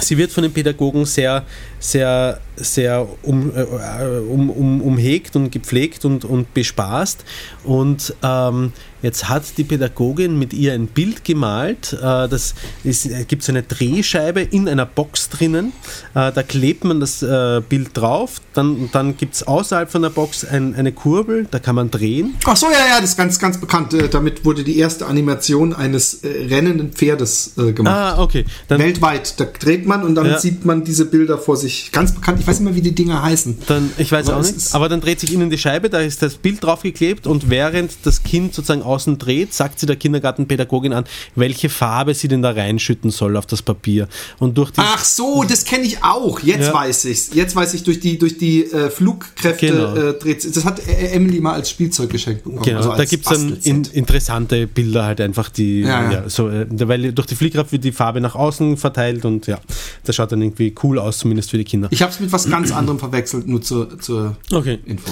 sie 0.00 0.18
wird 0.18 0.32
von 0.32 0.42
den 0.42 0.52
Pädagogen 0.52 1.04
sehr, 1.04 1.44
sehr, 1.78 2.40
sehr 2.56 3.06
um, 3.22 3.52
äh, 3.54 3.62
um, 3.62 4.50
um, 4.50 4.80
umhegt 4.82 5.36
und 5.36 5.50
gepflegt 5.50 6.04
und, 6.04 6.24
und 6.24 6.52
bespaßt. 6.54 7.24
Und 7.64 8.14
ähm, 8.22 8.72
Jetzt 9.06 9.28
hat 9.28 9.58
die 9.58 9.62
Pädagogin 9.62 10.36
mit 10.36 10.52
ihr 10.52 10.72
ein 10.72 10.88
Bild 10.88 11.22
gemalt. 11.22 11.92
Äh, 11.92 12.28
das 12.28 12.54
ist, 12.82 13.06
äh, 13.06 13.24
gibt 13.24 13.42
so 13.42 13.52
eine 13.52 13.62
Drehscheibe 13.62 14.40
in 14.40 14.68
einer 14.68 14.84
Box 14.84 15.28
drinnen. 15.28 15.72
Äh, 16.14 16.32
da 16.32 16.42
klebt 16.42 16.82
man 16.82 16.98
das 17.00 17.24
Bild 17.68 17.90
drauf. 17.94 18.40
Dann, 18.52 18.88
dann 18.92 19.16
gibt 19.16 19.34
es 19.34 19.46
außerhalb 19.46 19.90
von 19.90 20.02
der 20.02 20.10
Box 20.10 20.44
ein, 20.44 20.74
eine 20.74 20.92
Kurbel, 20.92 21.46
da 21.50 21.58
kann 21.58 21.74
man 21.74 21.90
drehen. 21.90 22.34
Ach 22.44 22.56
so, 22.56 22.66
ja, 22.66 22.78
ja, 22.94 23.00
das 23.00 23.10
ist 23.10 23.16
ganz, 23.16 23.38
ganz 23.38 23.58
bekannt. 23.58 23.94
Damit 24.10 24.44
wurde 24.44 24.64
die 24.64 24.78
erste 24.78 25.06
Animation 25.06 25.72
eines 25.72 26.20
rennenden 26.22 26.92
Pferdes 26.92 27.52
gemacht. 27.56 27.94
Ah, 27.94 28.22
okay. 28.22 28.44
Dann, 28.68 28.80
Weltweit. 28.80 29.38
Da 29.38 29.44
dreht 29.44 29.86
man 29.86 30.02
und 30.02 30.14
dann 30.14 30.26
ja. 30.26 30.38
sieht 30.38 30.64
man 30.64 30.84
diese 30.84 31.06
Bilder 31.06 31.38
vor 31.38 31.56
sich. 31.56 31.92
Ganz 31.92 32.12
bekannt. 32.12 32.40
Ich 32.40 32.45
weiß 32.46 32.60
nicht 32.60 32.64
mehr, 32.64 32.74
wie 32.74 32.82
die 32.82 32.94
Dinger 32.94 33.22
heißen. 33.22 33.58
Dann, 33.66 33.90
ich 33.98 34.12
weiß 34.12 34.28
aber 34.28 34.40
auch 34.40 34.42
nicht. 34.42 34.74
Aber 34.74 34.88
dann 34.88 35.00
dreht 35.00 35.20
sich 35.20 35.32
innen 35.32 35.50
die 35.50 35.58
Scheibe, 35.58 35.90
da 35.90 36.00
ist 36.00 36.22
das 36.22 36.34
Bild 36.34 36.62
draufgeklebt 36.62 37.26
und 37.26 37.50
während 37.50 37.92
das 38.04 38.22
Kind 38.22 38.54
sozusagen 38.54 38.82
außen 38.82 39.18
dreht, 39.18 39.54
sagt 39.54 39.80
sie 39.80 39.86
der 39.86 39.96
Kindergartenpädagogin 39.96 40.92
an, 40.92 41.04
welche 41.34 41.68
Farbe 41.68 42.14
sie 42.14 42.28
denn 42.28 42.42
da 42.42 42.50
reinschütten 42.50 43.10
soll 43.10 43.36
auf 43.36 43.46
das 43.46 43.62
Papier. 43.62 44.08
Und 44.38 44.58
durch 44.58 44.70
die 44.70 44.80
Ach 44.80 45.04
so, 45.04 45.44
das 45.44 45.64
kenne 45.64 45.84
ich 45.84 46.02
auch. 46.02 46.40
Jetzt 46.40 46.66
ja. 46.66 46.74
weiß 46.74 47.06
ich's. 47.06 47.30
Jetzt 47.34 47.56
weiß 47.56 47.74
ich 47.74 47.84
durch 47.84 48.00
die 48.00 48.18
durch 48.18 48.38
die 48.38 48.64
äh, 48.64 48.90
Flugkräfte 48.90 49.66
genau. 49.66 49.94
äh, 49.94 50.14
dreht. 50.14 50.56
Das 50.56 50.64
hat 50.64 50.80
äh, 50.86 51.08
Emily 51.08 51.40
mal 51.40 51.54
als 51.54 51.70
Spielzeug 51.70 52.10
geschenkt 52.10 52.44
bekommen. 52.44 52.62
Genau, 52.62 52.78
also 52.78 52.96
da 52.96 53.04
gibt 53.04 53.26
es 53.26 53.32
dann 53.32 53.56
in, 53.62 53.84
interessante 53.84 54.66
Bilder 54.66 55.04
halt 55.04 55.20
einfach 55.20 55.48
die 55.48 55.80
ja, 55.80 56.10
ja. 56.10 56.28
so 56.28 56.48
äh, 56.48 56.66
weil 56.70 57.12
durch 57.12 57.26
die 57.26 57.34
Fliehkraft 57.34 57.72
wird 57.72 57.84
die 57.84 57.92
Farbe 57.92 58.20
nach 58.20 58.34
außen 58.34 58.76
verteilt 58.76 59.24
und 59.24 59.46
ja, 59.46 59.58
das 60.04 60.16
schaut 60.16 60.32
dann 60.32 60.42
irgendwie 60.42 60.74
cool 60.82 60.98
aus 60.98 61.18
zumindest 61.18 61.50
für 61.50 61.58
die 61.58 61.64
Kinder. 61.64 61.88
Ich 61.90 62.02
habe 62.02 62.12
es 62.12 62.20
mit 62.20 62.30
was 62.44 62.50
ganz 62.50 62.72
anderem 62.72 62.98
verwechselt, 62.98 63.46
nur 63.46 63.62
zur, 63.62 63.98
zur 63.98 64.36
okay. 64.52 64.78
Info. 64.84 65.10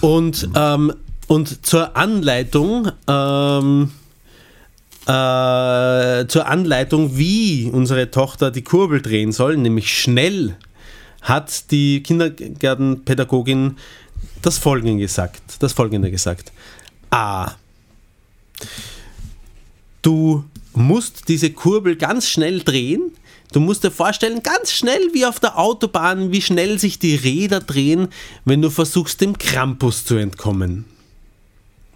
Und 0.00 0.48
ähm, 0.54 0.92
und 1.28 1.66
zur 1.66 1.94
Anleitung, 1.94 2.90
ähm, 3.06 3.90
äh, 5.02 6.26
zur 6.26 6.46
Anleitung, 6.46 7.18
wie 7.18 7.70
unsere 7.70 8.10
Tochter 8.10 8.50
die 8.50 8.62
Kurbel 8.62 9.02
drehen 9.02 9.32
soll, 9.32 9.58
nämlich 9.58 9.96
schnell, 9.96 10.56
hat 11.20 11.70
die 11.70 12.02
Kindergartenpädagogin 12.02 13.76
das 14.40 14.56
Folgende 14.56 15.02
gesagt. 15.02 15.42
Das 15.60 15.74
Folgende 15.74 16.10
gesagt. 16.10 16.50
A. 17.10 17.52
Du 20.00 20.44
musst 20.72 21.28
diese 21.28 21.50
Kurbel 21.50 21.96
ganz 21.96 22.26
schnell 22.26 22.60
drehen. 22.60 23.12
Du 23.52 23.60
musst 23.60 23.82
dir 23.84 23.90
vorstellen, 23.90 24.42
ganz 24.42 24.72
schnell 24.72 25.00
wie 25.12 25.24
auf 25.24 25.40
der 25.40 25.58
Autobahn, 25.58 26.32
wie 26.32 26.42
schnell 26.42 26.78
sich 26.78 26.98
die 26.98 27.14
Räder 27.14 27.60
drehen, 27.60 28.08
wenn 28.44 28.60
du 28.60 28.70
versuchst, 28.70 29.20
dem 29.20 29.38
Krampus 29.38 30.04
zu 30.04 30.16
entkommen. 30.16 30.84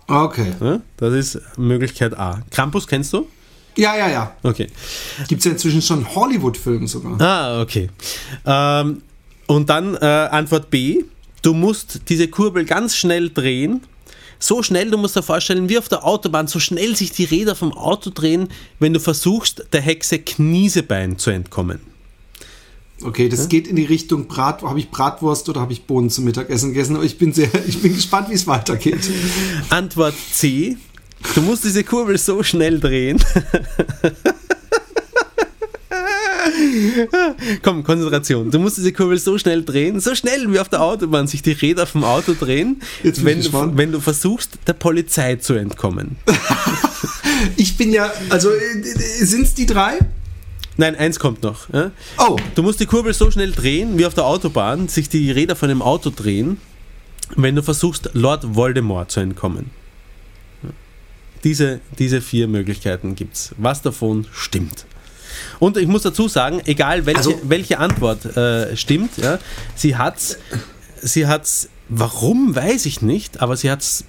Okay. 0.07 0.53
Das 0.97 1.13
ist 1.13 1.41
Möglichkeit 1.57 2.19
A. 2.19 2.43
Krampus 2.51 2.87
kennst 2.87 3.13
du? 3.13 3.27
Ja, 3.77 3.97
ja, 3.97 4.09
ja. 4.09 4.37
Okay. 4.43 4.69
Gibt 5.29 5.41
es 5.41 5.45
ja 5.45 5.53
inzwischen 5.53 5.83
schon 5.83 6.15
Hollywood-Filme 6.15 6.87
sogar. 6.87 7.21
Ah, 7.21 7.63
okay. 7.63 7.89
Ähm, 8.45 9.03
und 9.47 9.69
dann 9.71 9.95
äh, 9.97 10.07
Antwort 10.07 10.71
B. 10.71 11.05
Du 11.43 11.55
musst 11.55 12.09
diese 12.09 12.29
Kurbel 12.29 12.65
ganz 12.65 12.97
schnell 12.97 13.31
drehen. 13.31 13.83
So 14.43 14.65
schnell, 14.65 14.91
du 14.91 14.99
musst 14.99 15.15
dir 15.15 15.23
vorstellen, 15.23 15.69
wie 15.69 15.79
auf 15.79 15.89
der 15.89 16.05
Autobahn, 16.05 16.49
so 16.49 16.59
schnell 16.59 16.97
sich 16.97 17.13
die 17.13 17.23
Räder 17.23 17.55
vom 17.55 17.73
Auto 17.73 18.11
drehen, 18.11 18.49
wenn 18.81 18.93
du 18.93 18.99
versuchst, 18.99 19.67
der 19.73 19.81
Hexe 19.81 20.19
Kniesebein 20.19 21.17
zu 21.17 21.31
entkommen. 21.31 21.79
Okay, 23.05 23.29
das 23.29 23.43
ja? 23.43 23.47
geht 23.47 23.69
in 23.69 23.77
die 23.77 23.85
Richtung 23.85 24.27
Brat. 24.27 24.63
Habe 24.63 24.81
ich 24.81 24.91
Bratwurst 24.91 25.49
oder 25.49 25.61
habe 25.61 25.73
ich 25.73 25.85
Bohnen 25.85 26.11
zum 26.11 26.25
Mittagessen 26.25 26.71
gegessen? 26.71 26.97
Aber 26.97 27.05
ich 27.05 27.19
bin 27.19 27.33
sehr, 27.33 27.51
ich 27.69 27.81
bin 27.81 27.95
gespannt, 27.95 28.31
wie 28.31 28.35
es 28.35 28.49
weitergeht. 28.49 29.09
Antwort 29.71 30.15
C. 30.33 30.77
Du 31.37 31.41
musst 31.41 31.63
diese 31.63 31.85
Kurbel 31.85 32.19
so 32.19 32.43
schnell 32.43 32.81
drehen. 32.81 33.23
Komm, 37.63 37.85
Konzentration. 37.85 38.51
Du 38.51 38.59
musst 38.59 38.77
diese 38.77 38.93
Kurbel 38.93 39.19
so 39.19 39.39
schnell 39.39 39.65
drehen, 39.65 40.01
so 40.01 40.15
schnell 40.15 40.53
wie 40.53 40.59
auf 40.59 40.69
der 40.69 40.83
Autobahn 40.83 41.27
sich 41.27 41.43
die 41.43 41.53
Räder 41.53 41.87
vom 41.87 42.05
Auto 42.05 42.35
drehen, 42.39 42.83
wenn 43.03 43.43
du, 43.43 43.77
wenn 43.77 43.93
du 43.93 44.01
versuchst, 44.01 44.59
der 44.67 44.75
Polizei 44.75 45.37
zu 45.37 45.55
entkommen. 45.55 46.17
ich 47.57 47.77
bin 47.77 47.93
ja, 47.93 48.13
also 48.29 48.51
äh, 48.51 49.25
sind 49.25 49.43
es 49.43 49.55
die 49.55 49.67
drei? 49.67 49.99
Nein, 50.77 50.97
eins 50.97 51.19
kommt 51.19 51.43
noch. 51.43 51.73
Ja? 51.73 51.91
Oh. 52.19 52.37
Du 52.55 52.63
musst 52.63 52.81
die 52.81 52.87
Kurbel 52.87 53.13
so 53.13 53.31
schnell 53.31 53.53
drehen, 53.53 53.99
wie 53.99 54.07
auf 54.07 54.15
der 54.15 54.25
Autobahn, 54.25 54.89
sich 54.89 55.09
die 55.09 55.31
Räder 55.31 55.55
von 55.55 55.71
einem 55.71 55.83
Auto 55.83 56.11
drehen, 56.11 56.59
wenn 57.37 57.55
du 57.55 57.63
versuchst, 57.63 58.11
Lord 58.15 58.55
Voldemort 58.55 59.11
zu 59.11 59.21
entkommen. 59.21 59.71
Diese, 61.45 61.81
diese 61.99 62.21
vier 62.21 62.47
Möglichkeiten 62.47 63.17
gibt 63.17 63.35
es. 63.35 63.55
Was 63.59 63.83
davon 63.83 64.27
stimmt? 64.33 64.87
Und 65.63 65.77
ich 65.77 65.87
muss 65.87 66.03
dazu 66.03 66.27
sagen, 66.27 66.61
egal 66.65 67.07
welche, 67.07 67.19
also, 67.19 67.41
welche 67.45 67.79
Antwort 67.79 68.37
äh, 68.37 68.77
stimmt, 68.77 69.17
ja, 69.17 69.39
sie 69.77 69.95
hat 69.95 70.17
sie 71.01 71.29
hat's, 71.29 71.69
warum 71.89 72.57
weiß 72.57 72.85
ich 72.87 73.01
nicht, 73.01 73.41
aber 73.41 73.57
sie 73.57 73.71
hat 73.71 73.81
es 73.81 74.05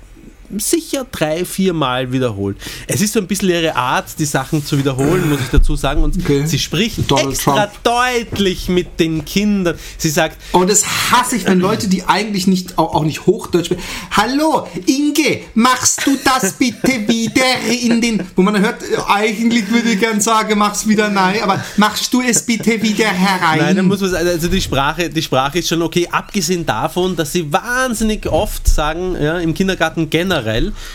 sicher 0.60 1.06
drei, 1.12 1.46
vier 1.46 1.74
Mal 1.74 2.12
wiederholt. 2.12 2.58
Es 2.88 3.02
ist 3.02 3.14
so 3.14 3.20
ein 3.20 3.28
bisschen 3.28 3.50
ihre 3.50 3.76
Art, 3.76 4.06
die 4.20 4.26
Sachen 4.26 4.66
zu 4.66 4.78
wiederholen, 4.78 5.30
muss 5.30 5.40
ich 5.42 5.50
dazu 5.50 5.76
sagen. 5.76 6.04
Und 6.04 6.18
Okay. 6.24 6.46
sie 6.46 6.60
spricht 6.60 7.10
Donald 7.10 7.30
extra 7.32 7.68
Trump. 7.68 7.84
deutlich 7.84 8.70
mit 8.70 9.00
den 9.00 9.26
Kindern. 9.26 9.76
Sie 9.98 10.10
sagt, 10.10 10.38
Und 10.52 10.70
das 10.70 10.86
hasse 11.12 11.36
ich, 11.36 11.46
wenn 11.46 11.60
Leute, 11.60 11.88
die 11.88 12.04
eigentlich 12.06 12.48
nicht, 12.48 12.78
auch, 12.78 13.04
nicht 13.04 13.26
Hochdeutsch 13.26 13.66
sprechen. 13.68 13.84
Hallo, 14.12 14.68
Inge, 14.86 15.42
machst 15.56 16.06
du 16.06 16.18
das 16.24 16.54
bitte 16.54 17.08
wieder 17.08 17.44
in 17.82 18.00
den, 18.02 18.24
wo 18.36 18.42
man 18.42 18.60
hört, 18.60 18.82
eigentlich 19.08 19.70
würde 19.72 19.92
ich 19.92 20.00
gern 20.00 20.22
sagen, 20.22 20.58
mach's 20.58 20.88
wieder 20.88 21.10
nein, 21.10 21.42
aber 21.42 21.64
machst 21.78 22.14
du 22.14 22.22
es 22.22 22.42
bitte 22.46 22.82
wieder 22.82 23.08
herein? 23.08 23.60
Nein, 23.60 23.76
dann 23.76 23.86
muss 23.88 24.02
man 24.02 24.12
sagen, 24.12 24.28
also 24.28 24.48
die 24.48 24.62
Sprache, 24.62 25.10
die 25.10 25.22
Sprache 25.22 25.60
ist 25.60 25.70
schon 25.70 25.82
okay, 25.82 26.08
abgesehen 26.12 26.66
davon, 26.66 27.16
dass 27.16 27.32
sie 27.32 27.52
wahnsinnig 27.52 28.28
oft 28.28 28.68
sagen, 28.68 29.16
ja, 29.22 29.38
im 29.40 29.54
Kindergarten 29.54 30.10
generell, 30.10 30.43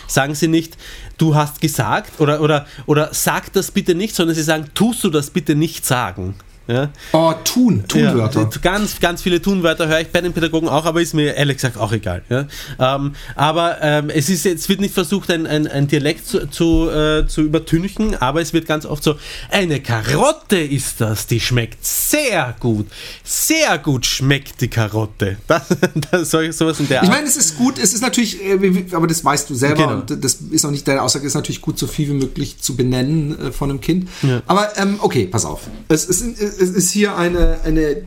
sagen 0.06 0.34
sie 0.34 0.48
nicht, 0.48 0.76
du 1.18 1.34
hast 1.34 1.60
gesagt 1.60 2.20
oder, 2.20 2.40
oder, 2.40 2.66
oder 2.86 3.08
sag 3.12 3.52
das 3.52 3.70
bitte 3.70 3.94
nicht, 3.94 4.14
sondern 4.14 4.36
sie 4.36 4.42
sagen, 4.42 4.66
tust 4.74 5.02
du 5.04 5.10
das 5.10 5.30
bitte 5.30 5.54
nicht 5.54 5.84
sagen. 5.84 6.34
Ja? 6.68 6.90
oh, 7.12 7.32
tun, 7.44 7.84
Tunwörter. 7.88 8.40
Ja, 8.42 8.50
ganz, 8.62 9.00
ganz 9.00 9.22
viele 9.22 9.40
Tunwörter 9.40 9.88
höre 9.88 10.00
ich 10.00 10.08
bei 10.08 10.20
den 10.20 10.32
Pädagogen 10.34 10.68
auch, 10.68 10.84
aber 10.84 11.00
ist 11.00 11.14
mir 11.14 11.34
ehrlich 11.34 11.56
gesagt 11.56 11.78
auch 11.78 11.92
egal. 11.92 12.22
Ja? 12.28 12.46
Ähm, 12.78 13.14
aber 13.34 13.78
ähm, 13.80 14.10
es, 14.10 14.28
ist, 14.28 14.44
es 14.46 14.68
wird 14.68 14.80
nicht 14.80 14.92
versucht, 14.94 15.30
ein, 15.30 15.46
ein, 15.46 15.66
ein 15.66 15.88
Dialekt 15.88 16.26
zu, 16.26 16.46
zu, 16.48 16.90
äh, 16.90 17.26
zu 17.26 17.40
übertünchen, 17.42 18.14
aber 18.20 18.40
es 18.42 18.52
wird 18.52 18.66
ganz 18.66 18.84
oft 18.86 19.02
so, 19.02 19.14
eine 19.50 19.80
Karotte 19.80 20.58
ist 20.58 21.00
das, 21.00 21.26
die 21.26 21.40
schmeckt 21.40 21.84
sehr 21.86 22.54
gut. 22.60 22.86
Sehr 23.24 23.78
gut 23.78 24.04
schmeckt 24.06 24.60
die 24.60 24.68
Karotte. 24.68 25.36
Das, 25.48 25.64
das, 26.10 26.30
so- 26.30 26.52
sowas 26.52 26.78
in 26.80 26.88
der 26.88 27.02
Ich 27.02 27.08
Art. 27.08 27.16
meine, 27.16 27.26
es 27.28 27.36
ist 27.36 27.56
gut, 27.56 27.78
es 27.78 27.94
ist 27.94 28.02
natürlich, 28.02 28.42
äh, 28.44 28.84
aber 28.92 29.06
das 29.06 29.24
weißt 29.24 29.48
du 29.48 29.54
selber 29.54 29.76
Genau. 29.86 29.94
und 30.00 30.22
das 30.24 30.34
ist 30.50 30.64
auch 30.64 30.70
nicht 30.70 30.86
deine 30.86 31.02
Aussage, 31.02 31.24
es 31.26 31.30
ist 31.32 31.34
natürlich 31.36 31.60
gut, 31.62 31.78
so 31.78 31.86
viel 31.86 32.08
wie 32.08 32.12
möglich 32.12 32.58
zu 32.60 32.76
benennen 32.76 33.38
äh, 33.48 33.52
von 33.52 33.70
einem 33.70 33.80
Kind. 33.80 34.08
Aber 34.46 34.76
ähm, 34.76 34.96
okay, 35.00 35.26
pass 35.26 35.44
auf. 35.44 35.62
Es 35.88 36.04
ist, 36.04 36.22
es 36.60 36.70
ist 36.70 36.90
hier 36.90 37.16
eine, 37.16 37.60
eine 37.64 37.82
äh, 37.90 38.04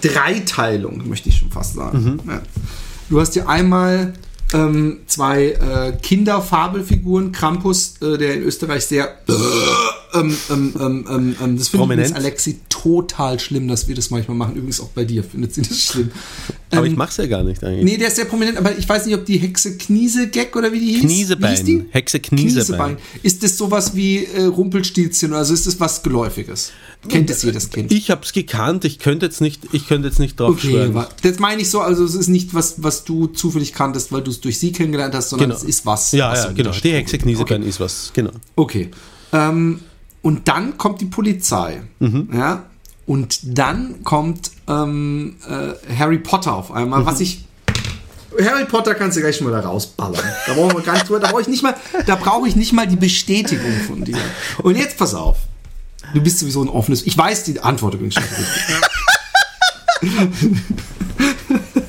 Dreiteilung, 0.00 1.08
möchte 1.08 1.28
ich 1.28 1.38
schon 1.38 1.50
fast 1.50 1.74
sagen. 1.74 2.20
Mhm. 2.24 2.30
Ja. 2.30 2.42
Du 3.08 3.20
hast 3.20 3.34
hier 3.34 3.48
einmal 3.48 4.14
ähm, 4.52 5.00
zwei 5.06 5.48
äh, 5.48 5.92
Kinderfabelfiguren, 6.00 7.32
Krampus, 7.32 8.00
äh, 8.00 8.16
der 8.18 8.34
in 8.34 8.42
Österreich 8.42 8.86
sehr 8.86 9.18
ähm, 10.14 10.36
ähm, 10.50 10.74
ähm, 10.80 11.04
ähm, 11.08 11.36
ähm, 11.42 11.56
das 11.58 11.68
Prominent. 11.70 12.08
übrigens 12.10 12.12
Alexi 12.24 12.60
total 12.68 13.38
schlimm, 13.40 13.68
dass 13.68 13.88
wir 13.88 13.94
das 13.94 14.10
manchmal 14.10 14.36
machen. 14.36 14.56
Übrigens 14.56 14.80
auch 14.80 14.88
bei 14.88 15.04
dir 15.04 15.22
findet 15.24 15.54
sie 15.54 15.62
das 15.62 15.78
schlimm. 15.80 16.10
aber 16.70 16.84
ähm, 16.86 16.92
ich 16.92 16.98
mache 16.98 17.10
es 17.10 17.16
ja 17.18 17.26
gar 17.26 17.42
nicht 17.44 17.62
eigentlich. 17.64 17.84
Nee, 17.84 17.96
der 17.96 18.08
ist 18.08 18.16
sehr 18.16 18.24
prominent, 18.24 18.58
aber 18.58 18.76
ich 18.76 18.88
weiß 18.88 19.06
nicht, 19.06 19.14
ob 19.14 19.24
die 19.24 19.38
Hexe 19.38 19.76
Kniesegag 19.76 20.54
oder 20.56 20.72
wie 20.72 20.80
die 20.80 20.92
hieß. 20.92 21.00
Kniesebein. 21.02 21.50
Hieß 21.56 21.64
die? 21.64 21.84
Hexe 21.90 22.20
Kniesebein. 22.20 22.96
Ist 23.22 23.42
das 23.42 23.56
sowas 23.56 23.94
wie 23.94 24.24
äh, 24.24 24.44
Rumpelstilzchen? 24.44 25.32
Also 25.32 25.54
ist 25.54 25.66
das 25.66 25.78
was 25.80 26.02
Geläufiges? 26.02 26.72
Kennt 27.08 27.28
es 27.30 27.42
jedes 27.42 27.68
Kind? 27.70 27.90
Ich 27.92 28.10
habe 28.10 28.22
es 28.24 28.32
gekannt, 28.32 28.84
ich 28.84 29.00
könnte 29.00 29.26
jetzt 29.26 29.40
nicht, 29.40 29.62
ich 29.72 29.88
könnte 29.88 30.06
jetzt 30.08 30.20
nicht 30.20 30.38
drauf 30.38 30.50
Okay, 30.50 30.68
schwören. 30.70 31.04
das 31.22 31.38
meine 31.40 31.60
ich 31.62 31.68
so, 31.68 31.80
also 31.80 32.04
es 32.04 32.14
ist 32.14 32.28
nicht 32.28 32.54
was, 32.54 32.82
was 32.82 33.02
du 33.04 33.26
zufällig 33.26 33.72
kanntest, 33.72 34.12
weil 34.12 34.22
du 34.22 34.30
es 34.30 34.40
durch 34.40 34.58
sie 34.60 34.70
kennengelernt 34.70 35.12
hast, 35.14 35.30
sondern 35.30 35.48
Genau. 35.50 35.60
es 35.60 35.64
ist 35.66 35.84
was. 35.84 36.12
Ja, 36.12 36.30
was 36.30 36.44
ja, 36.44 36.48
so 36.50 36.54
genau. 36.54 36.70
Die 36.70 36.92
Hexe 36.92 37.18
Kniesebein 37.18 37.62
Okay. 37.62 37.68
ist 37.70 37.80
was, 37.80 38.12
genau. 38.14 38.30
Okay. 38.54 38.90
Ähm, 39.32 39.80
und 40.22 40.48
dann 40.48 40.78
kommt 40.78 41.00
die 41.00 41.06
Polizei. 41.06 41.82
Mhm. 41.98 42.28
Ja. 42.32 42.64
Und 43.06 43.40
dann 43.58 44.02
kommt 44.04 44.52
ähm, 44.68 45.36
äh, 45.48 45.72
Harry 45.98 46.18
Potter 46.18 46.54
auf 46.54 46.70
einmal, 46.72 47.00
Mhm. 47.00 47.06
was 47.06 47.20
ich. 47.20 47.44
Harry 48.42 48.64
Potter 48.64 48.94
kannst 48.94 49.16
du 49.16 49.20
gleich 49.20 49.36
schon 49.36 49.48
mal 49.50 49.60
da 49.60 49.68
rausballern. 49.68 50.22
Da 50.46 50.54
brauchen 50.54 50.74
wir 50.74 50.80
gar 50.82 50.94
nicht 50.94 51.06
drüber, 51.08 51.20
da 51.20 51.28
brauche 51.30 51.42
ich 51.42 51.48
nicht 51.48 51.62
mal, 51.62 51.74
da 52.06 52.16
brauche 52.16 52.48
ich 52.48 52.56
nicht 52.56 52.72
mal 52.72 52.86
die 52.86 52.96
Bestätigung 52.96 53.72
von 53.86 54.04
dir. 54.04 54.16
Und 54.62 54.76
jetzt 54.78 54.96
pass 54.96 55.14
auf. 55.14 55.36
Du 56.14 56.20
bist 56.22 56.38
sowieso 56.38 56.62
ein 56.62 56.68
offenes. 56.68 57.02
Ich 57.02 57.16
weiß 57.18 57.44
die 57.44 57.60
Antwort 57.60 57.94
übrigens 57.94 58.14
schon. 58.14 58.24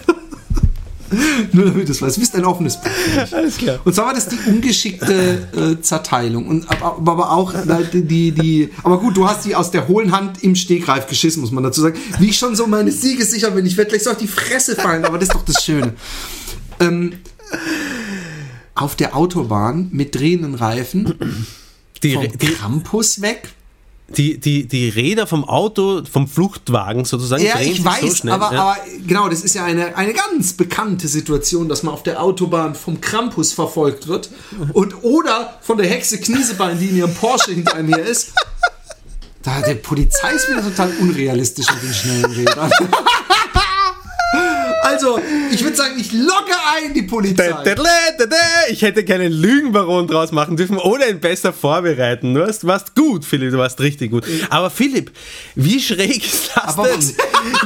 Nur 1.51 1.65
damit 1.65 1.87
du 1.87 1.91
es 1.91 2.01
weißt. 2.01 2.17
Du 2.17 2.21
bist 2.21 2.35
ein 2.35 2.45
offenes 2.45 2.77
Buch. 2.77 2.89
Alles 3.31 3.57
klar. 3.57 3.79
Und 3.83 3.93
zwar 3.93 4.07
war 4.07 4.13
das 4.13 4.27
die 4.27 4.37
ungeschickte 4.47 5.47
äh, 5.55 5.81
Zerteilung. 5.81 6.47
Und, 6.47 6.69
aber, 6.69 7.11
aber 7.11 7.31
auch 7.31 7.53
äh, 7.53 7.83
die, 7.91 8.31
die. 8.31 8.69
Aber 8.83 8.99
gut, 8.99 9.17
du 9.17 9.27
hast 9.27 9.45
die 9.45 9.55
aus 9.55 9.71
der 9.71 9.87
hohlen 9.87 10.11
Hand 10.11 10.43
im 10.43 10.55
Stegreif 10.55 11.07
geschissen, 11.07 11.41
muss 11.41 11.51
man 11.51 11.63
dazu 11.63 11.81
sagen. 11.81 11.97
Wie 12.19 12.29
ich 12.29 12.37
schon 12.37 12.55
so 12.55 12.67
meine 12.67 12.91
Siege 12.91 13.25
sicher 13.25 13.51
bin. 13.51 13.65
Ich 13.65 13.77
werde 13.77 13.89
gleich 13.89 14.03
so 14.03 14.11
auf 14.11 14.17
die 14.17 14.27
Fresse 14.27 14.75
fallen, 14.75 15.05
aber 15.05 15.17
das 15.17 15.29
ist 15.29 15.35
doch 15.35 15.45
das 15.45 15.63
Schöne. 15.63 15.93
Ähm, 16.79 17.13
auf 18.75 18.95
der 18.95 19.15
Autobahn 19.15 19.89
mit 19.91 20.15
drehenden 20.15 20.55
Reifen 20.55 21.13
Die, 22.01 22.13
vom 22.13 22.27
die, 22.37 22.47
Campus 22.47 23.21
weg. 23.21 23.49
Die, 24.17 24.39
die, 24.39 24.67
die 24.67 24.89
Räder 24.89 25.27
vom 25.27 25.43
Auto, 25.47 26.03
vom 26.09 26.27
Fluchtwagen 26.27 27.05
sozusagen, 27.05 27.43
Ja, 27.43 27.55
drehen 27.55 27.69
ich 27.71 27.75
sich 27.77 27.85
weiß, 27.85 28.01
so 28.01 28.15
schnell. 28.15 28.33
aber, 28.33 28.53
ja. 28.53 28.61
aber 28.61 28.77
genau, 29.05 29.29
das 29.29 29.41
ist 29.41 29.55
ja 29.55 29.65
eine, 29.65 29.95
eine 29.97 30.13
ganz 30.13 30.53
bekannte 30.53 31.07
Situation, 31.07 31.69
dass 31.69 31.83
man 31.83 31.93
auf 31.93 32.03
der 32.03 32.21
Autobahn 32.21 32.75
vom 32.75 33.01
Krampus 33.01 33.53
verfolgt 33.53 34.07
wird 34.07 34.29
und 34.73 35.03
oder 35.03 35.57
von 35.61 35.77
der 35.77 35.87
Hexe 35.87 36.19
Kniesebein, 36.19 36.79
die 36.79 36.87
in 36.87 36.97
ihrem 36.97 37.13
Porsche 37.13 37.51
hinter 37.51 37.75
einem 37.75 37.93
her 37.93 38.05
ist. 38.05 38.33
Da, 39.41 39.61
der 39.61 39.75
Polizei 39.75 40.31
ist 40.31 40.49
wieder 40.49 40.63
total 40.63 40.89
unrealistisch 41.01 41.65
mit 41.73 41.83
den 41.83 41.93
schnellen 41.93 42.31
Rädern. 42.31 42.71
Also, 44.93 45.19
ich 45.51 45.63
würde 45.63 45.75
sagen, 45.75 45.93
ich 45.99 46.11
logge 46.13 46.51
ein 46.75 46.93
die 46.93 47.01
Polizei. 47.03 47.51
Ich 48.69 48.81
hätte 48.81 49.03
keinen 49.05 49.31
Lügenbaron 49.31 50.07
draus 50.07 50.31
machen 50.31 50.55
dürfen 50.57 50.77
oder 50.77 51.09
ihn 51.09 51.19
besser 51.19 51.51
vorbereiten. 51.53 52.33
Du 52.33 52.41
warst, 52.41 52.65
warst 52.65 52.95
gut, 52.95 53.25
Philipp, 53.25 53.51
du 53.51 53.57
warst 53.57 53.79
richtig 53.79 54.11
gut. 54.11 54.23
Aber 54.49 54.69
Philipp, 54.69 55.11
wie 55.55 55.79
schräg 55.81 56.25
ist 56.25 56.51
das 56.55 56.77
Aber 56.77 56.87
denn? 56.87 56.97
was- 56.97 57.13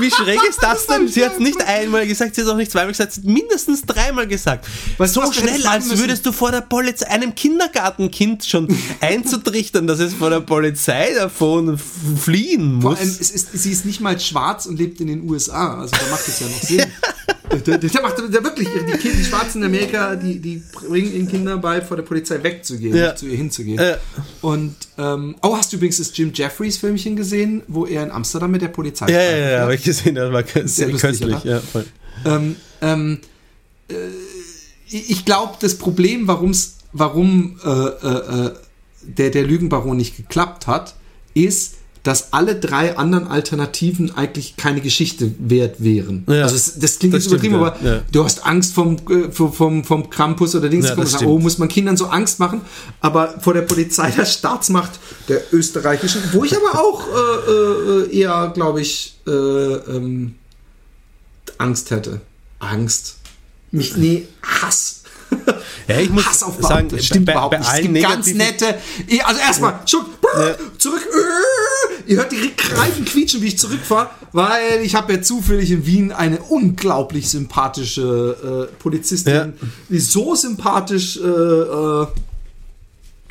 Wie 0.02 0.10
schräg 0.12 0.40
ist 0.50 0.62
das 0.62 0.88
denn? 0.88 1.08
Sie 1.08 1.24
hat 1.24 1.34
es 1.34 1.40
nicht 1.40 1.62
einmal 1.66 2.08
gesagt, 2.08 2.36
sie 2.36 2.42
hat 2.42 2.48
es 2.48 2.54
auch 2.54 2.58
nicht 2.58 2.72
zweimal 2.72 2.92
gesagt, 2.92 3.14
sie 3.14 3.22
hat 3.22 3.28
mindestens 3.28 3.84
dreimal 3.84 4.28
gesagt. 4.28 4.66
So 4.98 5.22
was 5.22 5.36
hättest 5.36 5.40
schnell, 5.40 5.68
als 5.68 5.98
würdest 5.98 6.26
du 6.26 6.32
vor 6.32 6.52
der 6.52 6.62
Polizei, 6.62 7.08
einem 7.08 7.36
Kindergartenkind 7.36 8.46
schon 8.46 8.68
einzutrichtern, 9.02 9.86
dass 9.88 10.00
es 10.00 10.14
vor 10.14 10.30
der 10.30 10.40
Polizei 10.42 11.14
davon 11.14 11.78
fliehen 11.78 12.82
Vor 12.82 12.92
muss. 12.92 13.00
allem, 13.00 13.10
es 13.20 13.32
ist, 13.32 13.50
sie 13.54 13.72
ist 13.72 13.86
nicht 13.86 14.02
mal 14.02 14.20
schwarz 14.20 14.66
und 14.66 14.78
lebt 14.78 15.00
in 15.02 15.08
den 15.08 15.30
USA. 15.30 15.80
Also 15.80 15.92
da 15.92 16.10
macht 16.12 16.28
es 16.28 16.40
ja 16.40 16.48
noch 16.48 16.62
Sinn. 16.62 16.86
Der, 17.50 17.78
der 17.78 18.02
macht 18.02 18.18
der 18.18 18.44
wirklich, 18.44 18.68
die, 18.68 18.98
Kinder, 18.98 19.18
die 19.18 19.24
Schwarzen 19.24 19.62
in 19.62 19.68
Amerika, 19.68 20.16
die, 20.16 20.40
die 20.40 20.62
bringen 20.88 21.14
ihren 21.14 21.28
Kindern 21.28 21.62
bei, 21.62 21.82
vor 21.82 21.96
der 21.98 22.04
Polizei 22.04 22.42
wegzugehen, 22.44 22.96
Ja. 22.96 23.16
zu 23.16 23.26
ihr 23.28 23.38
hinzugehen. 23.38 23.80
Ja. 23.80 23.98
Und, 24.42 24.76
ähm, 24.98 25.36
oh, 25.42 25.56
hast 25.56 25.72
du 25.72 25.78
übrigens 25.78 25.98
das 25.98 26.16
Jim 26.16 26.32
Jeffries 26.34 26.78
Filmchen 26.78 27.16
gesehen, 27.16 27.64
wo 27.68 27.86
er 27.86 28.04
in 28.04 28.12
Amsterdam 28.12 28.52
mit 28.52 28.62
der 28.62 28.68
Polizei 28.68 29.08
ja, 29.12 29.22
ja, 29.22 29.38
ja, 29.52 29.60
habe 29.62 29.76
ich 29.76 29.84
gesehen, 29.84 30.16
das 30.16 30.32
war 30.32 30.44
Sehr 30.66 30.90
lustig, 30.90 31.02
köstlich. 31.10 31.44
Ja, 31.44 31.60
voll. 31.60 31.86
Ähm, 32.26 32.56
ähm, 32.82 33.20
äh, 33.90 33.94
ich 34.90 35.26
glaube, 35.26 35.56
das 35.60 35.76
Problem, 35.76 36.28
warum's, 36.28 36.78
warum 36.94 37.60
äh, 37.64 37.70
äh, 37.70 38.46
äh, 38.48 38.52
der, 39.04 39.30
der 39.30 39.44
Lügenbaron 39.44 39.98
nicht 39.98 40.18
geklappt 40.18 40.68
hat, 40.68 40.96
ist, 41.34 41.77
dass 42.08 42.32
alle 42.32 42.56
drei 42.56 42.96
anderen 42.96 43.28
Alternativen 43.28 44.16
eigentlich 44.16 44.56
keine 44.56 44.80
Geschichte 44.80 45.30
wert 45.40 45.84
wären. 45.84 46.24
Ja. 46.30 46.44
also 46.44 46.56
es, 46.56 46.80
das 46.80 47.00
klingt 47.00 47.14
Das 47.14 47.26
jetzt 47.26 47.34
übertrieben, 47.34 47.56
stimmt, 47.56 47.84
aber 47.84 47.86
ja. 47.86 47.96
Ja. 47.96 48.02
du 48.10 48.24
hast 48.24 48.46
Angst 48.46 48.74
vom, 48.74 48.96
äh, 49.10 49.30
vom, 49.30 49.84
vom, 49.84 50.10
Krampus 50.10 50.56
oder 50.56 50.70
Dings. 50.70 50.88
Ja, 50.88 50.96
das 50.96 51.12
sagen, 51.12 51.26
oh, 51.26 51.38
muss 51.38 51.58
man 51.58 51.68
Kindern 51.68 51.98
so 51.98 52.06
Angst 52.06 52.40
machen? 52.40 52.62
Aber 53.02 53.42
vor 53.42 53.54
der 53.54 53.64
Polizei 53.64 54.10
der 54.12 54.24
Staatsmacht 54.24 54.92
der 55.28 55.42
österreichischen, 55.52 56.22
wo 56.32 56.46
ich 56.46 56.56
aber 56.56 56.80
auch 56.80 57.04
äh, 57.10 57.52
äh, 58.14 58.20
eher, 58.22 58.52
glaube 58.54 58.80
ich, 58.80 59.18
äh, 59.28 59.32
ähm, 59.32 60.36
Angst 61.58 61.92
hätte. 61.92 62.22
Angst. 62.60 63.18
Nicht, 63.72 63.98
nee, 63.98 64.30
Hass. 64.42 65.02
Ja, 65.90 66.00
ich 66.00 66.10
muss 66.10 66.26
Hass 66.26 66.44
auf 66.44 66.56
sagen, 66.62 66.88
Beamte. 66.88 66.96
Das 66.96 67.06
stimmt 67.06 67.26
bei- 67.26 67.34
überhaupt 67.34 67.52
bei 67.52 67.58
nicht. 67.58 67.70
Es 67.70 67.82
gibt 67.82 68.02
ganz 68.02 68.34
nette. 68.34 68.76
Also 69.26 69.42
erstmal, 69.42 69.82
schon, 69.86 70.06
zurück. 70.78 71.02
Ihr 72.08 72.18
hört 72.18 72.32
die 72.32 72.52
Reifen 72.74 73.06
quietschen, 73.06 73.42
wie 73.42 73.48
ich 73.48 73.58
zurückfahre, 73.58 74.10
weil 74.32 74.82
ich 74.82 74.96
habe 74.96 75.14
ja 75.14 75.22
zufällig 75.22 75.72
in 75.72 75.86
Wien 75.86 76.12
eine 76.12 76.40
unglaublich 76.40 77.30
sympathische 77.30 78.70
äh, 78.70 78.76
Polizistin. 78.82 79.34
Ja. 79.34 79.50
Die 79.90 79.98
ist 79.98 80.12
so 80.12 80.36
sympathisch, 80.36 81.18
äh, 81.18 81.22
äh, 81.22 82.08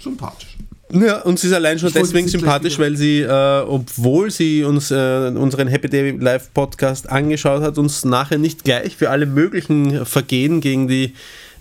sympathisch. 0.03 0.57
Ja, 0.93 1.23
und 1.23 1.39
sie 1.41 1.49
ist 1.49 1.53
allein 1.53 1.79
schon 1.79 1.89
Ich 1.89 1.95
deswegen 1.95 2.29
sympathisch, 2.29 2.79
weil 2.79 2.97
sie, 2.97 3.21
äh, 3.21 3.61
obwohl 3.67 4.31
sie 4.31 4.63
uns 4.63 4.93
äh, 4.93 5.33
unseren 5.35 5.67
Happy 5.67 5.89
Day 5.89 6.13
Live 6.13 6.53
Podcast 6.55 7.11
angeschaut 7.11 7.63
hat, 7.63 7.77
uns 7.79 8.05
nachher 8.05 8.39
nicht 8.39 8.63
gleich 8.63 8.97
für 8.97 9.11
alle 9.11 9.27
möglichen 9.27 10.07
Vergehen 10.07 10.61
gegen 10.61 10.87
die 10.87 11.13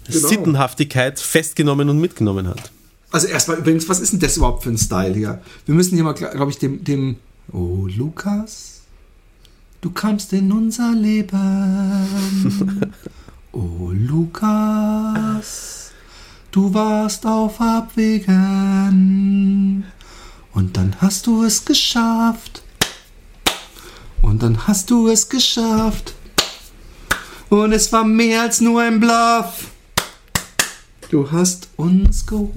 Genau. 0.08 0.28
Sittenhaftigkeit 0.28 1.20
festgenommen 1.20 1.90
und 1.90 2.00
mitgenommen 2.00 2.48
hat. 2.48 2.72
Also 3.16 3.28
erstmal 3.28 3.60
übrigens, 3.60 3.88
was 3.88 4.02
ist 4.02 4.12
denn 4.12 4.20
das 4.20 4.36
überhaupt 4.36 4.64
für 4.64 4.72
ein 4.72 4.78
Style 4.78 5.14
hier? 5.14 5.42
Wir 5.66 5.74
müssen 5.74 5.96
hier 5.96 6.04
mal, 6.04 6.12
glaube 6.12 6.52
ich, 6.52 6.58
dem, 6.58 6.84
dem. 6.84 7.16
Oh, 7.54 7.88
Lukas, 7.88 8.82
du 9.80 9.90
kommst 9.90 10.34
in 10.34 10.52
unser 10.52 10.92
Leben. 10.92 12.92
Oh 13.54 13.92
Lukas, 13.94 15.92
du 16.52 16.74
warst 16.74 17.26
auf 17.26 17.62
Abwägen 17.62 18.26
und 20.52 20.76
dann 20.76 20.94
hast 21.00 21.28
du 21.28 21.46
es 21.46 21.64
geschafft. 21.64 22.64
Und 24.22 24.44
dann 24.44 24.68
hast 24.68 24.90
du 24.90 25.08
es 25.08 25.30
geschafft. 25.30 26.16
Und 27.48 27.72
es 27.72 27.94
war 27.94 28.04
mehr 28.04 28.42
als 28.42 28.60
nur 28.60 28.82
ein 28.82 29.00
Bluff. 29.00 29.72
Du 31.10 31.32
hast 31.32 31.70
uns 31.78 32.26
geholt. 32.26 32.56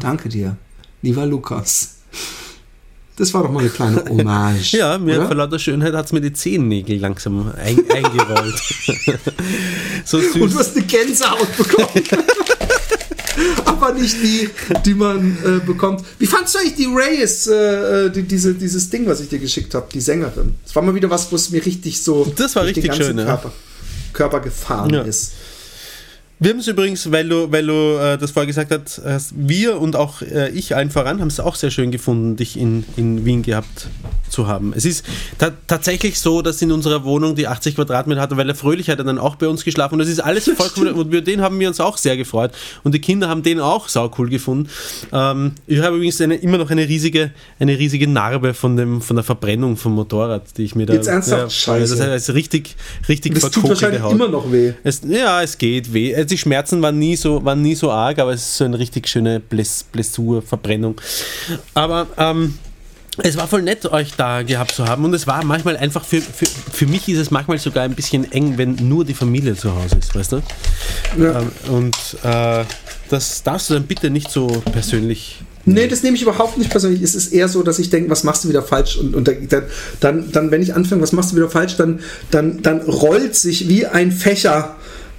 Danke 0.00 0.28
dir, 0.28 0.56
lieber 1.02 1.26
Lukas. 1.26 1.96
Das 3.16 3.32
war 3.34 3.42
doch 3.42 3.50
mal 3.50 3.60
eine 3.60 3.70
kleine 3.70 4.04
Hommage. 4.08 4.72
Ja, 4.72 4.98
mir 4.98 5.18
oder? 5.18 5.26
vor 5.26 5.36
lauter 5.36 5.58
Schönheit 5.58 5.94
hat 5.94 6.06
es 6.06 6.12
mir 6.12 6.20
die 6.20 6.32
Zehennägel 6.32 6.98
langsam 6.98 7.52
ein, 7.56 7.78
eingerollt. 7.90 8.54
so 10.04 10.20
süß. 10.20 10.36
Und 10.36 10.54
du 10.54 10.58
hast 10.58 10.76
eine 10.76 10.86
Gänsehaut 10.86 11.56
bekommen. 11.56 11.88
Aber 13.64 13.92
nicht 13.92 14.16
die, 14.22 14.48
die 14.84 14.94
man 14.94 15.36
äh, 15.44 15.64
bekommt. 15.64 16.04
Wie 16.18 16.26
fandst 16.26 16.54
du 16.54 16.58
eigentlich 16.58 16.74
die 16.76 16.86
Reyes, 16.86 17.46
äh, 17.46 18.10
die, 18.10 18.22
diese, 18.22 18.54
dieses 18.54 18.88
Ding, 18.90 19.06
was 19.06 19.20
ich 19.20 19.28
dir 19.28 19.38
geschickt 19.38 19.74
habe, 19.74 19.86
die 19.92 20.00
Sängerin? 20.00 20.54
Das 20.64 20.74
war 20.74 20.82
mal 20.82 20.94
wieder 20.94 21.10
was, 21.10 21.30
wo 21.30 21.36
es 21.36 21.50
mir 21.50 21.64
richtig 21.64 22.00
so 22.02 22.30
Das 22.36 22.56
war 22.56 22.64
richtig 22.64 22.84
ganzen 22.86 23.02
schön, 23.04 23.18
ja. 23.18 23.24
Körper, 23.24 23.52
Körper 24.12 24.40
gefahren 24.40 24.90
Ja. 24.94 25.02
ist. 25.02 25.32
Wir 26.38 26.50
haben 26.50 26.58
es 26.58 26.68
übrigens, 26.68 27.10
weil 27.10 27.26
du, 27.26 27.50
weil 27.50 27.66
du 27.66 27.98
äh, 27.98 28.18
das 28.18 28.32
vorher 28.32 28.46
gesagt 28.46 28.70
hast, 28.70 29.00
hast, 29.02 29.32
wir 29.34 29.80
und 29.80 29.96
auch 29.96 30.20
äh, 30.20 30.50
ich 30.50 30.76
allen 30.76 30.90
voran 30.90 31.22
haben 31.22 31.28
es 31.28 31.40
auch 31.40 31.54
sehr 31.54 31.70
schön 31.70 31.90
gefunden, 31.90 32.36
dich 32.36 32.58
in, 32.58 32.84
in 32.98 33.24
Wien 33.24 33.42
gehabt 33.42 33.88
zu 34.28 34.46
haben. 34.46 34.74
Es 34.76 34.84
ist 34.84 35.02
ta 35.38 35.52
tatsächlich 35.66 36.20
so, 36.20 36.42
dass 36.42 36.60
in 36.60 36.72
unserer 36.72 37.04
Wohnung, 37.04 37.36
die 37.36 37.48
80 37.48 37.76
Quadratmeter 37.76 38.20
hatte, 38.20 38.36
weil 38.36 38.44
der 38.44 38.54
Fröhlich 38.54 38.90
hat 38.90 38.98
dann 38.98 39.18
auch 39.18 39.36
bei 39.36 39.48
uns 39.48 39.64
geschlafen 39.64 39.94
und 39.94 40.00
das 40.00 40.08
ist 40.08 40.20
alles 40.20 40.44
vollkommen, 40.56 40.92
und 40.92 41.06
über 41.06 41.22
den 41.22 41.40
haben 41.40 41.58
wir 41.58 41.68
uns 41.68 41.80
auch 41.80 41.96
sehr 41.96 42.18
gefreut 42.18 42.50
und 42.84 42.92
die 42.94 43.00
Kinder 43.00 43.30
haben 43.30 43.42
den 43.42 43.58
auch 43.58 43.88
saucool 43.88 44.28
gefunden. 44.28 44.68
Ähm, 45.14 45.52
ich 45.66 45.78
habe 45.78 45.96
übrigens 45.96 46.20
eine, 46.20 46.34
immer 46.34 46.58
noch 46.58 46.70
eine 46.70 46.86
riesige, 46.86 47.30
eine 47.58 47.78
riesige 47.78 48.06
Narbe 48.08 48.52
von, 48.52 48.76
dem, 48.76 49.00
von 49.00 49.16
der 49.16 49.24
Verbrennung 49.24 49.78
vom 49.78 49.94
Motorrad, 49.94 50.58
die 50.58 50.64
ich 50.64 50.74
mir 50.74 50.84
da... 50.84 50.92
Jetzt 50.92 51.06
ernsthaft? 51.06 51.52
Scheiße. 51.52 51.96
Das 51.96 52.06
heißt, 52.06 52.34
richtig, 52.34 52.76
richtig 53.08 53.40
Das 53.40 53.50
tut 53.50 53.66
wahrscheinlich 53.70 54.02
Haut. 54.02 54.12
immer 54.12 54.28
noch 54.28 54.52
weh. 54.52 54.74
Es, 54.84 55.00
ja, 55.08 55.42
es 55.42 55.56
geht 55.56 55.94
weh. 55.94 56.25
Die 56.26 56.38
Schmerzen 56.38 56.82
waren 56.82 56.98
nie 56.98 57.16
so, 57.16 57.44
waren 57.44 57.62
nie 57.62 57.74
so 57.74 57.90
arg, 57.90 58.18
aber 58.18 58.32
es 58.32 58.42
ist 58.42 58.56
so 58.56 58.64
eine 58.64 58.78
richtig 58.78 59.08
schöne 59.08 59.40
Bless, 59.40 59.84
Blessur, 59.84 60.42
Verbrennung. 60.42 61.00
Aber 61.74 62.06
ähm, 62.16 62.58
es 63.18 63.36
war 63.36 63.48
voll 63.48 63.62
nett, 63.62 63.86
euch 63.86 64.12
da 64.16 64.42
gehabt 64.42 64.72
zu 64.72 64.86
haben 64.86 65.04
und 65.04 65.14
es 65.14 65.26
war 65.26 65.42
manchmal 65.44 65.76
einfach 65.76 66.04
für, 66.04 66.20
für, 66.20 66.46
für 66.46 66.86
mich 66.86 67.08
ist 67.08 67.18
es 67.18 67.30
manchmal 67.30 67.58
sogar 67.58 67.84
ein 67.84 67.94
bisschen 67.94 68.30
eng, 68.30 68.58
wenn 68.58 68.74
nur 68.74 69.04
die 69.04 69.14
Familie 69.14 69.54
zu 69.56 69.74
Hause 69.74 69.96
ist, 69.96 70.14
weißt 70.14 70.32
du? 70.32 70.42
Ja. 71.18 71.40
Ähm, 71.40 71.50
und 71.68 71.96
äh, 72.22 72.64
das 73.08 73.42
darfst 73.42 73.70
du 73.70 73.74
dann 73.74 73.84
bitte 73.84 74.10
nicht 74.10 74.30
so 74.30 74.46
persönlich. 74.72 75.38
Nee, 75.64 75.88
das 75.88 76.02
nehme 76.02 76.16
ich 76.16 76.22
überhaupt 76.22 76.58
nicht 76.58 76.70
persönlich. 76.70 77.02
Es 77.02 77.14
ist 77.14 77.32
eher 77.32 77.48
so, 77.48 77.62
dass 77.62 77.78
ich 77.78 77.90
denke, 77.90 78.10
was 78.10 78.22
machst 78.22 78.44
du 78.44 78.48
wieder 78.48 78.62
falsch? 78.62 78.98
Und, 78.98 79.16
und 79.16 79.26
dann, 79.26 79.64
dann, 80.00 80.30
dann, 80.30 80.50
wenn 80.50 80.62
ich 80.62 80.74
anfange, 80.74 81.02
was 81.02 81.12
machst 81.12 81.32
du 81.32 81.36
wieder 81.36 81.50
falsch, 81.50 81.76
dann, 81.76 82.00
dann, 82.30 82.62
dann 82.62 82.82
rollt 82.82 83.34
sich 83.34 83.68
wie 83.68 83.86
ein 83.86 84.12
Fächer 84.12 84.75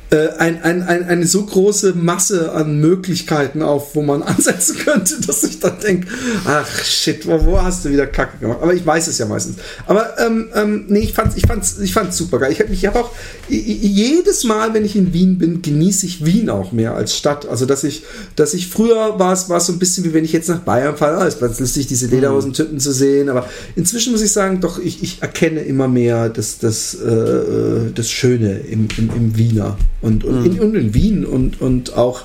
äh, 0.09 0.29
ein, 0.37 0.61
ein, 0.63 0.83
ein, 0.83 1.03
eine 1.03 1.27
so 1.27 1.45
große 1.45 1.93
Masse 1.93 2.53
an 2.53 2.79
Möglichkeiten 2.79 3.61
auf, 3.61 3.95
wo 3.95 4.01
man 4.01 4.23
ansetzen 4.37 4.77
könnte, 4.77 5.19
dass 5.25 5.43
ich 5.43 5.59
dann 5.59 5.79
denke, 5.79 6.07
ach 6.45 6.83
shit, 6.83 7.27
wo, 7.27 7.45
wo 7.45 7.61
hast 7.61 7.83
du 7.83 7.89
wieder 7.89 8.07
Kacke 8.07 8.37
gemacht? 8.37 8.59
Aber 8.61 8.73
ich 8.73 8.85
weiß 8.85 9.07
es 9.07 9.17
ja 9.17 9.25
meistens. 9.25 9.57
Aber 9.85 10.17
ähm, 10.19 10.47
ähm, 10.55 10.85
nee, 10.87 10.99
ich 10.99 11.13
fand's, 11.13 11.35
ich 11.35 11.45
fand's, 11.45 11.77
ich 11.79 11.93
fand's 11.93 12.17
super 12.17 12.39
geil. 12.39 12.51
Ich 12.53 12.59
habe 12.59 12.71
ich 12.71 12.85
hab 12.85 12.95
auch 12.95 13.11
jedes 13.49 14.45
Mal, 14.45 14.73
wenn 14.73 14.85
ich 14.85 14.95
in 14.95 15.13
Wien 15.13 15.37
bin, 15.37 15.61
genieße 15.61 16.05
ich 16.05 16.25
Wien 16.25 16.49
auch 16.49 16.71
mehr 16.71 16.93
als 16.93 17.17
Stadt. 17.17 17.47
Also 17.47 17.65
dass 17.65 17.83
ich, 17.83 18.03
dass 18.35 18.53
ich 18.53 18.67
früher 18.67 19.19
war 19.19 19.33
es 19.33 19.49
war 19.49 19.59
so 19.59 19.73
ein 19.73 19.79
bisschen 19.79 20.05
wie 20.05 20.13
wenn 20.13 20.23
ich 20.23 20.31
jetzt 20.31 20.47
nach 20.47 20.59
Bayern 20.59 20.95
fahre, 20.95 21.17
ah, 21.17 21.27
es 21.27 21.41
war 21.41 21.49
lustig, 21.49 21.87
diese 21.87 22.07
Lederhosen-Typen 22.07 22.79
zu 22.79 22.93
sehen. 22.93 23.27
Aber 23.27 23.49
inzwischen 23.75 24.13
muss 24.13 24.21
ich 24.21 24.31
sagen, 24.31 24.61
doch 24.61 24.79
ich, 24.79 25.03
ich 25.03 25.21
erkenne 25.21 25.61
immer 25.61 25.89
mehr 25.89 26.29
das, 26.29 26.59
das, 26.59 26.93
äh, 26.95 27.91
das 27.93 28.09
Schöne 28.09 28.59
im, 28.59 28.87
im, 28.97 29.09
im 29.09 29.37
Wiener 29.37 29.77
und, 30.01 30.23
und, 30.23 30.45
in, 30.45 30.59
und 30.59 30.75
in 30.75 30.93
Wien 30.93 31.25
und, 31.25 31.61
und 31.61 31.95
auch 31.95 32.23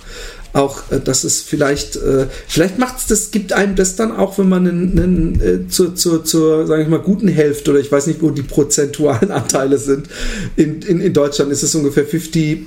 auch, 0.52 0.90
äh, 0.90 1.00
dass 1.00 1.24
es 1.24 1.40
vielleicht, 1.40 1.96
äh, 1.96 2.26
vielleicht 2.46 2.78
macht 2.78 2.98
es 2.98 3.06
das, 3.06 3.30
gibt 3.30 3.52
einem 3.52 3.74
das 3.74 3.96
dann 3.96 4.12
auch, 4.14 4.38
wenn 4.38 4.48
man 4.48 4.68
einen, 4.68 4.98
einen, 4.98 5.40
äh, 5.40 5.68
zur, 5.68 5.94
zur, 5.94 6.24
zur, 6.24 6.66
sage 6.66 6.82
ich 6.82 6.88
mal, 6.88 7.00
guten 7.00 7.28
Hälfte 7.28 7.70
oder 7.70 7.80
ich 7.80 7.90
weiß 7.90 8.06
nicht, 8.06 8.22
wo 8.22 8.30
die 8.30 8.42
prozentualen 8.42 9.30
Anteile 9.30 9.78
sind. 9.78 10.08
In, 10.56 10.82
in, 10.82 11.00
in 11.00 11.12
Deutschland 11.12 11.50
ist 11.52 11.62
es 11.62 11.74
ungefähr 11.74 12.04
50 12.04 12.66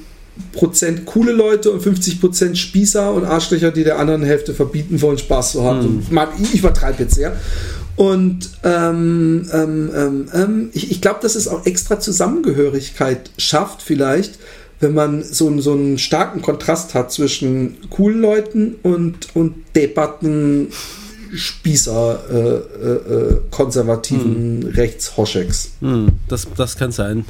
Prozent 0.51 1.05
coole 1.05 1.31
Leute 1.31 1.71
und 1.71 1.81
50 1.81 2.19
Prozent 2.19 2.57
Spießer 2.57 3.13
und 3.13 3.23
Arschlöcher, 3.23 3.71
die 3.71 3.85
der 3.85 3.99
anderen 3.99 4.23
Hälfte 4.23 4.53
verbieten 4.53 5.01
wollen, 5.01 5.17
Spaß 5.17 5.53
zu 5.53 5.63
haben. 5.63 6.03
So, 6.05 6.13
mal, 6.13 6.27
ich 6.37 6.59
übertreibe 6.59 7.03
jetzt 7.03 7.15
sehr. 7.15 7.37
Und 7.95 8.49
ähm, 8.63 9.47
ähm, 9.53 9.91
ähm, 9.95 10.25
ähm, 10.33 10.69
ich, 10.73 10.91
ich 10.91 10.99
glaube, 10.99 11.19
dass 11.21 11.35
es 11.35 11.47
auch 11.47 11.65
extra 11.65 12.01
Zusammengehörigkeit 12.01 13.29
schafft, 13.37 13.81
vielleicht, 13.81 14.37
wenn 14.79 14.93
man 14.93 15.23
so, 15.23 15.47
einen- 15.47 15.61
so 15.61 15.71
einen 15.73 15.97
starken 15.97 16.41
Kontrast 16.41 16.93
hat 16.93 17.11
zwischen 17.11 17.77
coolen 17.89 18.21
Leuten 18.21 18.75
und, 18.83 19.35
und 19.35 19.55
Debatten, 19.75 20.67
Spießer, 21.33 22.23
äh, 22.29 22.35
äh, 22.37 22.93
äh, 23.33 23.41
konservativen 23.51 24.63
Rechtshoscheks. 24.75 25.71
Hm, 25.81 26.09
das, 26.27 26.47
das 26.55 26.77
kann 26.77 26.91
sein. 26.91 27.25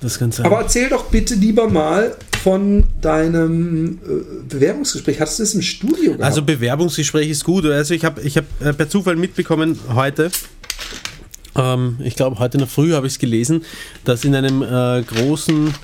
Das 0.00 0.18
kann 0.18 0.30
sein. 0.30 0.46
Aber 0.46 0.60
erzähl 0.60 0.88
doch 0.90 1.06
bitte 1.06 1.34
lieber 1.34 1.68
mal 1.68 2.14
von 2.44 2.84
deinem 3.00 3.98
äh, 4.06 4.44
Bewerbungsgespräch. 4.48 5.18
Hattest 5.20 5.38
du 5.38 5.42
das 5.44 5.54
im 5.54 5.62
Studio 5.62 6.12
gehabt? 6.12 6.22
Also 6.22 6.42
Bewerbungsgespräch 6.42 7.30
ist 7.30 7.42
gut. 7.44 7.64
Also 7.64 7.94
ich 7.94 8.04
habe 8.04 8.20
ich 8.20 8.36
hab 8.36 8.44
äh, 8.60 8.72
per 8.74 8.88
Zufall 8.88 9.16
mitbekommen 9.16 9.78
heute, 9.94 10.30
ähm, 11.56 11.98
ich 12.02 12.16
glaube 12.16 12.38
heute 12.38 12.58
noch 12.58 12.68
früh 12.68 12.92
habe 12.92 13.06
ich 13.06 13.14
es 13.14 13.18
gelesen, 13.18 13.64
dass 14.04 14.24
in 14.24 14.34
einem 14.34 14.62
äh, 14.62 15.02
großen, 15.02 15.74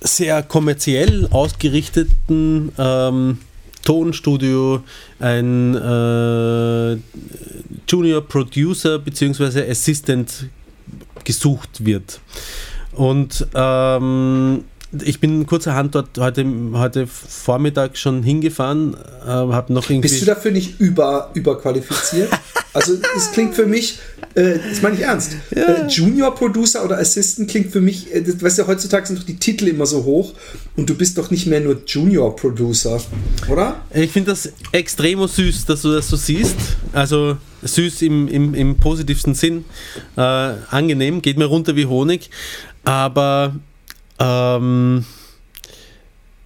sehr 0.00 0.42
kommerziell 0.42 1.28
ausgerichteten 1.30 2.72
ähm, 2.78 3.38
Tonstudio 3.84 4.82
ein 5.18 5.74
äh, 5.74 6.96
Junior 7.88 8.20
Producer 8.22 8.98
bzw. 8.98 9.70
Assistant 9.70 10.46
gesucht 11.24 11.84
wird. 11.84 12.20
Und 12.92 13.46
ähm, 13.54 14.64
ich 15.02 15.20
bin 15.20 15.46
kurzerhand 15.46 15.94
dort 15.94 16.18
heute, 16.18 16.46
heute 16.72 17.06
Vormittag 17.06 17.96
schon 17.96 18.22
hingefahren, 18.22 18.94
äh, 19.24 19.28
habe 19.28 19.72
noch 19.72 19.90
irgendwie. 19.90 20.08
Bist 20.08 20.22
du 20.22 20.26
dafür 20.26 20.50
nicht 20.50 20.80
über, 20.80 21.30
überqualifiziert? 21.34 22.30
Also 22.74 22.94
es 23.16 23.30
klingt 23.30 23.54
für 23.54 23.66
mich, 23.66 24.00
äh, 24.34 24.58
das 24.68 24.82
meine 24.82 24.96
ich 24.96 25.02
ernst, 25.02 25.36
äh, 25.50 25.86
Junior 25.86 26.34
Producer 26.34 26.84
oder 26.84 26.98
Assistant 26.98 27.48
klingt 27.48 27.70
für 27.70 27.80
mich, 27.80 28.12
äh, 28.12 28.20
das, 28.20 28.42
weißt 28.42 28.58
du, 28.58 28.66
heutzutage 28.66 29.06
sind 29.06 29.20
doch 29.20 29.24
die 29.24 29.36
Titel 29.36 29.68
immer 29.68 29.86
so 29.86 30.02
hoch 30.02 30.34
und 30.74 30.90
du 30.90 30.96
bist 30.96 31.16
doch 31.16 31.30
nicht 31.30 31.46
mehr 31.46 31.60
nur 31.60 31.82
Junior 31.86 32.34
Producer, 32.34 33.00
oder? 33.48 33.80
Ich 33.94 34.10
finde 34.10 34.32
das 34.32 34.52
extrem 34.72 35.24
süß, 35.24 35.66
dass 35.66 35.82
du 35.82 35.92
das 35.92 36.08
so 36.08 36.16
siehst. 36.16 36.56
Also 36.92 37.36
süß 37.62 38.02
im, 38.02 38.26
im, 38.26 38.54
im 38.54 38.76
positivsten 38.76 39.34
Sinn. 39.34 39.64
Äh, 40.16 40.20
angenehm, 40.20 41.22
geht 41.22 41.38
mir 41.38 41.46
runter 41.46 41.76
wie 41.76 41.86
Honig. 41.86 42.28
Aber 42.84 43.54
ähm, 44.18 45.04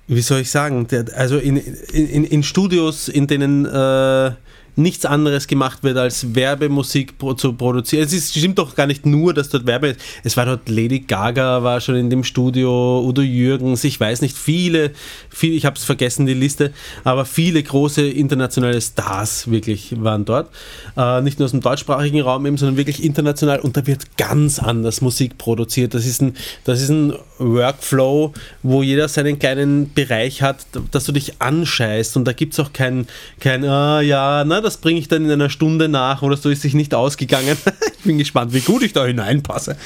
wie 0.07 0.23
soll 0.23 0.41
ich 0.41 0.51
sagen? 0.51 0.87
Der, 0.89 1.05
also 1.15 1.39
in, 1.39 1.57
in, 1.57 2.25
in 2.25 2.43
Studios, 2.43 3.09
in 3.09 3.27
denen 3.27 3.67
äh, 3.67 4.33
nichts 4.79 5.05
anderes 5.05 5.47
gemacht 5.47 5.83
wird, 5.83 5.99
als 5.99 6.35
Werbemusik 6.35 7.15
zu 7.37 7.53
produzieren. 7.53 8.05
Es 8.05 8.13
ist, 8.13 8.37
stimmt 8.37 8.59
doch 8.59 8.75
gar 8.77 8.87
nicht 8.87 9.05
nur, 9.05 9.35
dass 9.35 9.49
dort 9.49 9.67
Werbe 9.67 9.89
ist. 9.89 10.01
Es 10.23 10.37
war 10.37 10.47
dort 10.47 10.69
Lady 10.69 11.01
Gaga, 11.01 11.63
war 11.63 11.81
schon 11.81 11.97
in 11.97 12.11
dem 12.11 12.25
Studio, 12.25 13.03
Udo 13.05 13.23
Jürgens, 13.23 13.83
ich 13.85 13.99
weiß 13.99 14.23
nicht, 14.23 14.37
viele, 14.37 14.93
viele 15.29 15.55
ich 15.55 15.67
habe 15.67 15.77
es 15.77 15.85
vergessen, 15.85 16.27
die 16.27 16.35
Liste, 16.35 16.73
aber 17.05 17.25
viele 17.25 17.63
große 17.63 18.07
internationale 18.07 18.81
Stars 18.81 19.51
wirklich 19.51 20.03
waren 20.03 20.25
dort. 20.25 20.49
Äh, 20.97 21.21
nicht 21.23 21.39
nur 21.39 21.47
aus 21.47 21.53
dem 21.53 21.61
deutschsprachigen 21.61 22.21
Raum 22.21 22.47
eben, 22.47 22.57
sondern 22.57 22.77
wirklich 22.77 23.03
international 23.03 23.59
und 23.59 23.77
da 23.77 23.87
wird 23.87 24.17
ganz 24.17 24.61
anders 24.61 25.01
Musik 25.01 25.39
produziert. 25.39 25.95
Das 25.95 26.07
ist 26.07 26.23
ein, 26.23 26.37
das 26.65 26.81
ist 26.81 26.91
ein 26.91 27.15
Workflow, 27.39 28.33
wo 28.63 28.83
jeder 28.83 29.09
seinen 29.09 29.39
kleinen 29.39 29.93
Bereich 29.93 30.43
hat, 30.43 30.67
dass 30.93 31.05
du 31.05 31.13
dich 31.13 31.41
anscheißt 31.41 32.17
und 32.17 32.25
da 32.25 32.33
gibt 32.33 32.53
es 32.53 32.61
auch 32.61 32.73
kein, 32.73 33.07
kein 33.41 33.65
ah, 33.65 34.01
ja, 34.01 34.45
na, 34.47 34.61
das 34.61 34.68
bringe 34.77 35.01
ich 35.01 35.09
dann 35.09 35.25
in 35.25 35.31
einer 35.31 35.51
Stunde 35.51 35.89
nach 35.89 36.23
oder 36.23 36.37
so 36.37 36.51
ist 36.51 36.63
sich 36.63 36.75
nicht 36.75 36.95
ausgegangen. 36.95 37.57
ich 37.99 38.05
bin 38.05 38.19
gespannt, 38.19 38.53
wie 38.53 38.61
gut 38.61 38.83
ich 38.83 38.93
da 38.93 39.05
hineinpasse. 39.07 39.77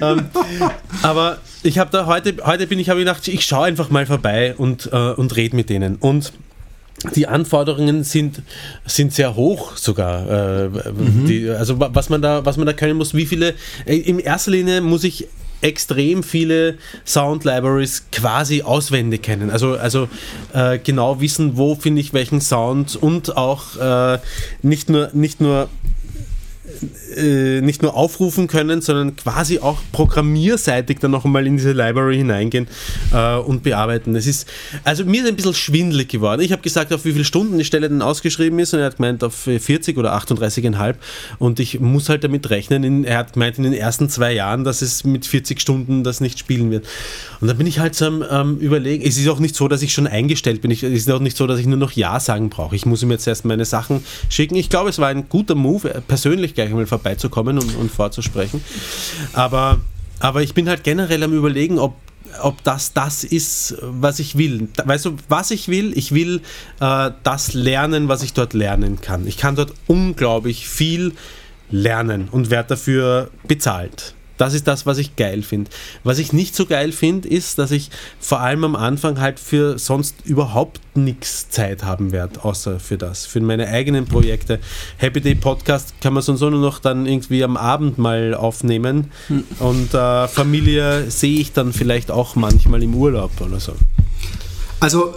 ähm, 0.00 0.26
aber 1.02 1.38
ich 1.62 1.78
habe 1.78 1.90
da 1.90 2.06
heute, 2.06 2.36
heute 2.44 2.66
bin 2.66 2.78
ich, 2.78 2.88
habe 2.88 3.00
ich 3.00 3.06
gedacht, 3.06 3.28
ich 3.28 3.44
schaue 3.44 3.66
einfach 3.66 3.90
mal 3.90 4.06
vorbei 4.06 4.54
und, 4.56 4.90
äh, 4.92 5.12
und 5.12 5.36
rede 5.36 5.54
mit 5.56 5.68
denen. 5.70 5.96
Und 5.96 6.32
die 7.14 7.26
Anforderungen 7.26 8.04
sind, 8.04 8.42
sind 8.86 9.12
sehr 9.12 9.36
hoch 9.36 9.76
sogar. 9.76 10.64
Äh, 10.64 10.68
mhm. 10.68 11.26
die, 11.26 11.50
also 11.50 11.78
was 11.78 12.08
man 12.08 12.22
da, 12.22 12.44
was 12.44 12.56
man 12.56 12.66
da 12.66 12.72
können 12.72 12.96
muss, 12.96 13.14
wie 13.14 13.26
viele, 13.26 13.54
äh, 13.84 13.96
in 13.96 14.18
erster 14.18 14.50
Linie 14.50 14.80
muss 14.80 15.04
ich 15.04 15.28
extrem 15.60 16.22
viele 16.22 16.78
Sound 17.04 17.44
Libraries 17.44 18.04
quasi 18.12 18.62
auswendig 18.62 19.22
kennen. 19.22 19.50
Also, 19.50 19.76
also 19.76 20.08
äh, 20.52 20.78
genau 20.78 21.20
wissen, 21.20 21.56
wo 21.56 21.74
finde 21.74 22.00
ich 22.00 22.12
welchen 22.12 22.40
Sound 22.40 22.96
und 22.96 23.36
auch 23.36 23.76
äh, 23.76 24.18
nicht 24.62 24.90
nur, 24.90 25.10
nicht 25.12 25.40
nur 25.40 25.68
äh, 27.16 27.60
nicht 27.60 27.82
nur 27.82 27.94
aufrufen 27.94 28.46
können, 28.46 28.80
sondern 28.80 29.16
quasi 29.16 29.58
auch 29.58 29.78
programmierseitig 29.92 30.98
dann 30.98 31.10
noch 31.10 31.24
einmal 31.24 31.46
in 31.46 31.56
diese 31.56 31.72
Library 31.72 32.16
hineingehen 32.18 32.66
äh, 33.12 33.36
und 33.36 33.62
bearbeiten. 33.62 34.14
Es 34.16 34.26
ist, 34.26 34.48
also 34.84 35.04
mir 35.04 35.22
ist 35.22 35.28
ein 35.28 35.36
bisschen 35.36 35.54
schwindelig 35.54 36.08
geworden. 36.08 36.40
Ich 36.40 36.52
habe 36.52 36.62
gesagt, 36.62 36.92
auf 36.92 37.04
wie 37.04 37.12
viele 37.12 37.24
Stunden 37.24 37.58
die 37.58 37.64
Stelle 37.64 37.88
denn 37.88 38.02
ausgeschrieben 38.02 38.58
ist 38.58 38.74
und 38.74 38.80
er 38.80 38.86
hat 38.86 38.96
gemeint 38.96 39.24
auf 39.24 39.34
40 39.34 39.98
oder 39.98 40.16
38,5 40.16 40.94
und 41.38 41.60
ich 41.60 41.80
muss 41.80 42.08
halt 42.08 42.24
damit 42.24 42.50
rechnen, 42.50 42.84
in, 42.84 43.04
er 43.04 43.18
hat 43.18 43.32
gemeint 43.34 43.58
in 43.58 43.64
den 43.64 43.72
ersten 43.72 44.08
zwei 44.08 44.32
Jahren, 44.32 44.64
dass 44.64 44.82
es 44.82 45.04
mit 45.04 45.26
40 45.26 45.60
Stunden 45.60 46.04
das 46.04 46.20
nicht 46.20 46.38
spielen 46.38 46.70
wird. 46.70 46.86
Und 47.40 47.48
da 47.48 47.54
bin 47.54 47.66
ich 47.66 47.78
halt 47.78 47.94
so 47.94 48.06
am 48.06 48.24
ähm, 48.30 48.58
überlegen, 48.58 49.04
es 49.06 49.18
ist 49.18 49.28
auch 49.28 49.38
nicht 49.38 49.54
so, 49.56 49.68
dass 49.68 49.82
ich 49.82 49.92
schon 49.92 50.06
eingestellt 50.06 50.62
bin, 50.62 50.70
ich, 50.70 50.82
es 50.82 50.92
ist 50.92 51.10
auch 51.10 51.20
nicht 51.20 51.36
so, 51.36 51.46
dass 51.46 51.58
ich 51.58 51.66
nur 51.66 51.78
noch 51.78 51.92
Ja 51.92 52.20
sagen 52.20 52.50
brauche. 52.50 52.76
Ich 52.76 52.86
muss 52.86 53.02
ihm 53.02 53.10
jetzt 53.10 53.26
erst 53.26 53.44
meine 53.44 53.64
Sachen 53.64 54.04
schicken. 54.28 54.54
Ich 54.56 54.70
glaube, 54.70 54.90
es 54.90 54.98
war 54.98 55.08
ein 55.08 55.28
guter 55.28 55.54
Move, 55.54 55.92
äh, 55.92 56.00
persönlich 56.00 56.54
gleich 56.54 56.70
einmal 56.70 56.86
vorbei 56.86 57.05
vorbeizukommen 57.06 57.58
und, 57.58 57.76
und 57.76 57.90
vorzusprechen. 57.90 58.62
Aber, 59.32 59.78
aber 60.18 60.42
ich 60.42 60.54
bin 60.54 60.68
halt 60.68 60.82
generell 60.84 61.22
am 61.22 61.32
Überlegen, 61.32 61.78
ob 61.78 61.94
ob 62.42 62.62
das 62.64 62.92
das 62.92 63.24
ist, 63.24 63.76
was 63.80 64.18
ich 64.18 64.36
will. 64.36 64.68
Weißt 64.84 65.06
du, 65.06 65.16
was 65.30 65.50
ich 65.50 65.68
will? 65.68 65.96
Ich 65.96 66.12
will 66.12 66.42
äh, 66.80 67.10
das 67.22 67.54
lernen, 67.54 68.08
was 68.08 68.22
ich 68.22 68.34
dort 68.34 68.52
lernen 68.52 69.00
kann. 69.00 69.26
Ich 69.26 69.38
kann 69.38 69.56
dort 69.56 69.72
unglaublich 69.86 70.68
viel 70.68 71.14
lernen 71.70 72.28
und 72.30 72.50
werde 72.50 72.70
dafür 72.70 73.30
bezahlt. 73.48 74.15
Das 74.36 74.54
ist 74.54 74.66
das, 74.66 74.86
was 74.86 74.98
ich 74.98 75.16
geil 75.16 75.42
finde. 75.42 75.70
Was 76.04 76.18
ich 76.18 76.32
nicht 76.32 76.54
so 76.54 76.66
geil 76.66 76.92
finde, 76.92 77.28
ist, 77.28 77.58
dass 77.58 77.70
ich 77.70 77.90
vor 78.20 78.40
allem 78.40 78.64
am 78.64 78.76
Anfang 78.76 79.20
halt 79.20 79.40
für 79.40 79.78
sonst 79.78 80.16
überhaupt 80.24 80.80
nichts 80.94 81.50
Zeit 81.50 81.84
haben 81.84 82.12
werde, 82.12 82.44
außer 82.44 82.80
für 82.80 82.98
das, 82.98 83.26
für 83.26 83.40
meine 83.40 83.68
eigenen 83.68 84.06
Projekte. 84.06 84.60
Happy 84.96 85.20
Day 85.20 85.34
Podcast 85.34 85.94
kann 86.00 86.14
man 86.14 86.22
sonst 86.22 86.40
nur 86.40 86.50
noch 86.50 86.78
dann 86.78 87.06
irgendwie 87.06 87.44
am 87.44 87.56
Abend 87.56 87.98
mal 87.98 88.34
aufnehmen 88.34 89.10
hm. 89.28 89.44
und 89.58 89.94
äh, 89.94 90.28
Familie 90.28 91.10
sehe 91.10 91.38
ich 91.38 91.52
dann 91.52 91.72
vielleicht 91.72 92.10
auch 92.10 92.34
manchmal 92.36 92.82
im 92.82 92.94
Urlaub 92.94 93.32
oder 93.40 93.60
so. 93.60 93.74
Also 94.80 95.14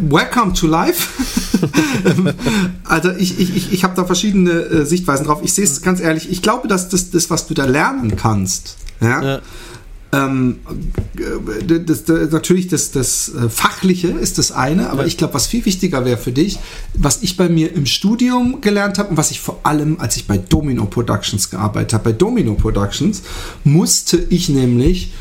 Welcome 0.00 0.54
to 0.54 0.66
Life. 0.66 1.08
also 2.84 3.10
ich, 3.10 3.38
ich, 3.38 3.56
ich, 3.56 3.72
ich 3.72 3.84
habe 3.84 3.94
da 3.96 4.04
verschiedene 4.04 4.50
äh, 4.50 4.84
Sichtweisen 4.84 5.26
drauf. 5.26 5.40
Ich 5.42 5.52
sehe 5.52 5.64
es 5.64 5.82
ganz 5.82 6.00
ehrlich, 6.00 6.30
ich 6.30 6.42
glaube, 6.42 6.68
dass 6.68 6.88
das, 6.88 7.10
das, 7.10 7.30
was 7.30 7.46
du 7.46 7.54
da 7.54 7.64
lernen 7.64 8.16
kannst, 8.16 8.76
ja, 9.00 9.22
ja. 9.22 9.40
Ähm, 10.10 10.60
äh, 11.16 11.80
das, 11.80 12.04
das, 12.04 12.30
natürlich 12.30 12.68
das, 12.68 12.90
das 12.92 13.34
äh, 13.34 13.48
Fachliche 13.50 14.08
ist 14.08 14.38
das 14.38 14.52
eine, 14.52 14.88
aber 14.90 15.02
ja. 15.02 15.06
ich 15.06 15.18
glaube, 15.18 15.34
was 15.34 15.46
viel 15.46 15.64
wichtiger 15.66 16.04
wäre 16.04 16.16
für 16.16 16.32
dich, 16.32 16.58
was 16.94 17.22
ich 17.22 17.36
bei 17.36 17.48
mir 17.48 17.74
im 17.74 17.84
Studium 17.84 18.62
gelernt 18.62 18.98
habe 18.98 19.10
und 19.10 19.16
was 19.18 19.30
ich 19.30 19.40
vor 19.40 19.60
allem, 19.64 20.00
als 20.00 20.16
ich 20.16 20.26
bei 20.26 20.38
Domino 20.38 20.86
Productions 20.86 21.50
gearbeitet 21.50 21.92
habe, 21.92 22.04
bei 22.04 22.12
Domino 22.12 22.54
Productions 22.54 23.22
musste 23.64 24.16
ich 24.30 24.48
nämlich 24.48 25.12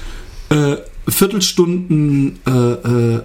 äh, 0.49 0.77
Viertelstunden 1.07 2.39
äh, 2.45 2.51
äh 2.51 3.21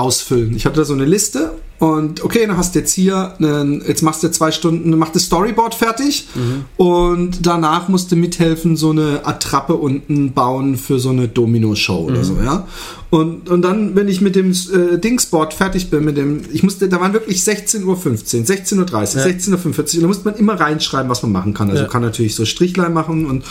ausfüllen. 0.00 0.56
Ich 0.56 0.66
hatte 0.66 0.76
da 0.76 0.84
so 0.84 0.94
eine 0.94 1.04
Liste 1.04 1.52
und 1.80 2.22
okay, 2.22 2.46
dann 2.46 2.58
hast 2.58 2.74
du 2.74 2.80
jetzt 2.80 2.92
hier, 2.92 3.34
einen, 3.38 3.82
jetzt 3.86 4.02
machst 4.02 4.22
du 4.22 4.30
zwei 4.30 4.50
Stunden, 4.50 4.90
mach 4.98 5.08
das 5.08 5.24
Storyboard 5.24 5.74
fertig 5.74 6.28
mhm. 6.34 6.64
und 6.76 7.46
danach 7.46 7.88
musst 7.88 8.12
du 8.12 8.16
mithelfen, 8.16 8.76
so 8.76 8.90
eine 8.90 9.20
Attrappe 9.24 9.74
unten 9.76 10.32
bauen 10.32 10.76
für 10.76 10.98
so 10.98 11.08
eine 11.08 11.26
Domino-Show 11.26 12.02
mhm. 12.02 12.06
oder 12.06 12.24
so, 12.24 12.36
ja. 12.42 12.66
Und, 13.08 13.48
und 13.48 13.62
dann, 13.62 13.96
wenn 13.96 14.08
ich 14.08 14.20
mit 14.20 14.36
dem 14.36 14.52
äh, 14.52 14.98
Dingsboard 14.98 15.54
fertig 15.54 15.88
bin, 15.90 16.04
mit 16.04 16.16
dem, 16.16 16.42
ich 16.52 16.62
musste, 16.62 16.88
da 16.88 17.00
waren 17.00 17.14
wirklich 17.14 17.38
16.15 17.38 17.84
Uhr, 17.86 17.96
16.30 17.96 18.76
Uhr, 18.76 18.86
ja. 18.86 19.26
16.45 19.26 19.48
Uhr, 19.50 19.94
und 19.94 20.02
da 20.02 20.06
muss 20.06 20.24
man 20.24 20.34
immer 20.34 20.60
reinschreiben, 20.60 21.10
was 21.10 21.22
man 21.22 21.32
machen 21.32 21.54
kann. 21.54 21.70
Also 21.70 21.84
ja. 21.84 21.88
kann 21.88 22.02
natürlich 22.02 22.34
so 22.34 22.44
Strichlein 22.44 22.92
machen 22.92 23.24
und, 23.24 23.44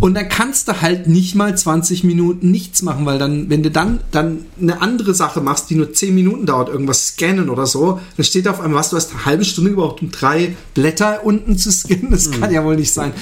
und 0.00 0.14
dann 0.14 0.28
kannst 0.28 0.68
du 0.68 0.80
halt 0.80 1.08
nicht 1.08 1.34
mal 1.34 1.56
20 1.56 2.04
Minuten 2.04 2.50
nichts 2.50 2.82
machen, 2.82 3.04
weil 3.04 3.18
dann, 3.18 3.50
wenn 3.50 3.62
du 3.62 3.70
dann, 3.70 4.00
dann 4.12 4.44
eine 4.60 4.80
andere 4.80 5.12
Sache 5.12 5.40
machst, 5.40 5.70
die 5.70 5.74
nur 5.74 5.92
10 5.92 6.14
Minuten 6.14 6.46
dauert, 6.46 6.68
irgendwas 6.68 7.08
scannen 7.08 7.50
oder 7.50 7.66
so, 7.66 8.00
dann 8.16 8.24
steht 8.24 8.46
da 8.46 8.52
auf 8.52 8.60
einmal, 8.60 8.78
was, 8.80 8.90
du 8.90 8.96
hast 8.96 9.10
eine 9.12 9.24
halbe 9.24 9.44
Stunde 9.44 9.70
gebraucht, 9.70 10.00
um 10.00 10.10
drei 10.10 10.54
Blätter 10.74 11.24
unten 11.24 11.58
zu 11.58 11.72
scannen. 11.72 12.10
Das 12.10 12.28
mhm. 12.28 12.40
kann 12.40 12.52
ja 12.52 12.64
wohl 12.64 12.76
nicht 12.76 12.92
sein. 12.92 13.12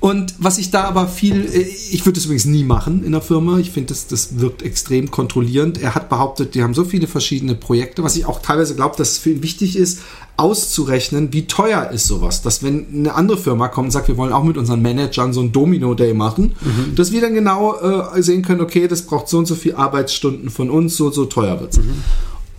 Und 0.00 0.34
was 0.38 0.58
ich 0.58 0.70
da 0.70 0.84
aber 0.84 1.08
viel, 1.08 1.44
äh, 1.52 1.58
ich 1.58 2.06
würde 2.06 2.14
das 2.14 2.26
übrigens 2.26 2.44
nie 2.44 2.62
machen 2.62 3.04
in 3.04 3.12
der 3.12 3.20
Firma. 3.20 3.58
Ich 3.58 3.72
finde, 3.72 3.88
das, 3.88 4.06
das 4.06 4.38
wirkt 4.38 4.62
extrem 4.62 5.10
kontrollierend. 5.10 5.80
Er 5.80 5.94
hat 5.94 6.08
behauptet, 6.08 6.54
die 6.54 6.62
haben 6.62 6.74
so 6.74 6.84
viele 6.84 7.08
verschiedene 7.08 7.56
Projekte, 7.56 8.04
was 8.04 8.16
ich 8.16 8.24
auch 8.24 8.40
teilweise 8.40 8.76
glaube, 8.76 8.96
dass 8.96 9.12
es 9.12 9.18
für 9.18 9.30
ihn 9.30 9.42
wichtig 9.42 9.76
ist, 9.76 10.00
auszurechnen, 10.36 11.32
wie 11.32 11.46
teuer 11.46 11.90
ist 11.90 12.06
sowas. 12.06 12.42
Dass 12.42 12.62
wenn 12.62 12.86
eine 12.94 13.14
andere 13.14 13.38
Firma 13.38 13.66
kommt 13.66 13.86
und 13.86 13.90
sagt, 13.90 14.06
wir 14.06 14.16
wollen 14.16 14.32
auch 14.32 14.44
mit 14.44 14.56
unseren 14.56 14.82
Managern 14.82 15.32
so 15.32 15.40
ein 15.40 15.50
Domino-Day 15.50 16.14
machen, 16.14 16.54
mhm. 16.60 16.94
dass 16.94 17.10
wir 17.10 17.20
dann 17.20 17.34
genau 17.34 17.74
äh, 17.74 18.22
sehen 18.22 18.42
können, 18.42 18.60
okay, 18.60 18.86
das 18.86 19.02
braucht 19.02 19.28
so 19.28 19.38
und 19.38 19.46
so 19.46 19.56
viel 19.56 19.74
Arbeitsstunden 19.74 20.50
von 20.50 20.70
uns, 20.70 20.96
so 20.96 21.06
und 21.06 21.14
so 21.14 21.24
teuer 21.24 21.60
wird's. 21.60 21.78
Mhm. 21.78 22.04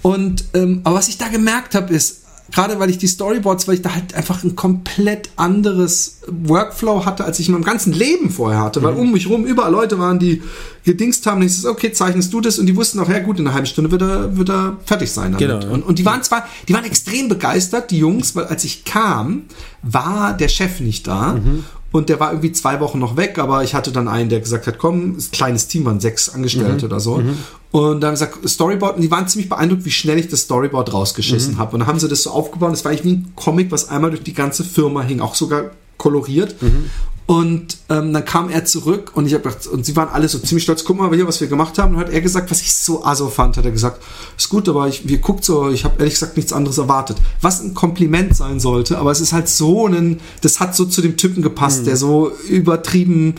Und 0.02 0.46
ähm, 0.54 0.82
aber 0.84 0.96
was 0.96 1.08
ich 1.08 1.18
da 1.18 1.28
gemerkt 1.30 1.76
habe, 1.76 1.94
ist, 1.94 2.19
gerade 2.52 2.80
weil 2.80 2.90
ich 2.90 2.98
die 2.98 3.08
Storyboards, 3.08 3.68
weil 3.68 3.76
ich 3.76 3.82
da 3.82 3.94
halt 3.94 4.14
einfach 4.14 4.44
ein 4.44 4.56
komplett 4.56 5.30
anderes 5.36 6.20
Workflow 6.28 7.06
hatte, 7.06 7.26
als 7.26 7.40
ich 7.40 7.48
in 7.48 7.54
meinem 7.54 7.64
ganzen 7.64 7.94
Leben 7.94 8.30
vorher 8.30 8.62
hatte, 8.62 8.84
weil 8.84 8.94
mhm. 8.94 9.00
um 9.00 9.12
mich 9.12 9.30
rum 9.30 9.46
überall 9.46 9.72
Leute 9.72 10.00
waren, 10.00 10.20
die 10.20 10.42
gedingst 10.84 11.26
haben, 11.26 11.42
und 11.42 11.48
ich 11.48 11.58
so, 11.58 11.70
okay, 11.70 11.92
zeichnest 11.92 12.34
du 12.34 12.42
das 12.42 12.60
und 12.60 12.66
die 12.66 12.76
wussten 12.76 13.00
auch, 13.00 13.10
ja 13.10 13.20
gut, 13.20 13.40
in 13.40 13.46
einer 13.46 13.54
halben 13.54 13.68
Stunde 13.68 13.92
wird 13.92 14.02
er, 14.02 14.38
wird 14.38 14.50
er 14.50 14.78
fertig 14.86 15.12
sein 15.12 15.34
damit. 15.34 15.62
Genau. 15.62 15.74
Und, 15.74 15.84
und 15.84 16.00
die 16.00 16.06
waren 16.06 16.24
zwar, 16.24 16.48
die 16.68 16.74
waren 16.74 16.86
extrem 16.86 17.30
begeistert, 17.30 17.92
die 17.92 18.00
Jungs, 18.00 18.36
weil 18.36 18.46
als 18.46 18.64
ich 18.64 18.86
kam, 18.86 19.44
war 19.82 20.34
der 20.36 20.48
Chef 20.48 20.80
nicht 20.80 21.08
da 21.08 21.34
mhm. 21.34 21.64
Und 21.92 22.10
der 22.10 22.20
war 22.20 22.32
irgendwie 22.32 22.52
zwei 22.52 22.80
Wochen 22.82 23.00
noch 23.00 23.18
weg, 23.18 23.40
aber 23.40 23.64
ich 23.64 23.74
hatte 23.74 23.92
dann 23.92 24.08
einen, 24.08 24.30
der 24.30 24.40
gesagt 24.40 24.68
hat, 24.68 24.78
komm, 24.78 25.18
ist 25.18 25.30
ein 25.30 25.32
kleines 25.32 25.68
Team, 25.68 25.86
waren 25.86 26.00
sechs 26.00 26.30
Angestellte 26.30 26.86
mhm. 26.86 26.92
oder 26.92 27.00
so. 27.00 27.18
Mhm. 27.18 27.38
Und 27.72 28.02
dann 28.02 28.10
haben 28.10 28.14
gesagt, 28.16 28.50
Storyboard, 28.50 28.96
und 28.96 29.02
die 29.02 29.12
waren 29.12 29.28
ziemlich 29.28 29.48
beeindruckt, 29.48 29.86
wie 29.86 29.92
schnell 29.92 30.18
ich 30.18 30.28
das 30.28 30.42
Storyboard 30.42 30.92
rausgeschissen 30.92 31.56
mhm. 31.56 31.58
habe. 31.60 31.74
Und 31.74 31.82
dann 31.82 31.88
haben 31.88 32.00
sie 32.00 32.08
das 32.08 32.24
so 32.24 32.32
aufgebaut, 32.32 32.72
das 32.72 32.84
war 32.84 32.92
eigentlich 32.92 33.06
wie 33.06 33.14
ein 33.14 33.34
Comic, 33.36 33.72
was 33.72 33.90
einmal 33.90 34.10
durch 34.10 34.24
die 34.24 34.34
ganze 34.34 34.64
Firma 34.64 35.02
hing, 35.02 35.20
auch 35.20 35.36
sogar 35.36 35.72
koloriert. 35.98 36.60
Mhm. 36.62 36.90
Und 37.28 37.78
ähm, 37.90 38.12
dann 38.12 38.26
kam 38.26 38.50
er 38.50 38.66
zurück 38.66 39.12
und 39.14 39.28
ich 39.28 39.36
habe 39.36 39.44
gedacht, 39.44 39.68
und 39.68 39.86
sie 39.86 39.96
waren 39.96 40.10
alle 40.10 40.28
so 40.28 40.40
ziemlich 40.40 40.64
stolz, 40.64 40.84
guck 40.84 40.98
mal 40.98 41.14
hier, 41.14 41.28
was 41.28 41.40
wir 41.40 41.48
gemacht 41.48 41.78
haben. 41.78 41.94
Und 41.94 42.02
hat 42.02 42.10
er 42.10 42.22
gesagt, 42.22 42.50
was 42.50 42.62
ich 42.62 42.74
so 42.74 43.06
aso 43.06 43.30
fand, 43.30 43.56
hat 43.56 43.66
er 43.66 43.72
gesagt, 43.72 44.02
ist 44.36 44.50
gut, 44.50 44.68
aber 44.68 44.88
ich, 44.88 45.08
wir 45.08 45.20
guckt 45.20 45.46
so, 45.46 45.70
ich 45.70 45.86
habe 45.86 46.00
ehrlich 46.00 46.16
gesagt 46.16 46.38
nichts 46.38 46.54
anderes 46.54 46.80
erwartet. 46.80 47.18
Was 47.40 47.62
ein 47.62 47.76
Kompliment 47.76 48.36
sein 48.36 48.60
sollte, 48.60 48.98
aber 48.98 49.12
es 49.12 49.22
ist 49.22 49.32
halt 49.32 49.48
so 49.48 49.86
ein, 49.86 50.22
das 50.42 50.60
hat 50.60 50.76
so 50.76 50.86
zu 50.86 51.04
dem 51.04 51.18
Typen 51.18 51.44
gepasst, 51.44 51.82
mhm. 51.82 51.86
der 51.86 51.98
so 51.98 52.32
übertrieben 52.48 53.36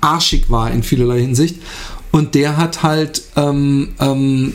arschig 0.00 0.50
war 0.50 0.70
in 0.70 0.82
vielerlei 0.82 1.20
Hinsicht. 1.20 1.60
Und 2.12 2.34
der 2.34 2.56
hat 2.56 2.82
halt 2.82 3.22
ähm, 3.36 3.94
ähm, 3.98 4.52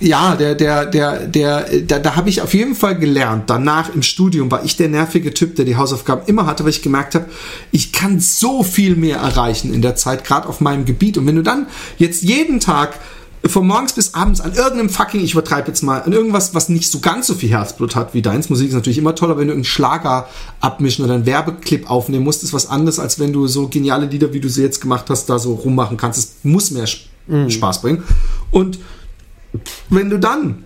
ja, 0.00 0.36
der, 0.36 0.54
der, 0.54 0.86
der, 0.86 1.26
der, 1.26 1.80
da, 1.80 1.98
da 1.98 2.14
habe 2.14 2.28
ich 2.28 2.40
auf 2.40 2.54
jeden 2.54 2.76
Fall 2.76 2.96
gelernt. 2.96 3.50
Danach 3.50 3.92
im 3.92 4.02
Studium 4.02 4.50
war 4.50 4.64
ich 4.64 4.76
der 4.76 4.88
nervige 4.88 5.34
Typ, 5.34 5.56
der 5.56 5.64
die 5.64 5.76
Hausaufgaben 5.76 6.22
immer 6.26 6.46
hatte, 6.46 6.62
weil 6.62 6.70
ich 6.70 6.82
gemerkt 6.82 7.16
habe, 7.16 7.26
ich 7.72 7.92
kann 7.92 8.20
so 8.20 8.62
viel 8.62 8.94
mehr 8.94 9.16
erreichen 9.16 9.74
in 9.74 9.82
der 9.82 9.96
Zeit, 9.96 10.24
gerade 10.24 10.48
auf 10.48 10.60
meinem 10.60 10.84
Gebiet. 10.84 11.18
Und 11.18 11.26
wenn 11.26 11.36
du 11.36 11.42
dann 11.42 11.66
jetzt 11.96 12.22
jeden 12.22 12.60
Tag 12.60 13.00
von 13.46 13.66
morgens 13.66 13.92
bis 13.92 14.14
abends 14.14 14.40
an 14.40 14.54
irgendeinem 14.54 14.90
fucking, 14.90 15.20
ich 15.22 15.32
übertreibe 15.32 15.68
jetzt 15.68 15.82
mal, 15.82 16.02
an 16.02 16.12
irgendwas, 16.12 16.54
was 16.54 16.68
nicht 16.68 16.90
so 16.90 17.00
ganz 17.00 17.26
so 17.26 17.34
viel 17.34 17.50
Herzblut 17.50 17.94
hat 17.94 18.14
wie 18.14 18.22
deins. 18.22 18.50
Musik 18.50 18.68
ist 18.68 18.74
natürlich 18.74 18.98
immer 18.98 19.14
toller, 19.14 19.38
wenn 19.38 19.48
du 19.48 19.54
einen 19.54 19.64
Schlager 19.64 20.28
abmischen 20.60 21.04
oder 21.04 21.14
einen 21.14 21.26
Werbeclip 21.26 21.88
aufnehmen 21.88 22.24
musst, 22.24 22.42
ist 22.42 22.52
was 22.52 22.68
anderes, 22.68 22.98
als 22.98 23.18
wenn 23.18 23.32
du 23.32 23.46
so 23.46 23.68
geniale 23.68 24.06
Lieder, 24.06 24.32
wie 24.32 24.40
du 24.40 24.48
sie 24.48 24.62
jetzt 24.62 24.80
gemacht 24.80 25.06
hast, 25.08 25.26
da 25.26 25.38
so 25.38 25.54
rummachen 25.54 25.96
kannst. 25.96 26.18
Es 26.18 26.36
muss 26.42 26.70
mehr 26.70 26.88
mhm. 27.26 27.50
Spaß 27.50 27.82
bringen. 27.82 28.02
Und 28.50 28.78
wenn 29.88 30.10
du 30.10 30.18
dann 30.18 30.64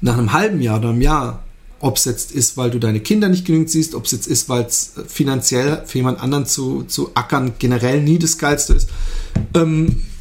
nach 0.00 0.18
einem 0.18 0.32
halben 0.32 0.60
Jahr 0.60 0.78
oder 0.78 0.90
einem 0.90 1.00
Jahr, 1.00 1.42
ob 1.80 1.96
es 1.96 2.04
jetzt 2.04 2.32
ist, 2.32 2.56
weil 2.56 2.70
du 2.70 2.78
deine 2.78 3.00
Kinder 3.00 3.28
nicht 3.28 3.44
genügend 3.44 3.70
siehst, 3.70 3.94
ob 3.94 4.04
es 4.04 4.12
jetzt 4.12 4.26
ist, 4.26 4.48
weil 4.48 4.64
es 4.64 4.94
finanziell 5.08 5.82
für 5.86 5.98
jemand 5.98 6.20
anderen 6.20 6.46
zu, 6.46 6.84
zu 6.84 7.10
ackern 7.14 7.54
generell 7.58 8.00
nie 8.02 8.18
das 8.18 8.38
Geilste 8.38 8.74
ist, 8.74 8.88
ähm, 9.54 9.88
äh, 9.88 10.11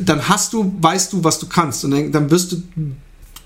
dann 0.00 0.28
hast 0.28 0.52
du, 0.52 0.74
weißt 0.80 1.12
du, 1.12 1.24
was 1.24 1.38
du 1.38 1.46
kannst. 1.46 1.84
Und 1.84 1.92
dann, 1.92 2.12
dann 2.12 2.30
wirst 2.30 2.52
du 2.52 2.62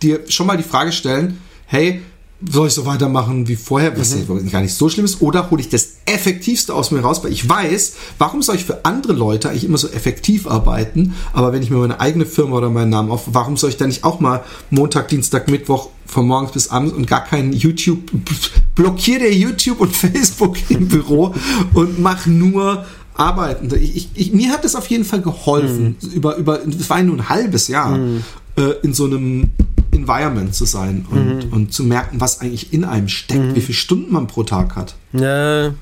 dir 0.02 0.20
schon 0.28 0.46
mal 0.46 0.56
die 0.56 0.62
Frage 0.62 0.92
stellen, 0.92 1.38
hey, 1.66 2.02
soll 2.46 2.68
ich 2.68 2.74
so 2.74 2.84
weitermachen 2.84 3.48
wie 3.48 3.56
vorher, 3.56 3.98
was 3.98 4.14
mhm. 4.14 4.50
gar 4.50 4.60
nicht 4.60 4.74
so 4.74 4.88
schlimm 4.88 5.04
ist, 5.04 5.22
oder 5.22 5.50
hole 5.50 5.60
ich 5.60 5.68
das 5.68 5.98
Effektivste 6.04 6.74
aus 6.74 6.90
mir 6.90 7.00
raus, 7.00 7.22
weil 7.24 7.32
ich 7.32 7.48
weiß, 7.48 7.94
warum 8.18 8.42
soll 8.42 8.56
ich 8.56 8.64
für 8.64 8.84
andere 8.84 9.12
Leute 9.12 9.48
eigentlich 9.48 9.64
immer 9.64 9.78
so 9.78 9.88
effektiv 9.88 10.46
arbeiten, 10.46 11.14
aber 11.32 11.52
wenn 11.52 11.62
ich 11.62 11.70
mir 11.70 11.78
meine 11.78 12.00
eigene 12.00 12.26
Firma 12.26 12.56
oder 12.56 12.70
meinen 12.70 12.90
Namen 12.90 13.10
auf, 13.10 13.22
warum 13.26 13.56
soll 13.56 13.70
ich 13.70 13.76
dann 13.76 13.88
nicht 13.88 14.04
auch 14.04 14.20
mal 14.20 14.44
Montag, 14.70 15.08
Dienstag, 15.08 15.48
Mittwoch 15.48 15.88
von 16.06 16.26
morgens 16.26 16.52
bis 16.52 16.68
abends 16.68 16.92
und 16.92 17.06
gar 17.06 17.24
keinen 17.24 17.52
YouTube, 17.52 18.10
blockiere 18.74 19.20
der 19.20 19.34
YouTube 19.34 19.80
und 19.80 19.96
Facebook 19.96 20.58
im 20.68 20.88
Büro 20.88 21.34
und 21.72 21.98
mach 21.98 22.26
nur 22.26 22.84
arbeiten. 23.14 23.74
Ich, 23.76 23.96
ich, 23.96 24.08
ich, 24.14 24.32
mir 24.32 24.52
hat 24.52 24.64
das 24.64 24.74
auf 24.74 24.86
jeden 24.86 25.04
Fall 25.04 25.22
geholfen, 25.22 25.96
mhm. 26.00 26.10
über, 26.10 26.36
über, 26.36 26.60
es 26.66 26.90
war 26.90 27.02
nur 27.02 27.16
ein 27.16 27.28
halbes 27.28 27.68
Jahr, 27.68 27.96
mhm. 27.96 28.24
äh, 28.56 28.70
in 28.82 28.92
so 28.92 29.04
einem 29.06 29.50
Environment 29.94 30.54
zu 30.54 30.64
sein 30.64 31.06
und, 31.10 31.46
mhm. 31.46 31.52
und 31.52 31.72
zu 31.72 31.84
merken, 31.84 32.20
was 32.20 32.40
eigentlich 32.40 32.72
in 32.72 32.84
einem 32.84 33.08
steckt, 33.08 33.40
mhm. 33.40 33.54
wie 33.54 33.60
viele 33.60 33.74
Stunden 33.74 34.12
man 34.12 34.26
pro 34.26 34.42
Tag 34.42 34.76
hat. 34.76 34.94
Ja, 35.12 35.72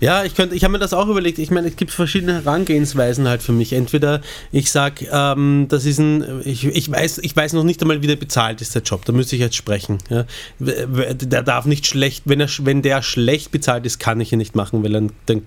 ja 0.00 0.24
ich, 0.24 0.38
ich 0.38 0.64
habe 0.64 0.72
mir 0.72 0.78
das 0.78 0.92
auch 0.92 1.08
überlegt. 1.08 1.38
Ich 1.38 1.50
meine, 1.50 1.68
es 1.68 1.76
gibt 1.76 1.90
verschiedene 1.92 2.34
Herangehensweisen 2.44 3.26
halt 3.26 3.42
für 3.42 3.52
mich. 3.52 3.72
Entweder 3.72 4.20
ich 4.52 4.70
sage, 4.70 5.08
ähm, 5.10 5.66
das 5.68 5.86
ist 5.86 5.98
ein, 5.98 6.42
ich, 6.44 6.66
ich, 6.66 6.90
weiß, 6.90 7.18
ich 7.18 7.34
weiß 7.34 7.54
noch 7.54 7.64
nicht 7.64 7.80
einmal, 7.80 8.02
wie 8.02 8.06
der 8.06 8.16
bezahlt 8.16 8.60
ist, 8.60 8.74
der 8.74 8.82
Job. 8.82 9.04
Da 9.06 9.12
müsste 9.12 9.34
ich 9.34 9.40
jetzt 9.40 9.56
sprechen. 9.56 9.98
Ja. 10.10 10.26
Der 10.58 11.42
darf 11.42 11.64
nicht 11.64 11.86
schlecht, 11.86 12.24
wenn, 12.26 12.40
er, 12.40 12.48
wenn 12.62 12.82
der 12.82 13.02
schlecht 13.02 13.50
bezahlt 13.50 13.86
ist, 13.86 13.98
kann 13.98 14.20
ich 14.20 14.32
ihn 14.32 14.38
nicht 14.38 14.54
machen, 14.54 14.84
weil 14.84 14.92
dann, 14.92 15.12
dann 15.24 15.42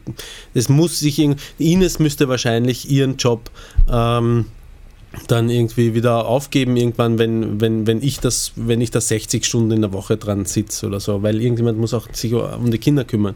es 0.54 0.68
muss 0.68 1.00
sich, 1.00 1.20
Ines 1.60 2.00
müsste 2.00 2.30
wahrscheinlich 2.30 2.90
ihren 2.90 3.18
Job 3.18 3.52
ähm, 3.92 4.46
dann 5.28 5.50
irgendwie 5.50 5.96
wieder 5.96 6.28
aufgeben 6.28 6.78
irgendwann, 6.78 7.18
wenn, 7.18 7.60
wenn, 7.60 7.88
wenn 7.88 8.02
ich 8.02 8.20
das, 8.20 8.52
wenn 8.56 8.80
ich 8.80 8.92
da 8.92 9.02
60 9.02 9.46
Stunden 9.46 9.72
in 9.72 9.82
der 9.82 9.92
Woche 9.92 10.18
dran 10.18 10.46
sitze 10.46 10.86
oder 10.88 11.00
so, 11.00 11.24
weil 11.24 11.42
irgendjemand 11.42 11.80
muss 11.80 11.94
auch 11.94 12.08
sich 12.12 12.34
um 12.34 12.70
die 12.70 12.78
Kinder 12.78 13.04
kümmern. 13.06 13.36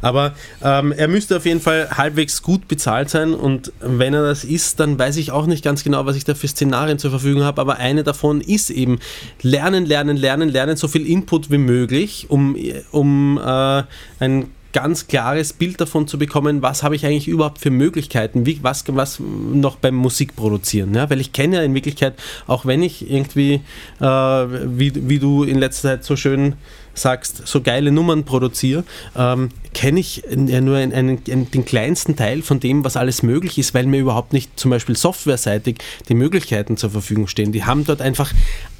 Aber 0.00 0.34
ähm, 0.62 0.92
er 0.92 1.08
müsste 1.08 1.36
auf 1.36 1.44
jeden 1.44 1.60
Fall 1.60 1.90
halbwegs 1.90 2.42
gut 2.42 2.68
bezahlt 2.68 3.10
sein 3.10 3.34
und 3.34 3.72
wenn 3.80 4.14
er 4.14 4.22
das 4.22 4.44
ist, 4.44 4.78
dann 4.78 4.98
weiß 4.98 5.16
ich 5.16 5.32
auch 5.32 5.46
nicht 5.46 5.64
ganz 5.64 5.82
genau, 5.82 6.06
was 6.06 6.16
ich 6.16 6.24
da 6.24 6.34
für 6.34 6.48
Szenarien 6.48 6.98
zur 6.98 7.10
Verfügung 7.10 7.42
habe, 7.42 7.60
aber 7.60 7.76
eine 7.78 8.04
davon 8.04 8.40
ist 8.40 8.70
eben 8.70 8.98
lernen, 9.42 9.86
lernen, 9.86 10.16
lernen, 10.16 10.48
lernen, 10.48 10.76
so 10.76 10.86
viel 10.86 11.06
Input 11.06 11.50
wie 11.50 11.58
möglich, 11.58 12.26
um, 12.28 12.56
um 12.92 13.38
äh, 13.38 13.82
ein 14.20 14.50
ganz 14.80 15.08
klares 15.08 15.52
Bild 15.52 15.80
davon 15.80 16.06
zu 16.06 16.18
bekommen, 16.18 16.62
was 16.62 16.84
habe 16.84 16.94
ich 16.94 17.04
eigentlich 17.04 17.26
überhaupt 17.26 17.58
für 17.58 17.70
Möglichkeiten, 17.70 18.46
wie, 18.46 18.60
was, 18.62 18.84
was 18.86 19.18
noch 19.18 19.74
beim 19.74 19.96
Musikproduzieren. 19.96 20.94
Ja? 20.94 21.10
Weil 21.10 21.20
ich 21.20 21.32
kenne 21.32 21.56
ja 21.56 21.62
in 21.62 21.74
Wirklichkeit, 21.74 22.14
auch 22.46 22.64
wenn 22.64 22.80
ich 22.80 23.10
irgendwie, 23.10 23.54
äh, 24.00 24.04
wie, 24.04 24.92
wie 25.08 25.18
du 25.18 25.42
in 25.42 25.58
letzter 25.58 25.88
Zeit 25.88 26.04
so 26.04 26.14
schön 26.14 26.54
sagst, 26.94 27.42
so 27.46 27.60
geile 27.60 27.90
Nummern 27.90 28.22
produziere, 28.24 28.84
ähm, 29.16 29.48
kenne 29.74 29.98
ich 29.98 30.22
ja 30.30 30.60
nur 30.60 30.76
einen, 30.76 30.92
einen, 30.92 31.50
den 31.50 31.64
kleinsten 31.64 32.14
Teil 32.14 32.42
von 32.42 32.60
dem, 32.60 32.84
was 32.84 32.96
alles 32.96 33.24
möglich 33.24 33.58
ist, 33.58 33.74
weil 33.74 33.86
mir 33.86 33.98
überhaupt 33.98 34.32
nicht 34.32 34.58
zum 34.58 34.70
Beispiel 34.70 34.96
softwareseitig 34.96 35.78
die 36.08 36.14
Möglichkeiten 36.14 36.76
zur 36.76 36.90
Verfügung 36.90 37.26
stehen. 37.26 37.50
Die 37.50 37.64
haben 37.64 37.84
dort 37.84 38.00
einfach 38.00 38.32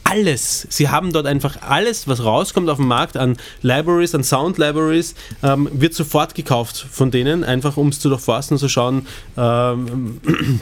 alles. 0.09 0.67
Sie 0.71 0.89
haben 0.89 1.13
dort 1.13 1.27
einfach 1.27 1.61
alles, 1.63 2.09
was 2.09 2.25
rauskommt 2.25 2.71
auf 2.71 2.79
dem 2.79 2.89
Markt 2.89 3.17
an 3.17 3.37
Libraries, 3.63 4.15
an 4.15 4.25
Sound 4.25 4.59
Libraries, 4.59 5.15
ähm, 5.43 5.69
wird 5.73 5.95
sofort 5.95 6.35
gekauft 6.35 6.87
von 6.91 7.11
denen, 7.11 7.45
einfach 7.45 7.77
um 7.77 7.89
es 7.89 8.01
zu 8.01 8.09
durchforsten 8.09 8.55
und 8.55 8.59
zu 8.59 8.69
schauen, 8.69 9.07
ähm, 9.37 10.21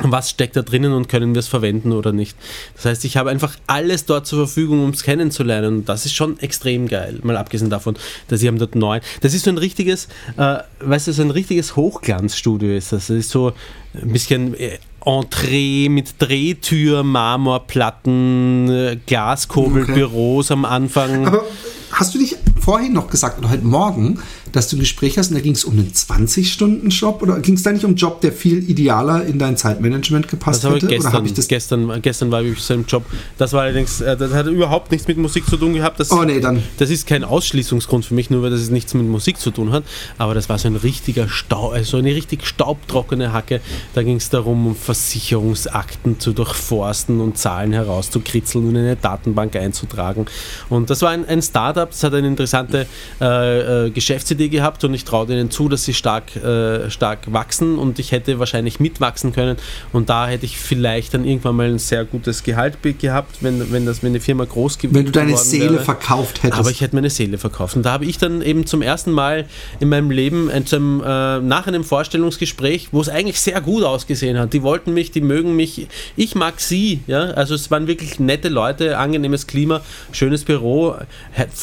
was 0.00 0.30
steckt 0.30 0.56
da 0.56 0.62
drinnen 0.62 0.92
und 0.92 1.08
können 1.08 1.34
wir 1.34 1.40
es 1.40 1.46
verwenden 1.46 1.92
oder 1.92 2.12
nicht. 2.12 2.36
Das 2.74 2.84
heißt, 2.84 3.04
ich 3.04 3.16
habe 3.16 3.30
einfach 3.30 3.56
alles 3.66 4.06
dort 4.06 4.26
zur 4.26 4.46
Verfügung, 4.46 4.82
um 4.82 4.90
es 4.90 5.02
kennenzulernen. 5.04 5.78
Und 5.78 5.88
das 5.88 6.04
ist 6.04 6.14
schon 6.14 6.38
extrem 6.40 6.88
geil. 6.88 7.20
Mal 7.22 7.36
abgesehen 7.36 7.70
davon, 7.70 7.96
dass 8.28 8.40
sie 8.40 8.48
haben 8.48 8.58
dort 8.58 8.74
neu. 8.74 9.00
Das 9.20 9.34
ist 9.34 9.44
so 9.44 9.50
ein 9.50 9.58
richtiges, 9.58 10.08
äh, 10.36 10.58
weißt 10.80 11.08
du, 11.08 11.12
so 11.12 11.22
ein 11.22 11.30
richtiges 11.30 11.76
Hochglanzstudio 11.76 12.76
ist 12.76 12.92
das. 12.92 13.06
Das 13.06 13.16
ist 13.16 13.30
so 13.30 13.52
ein 13.94 14.12
bisschen 14.12 14.54
äh, 14.54 14.78
Entree 15.04 15.88
mit 15.88 16.20
Drehtür, 16.20 17.02
Marmorplatten, 17.02 18.68
äh, 18.70 18.96
Glaskobelbüros 19.06 20.50
okay. 20.50 20.58
am 20.58 20.64
Anfang. 20.64 21.26
Aber 21.26 21.44
hast 21.92 22.14
du 22.14 22.18
dich 22.18 22.36
vorhin 22.60 22.92
noch 22.92 23.08
gesagt 23.08 23.38
oder 23.38 23.50
heute 23.50 23.64
Morgen, 23.64 24.18
dass 24.52 24.68
du 24.68 24.76
ein 24.76 24.80
Gespräch 24.80 25.18
hast 25.18 25.28
und 25.28 25.34
da 25.34 25.40
ging 25.40 25.54
es 25.54 25.64
um 25.64 25.72
einen 25.74 25.92
20-Stunden-Job 25.92 27.22
oder 27.22 27.40
ging 27.40 27.56
es 27.56 27.62
da 27.62 27.72
nicht 27.72 27.84
um 27.84 27.90
einen 27.90 27.96
Job, 27.96 28.20
der 28.20 28.32
viel 28.32 28.70
idealer 28.70 29.24
in 29.24 29.38
dein 29.38 29.56
Zeitmanagement 29.56 30.28
gepasst 30.28 30.64
das 30.64 30.72
hätte? 30.72 30.86
Gestern, 30.86 31.14
oder 31.14 31.24
ich 31.24 31.34
das 31.34 31.48
gestern, 31.48 32.02
gestern 32.02 32.30
war 32.30 32.42
ich 32.42 32.58
so 32.60 32.74
einem 32.74 32.84
Job. 32.86 33.04
Das 33.36 33.52
war 33.52 33.62
allerdings, 33.62 34.00
äh, 34.00 34.16
das 34.16 34.32
hat 34.32 34.46
überhaupt 34.46 34.92
nichts 34.92 35.08
mit 35.08 35.18
Musik 35.18 35.46
zu 35.46 35.56
tun 35.56 35.74
gehabt. 35.74 35.98
Das, 35.98 36.12
oh 36.12 36.22
nee, 36.22 36.40
dann. 36.40 36.62
Das 36.78 36.90
ist 36.90 37.06
kein 37.06 37.24
Ausschließungsgrund 37.24 38.04
für 38.04 38.14
mich, 38.14 38.30
nur 38.30 38.42
weil 38.42 38.50
das 38.50 38.70
nichts 38.70 38.94
mit 38.94 39.06
Musik 39.06 39.38
zu 39.38 39.50
tun 39.50 39.72
hat. 39.72 39.84
Aber 40.18 40.34
das 40.34 40.48
war 40.48 40.58
so 40.58 40.68
ein 40.68 40.76
richtiger 40.76 41.28
Stau, 41.28 41.70
also 41.70 41.96
eine 41.96 42.14
richtig 42.14 42.46
staubtrockene 42.46 43.32
Hacke. 43.32 43.60
Da 43.94 44.02
ging 44.02 44.16
es 44.16 44.30
darum, 44.30 44.68
um 44.68 44.76
Versicherungsakten 44.76 46.20
zu 46.20 46.32
durchforsten 46.32 47.20
und 47.20 47.36
Zahlen 47.38 47.72
herauszukritzeln 47.72 48.68
und 48.68 48.76
in 48.76 48.82
eine 48.82 48.96
Datenbank 48.96 49.56
einzutragen. 49.56 50.26
Und 50.70 50.90
das 50.90 51.02
war 51.02 51.10
ein, 51.10 51.26
ein 51.26 51.42
Startup, 51.42 51.73
das 51.74 52.02
hat 52.02 52.14
eine 52.14 52.28
interessante 52.28 52.86
äh, 53.20 53.86
äh, 53.86 53.90
Geschäftsidee 53.90 54.44
Idee 54.44 54.48
gehabt 54.48 54.84
und 54.84 54.94
ich 54.94 55.04
traue 55.04 55.26
denen 55.26 55.50
zu, 55.50 55.68
dass 55.68 55.84
sie 55.84 55.94
stark, 55.94 56.36
äh, 56.36 56.90
stark 56.90 57.32
wachsen 57.32 57.78
und 57.78 57.98
ich 57.98 58.12
hätte 58.12 58.38
wahrscheinlich 58.38 58.80
mitwachsen 58.80 59.32
können 59.32 59.56
und 59.92 60.08
da 60.08 60.26
hätte 60.26 60.44
ich 60.44 60.58
vielleicht 60.58 61.14
dann 61.14 61.24
irgendwann 61.24 61.56
mal 61.56 61.66
ein 61.66 61.78
sehr 61.78 62.04
gutes 62.04 62.42
Gehalt 62.42 62.78
gehabt, 62.98 63.36
wenn, 63.40 63.72
wenn, 63.72 63.86
das, 63.86 64.02
wenn 64.02 64.12
die 64.12 64.20
Firma 64.20 64.44
groß 64.44 64.78
gewesen 64.78 64.94
wäre. 64.94 65.04
Wenn 65.06 65.12
du 65.12 65.18
deine 65.18 65.36
Seele 65.36 65.74
wäre. 65.74 65.84
verkauft 65.84 66.42
hättest. 66.42 66.60
Aber 66.60 66.70
ich 66.70 66.80
hätte 66.80 66.94
meine 66.94 67.10
Seele 67.10 67.38
verkauft 67.38 67.76
und 67.76 67.84
da 67.84 67.92
habe 67.92 68.04
ich 68.04 68.18
dann 68.18 68.42
eben 68.42 68.66
zum 68.66 68.82
ersten 68.82 69.12
Mal 69.12 69.46
in 69.80 69.88
meinem 69.88 70.10
Leben 70.10 70.50
einem, 70.50 71.00
äh, 71.00 71.40
nach 71.40 71.66
einem 71.66 71.84
Vorstellungsgespräch, 71.84 72.88
wo 72.92 73.00
es 73.00 73.08
eigentlich 73.08 73.40
sehr 73.40 73.60
gut 73.60 73.84
ausgesehen 73.84 74.38
hat, 74.38 74.52
die 74.52 74.62
wollten 74.62 74.92
mich, 74.92 75.10
die 75.10 75.20
mögen 75.20 75.56
mich, 75.56 75.88
ich 76.16 76.34
mag 76.34 76.60
sie, 76.60 77.00
ja, 77.06 77.30
also 77.30 77.54
es 77.54 77.70
waren 77.70 77.86
wirklich 77.86 78.18
nette 78.18 78.48
Leute, 78.48 78.98
angenehmes 78.98 79.46
Klima, 79.46 79.80
schönes 80.12 80.44
Büro, 80.44 80.96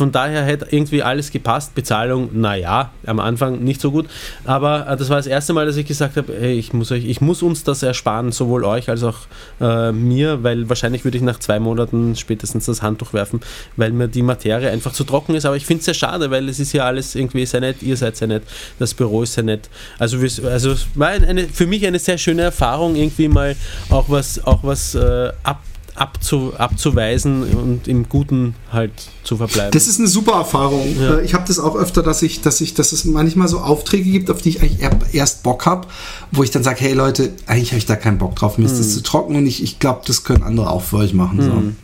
von 0.02 0.12
daher 0.12 0.43
hätte 0.43 0.66
irgendwie 0.72 1.04
alles 1.04 1.30
gepasst, 1.30 1.76
Bezahlung, 1.76 2.32
naja, 2.34 2.62
ja, 2.62 2.91
am 3.06 3.20
Anfang 3.20 3.64
nicht 3.64 3.80
so 3.80 3.91
gut, 3.91 4.08
aber 4.45 4.88
äh, 4.88 4.97
das 4.97 5.10
war 5.10 5.18
das 5.18 5.28
erste 5.28 5.54
Mal, 5.54 5.68
dass 5.68 5.78
ich 5.78 5.86
gesagt 5.86 6.18
habe, 6.18 6.34
hey, 6.34 6.58
ich 6.58 6.74
muss 6.74 6.91
euch, 6.91 7.06
ich 7.06 7.22
muss 7.22 7.43
uns 7.43 7.64
das 7.64 7.84
ersparen, 7.84 8.32
sowohl 8.32 8.64
euch 8.64 8.89
als 8.89 9.04
auch 9.04 9.20
äh, 9.60 9.91
mir, 9.91 10.41
weil 10.41 10.70
wahrscheinlich 10.70 11.04
würde 11.04 11.18
ich 11.18 11.24
nach 11.24 11.38
zwei 11.38 11.60
Monaten 11.60 12.16
spätestens 12.16 12.66
das 12.66 12.82
Handtuch 12.82 13.14
werfen, 13.14 13.41
weil 13.76 13.91
mir 13.91 14.08
die 14.08 14.24
Materie 14.24 14.72
einfach 14.72 14.93
zu 14.93 15.04
trocken 15.04 15.36
ist. 15.36 15.45
Aber 15.45 15.56
ich 15.56 15.68
finde 15.68 15.82
es 15.82 15.86
sehr 15.86 15.93
schade, 15.93 16.32
weil 16.32 16.49
es 16.49 16.60
ist 16.60 16.74
ja 16.74 16.86
alles 16.86 17.14
irgendwie 17.14 17.45
sehr 17.45 17.62
nett, 17.62 17.84
ihr 17.84 17.95
seid 17.95 18.18
sehr 18.18 18.28
nett, 18.28 18.41
das 18.80 18.95
Büro 18.95 19.22
ist 19.22 19.36
sehr 19.36 19.43
nett. 19.43 19.70
Also, 19.99 20.18
also 20.18 20.72
es 20.72 20.88
war 20.95 21.10
eine, 21.10 21.47
für 21.47 21.68
mich 21.68 21.86
eine 21.86 21.99
sehr 21.99 22.18
schöne 22.18 22.41
Erfahrung, 22.41 22.95
irgendwie 22.95 23.28
mal 23.28 23.56
auch 23.91 24.10
was, 24.10 24.43
auch 24.47 24.64
was 24.64 24.95
äh, 24.95 25.32
ab 25.43 25.62
abzu, 25.96 26.54
abzuweisen 26.58 27.44
und 27.44 27.88
im 27.88 28.08
Guten 28.08 28.56
halt 28.72 28.92
zu 29.24 29.38
verbleiben. 29.38 29.72
Das 29.72 29.88
ist 29.88 30.00
eine 30.00 30.08
super 30.08 30.34
Erfahrung. 30.34 30.96
Ja. 31.00 31.18
Äh, 31.18 31.26
ich 31.26 31.34
habe 31.34 31.44
das 31.48 31.60
auch 31.60 31.76
öfter, 31.76 32.04
dass 32.04 32.22
ich, 32.22 32.42
dass 32.42 32.62
ich, 32.62 32.74
dass 32.74 32.92
es 32.92 33.06
manchmal 33.06 33.48
so 33.48 33.60
Aufträge 33.60 34.10
gibt, 34.10 34.30
auf 34.30 34.42
die 34.42 34.50
ich 34.50 34.62
eigentlich 34.62 35.14
erst 35.14 35.44
Bock 35.44 35.66
habe, 35.66 35.88
wo 36.32 36.44
ich 36.44 36.52
dann 36.52 36.64
sage, 36.64 36.82
hey 36.82 36.94
Leute, 36.94 37.34
eigentlich 37.46 37.72
habe 37.72 37.80
ich 37.80 37.86
da 37.86 37.96
keinen 37.96 38.18
Bock 38.18 38.36
drauf, 38.36 38.58
mir 38.58 38.66
ist 38.66 38.80
das 38.80 38.88
hm. 38.88 38.94
zu 38.94 39.04
trocken 39.04 39.36
und 39.36 39.46
ich, 39.46 39.64
ich 39.64 39.80
glaube, 39.80 40.02
das 40.06 40.24
können 40.24 40.44
andere 40.44 40.70
auch 40.70 40.84
für 40.84 40.98
euch 40.98 41.14
machen. 41.14 41.42
So. 41.42 41.52
Hm. 41.52 41.76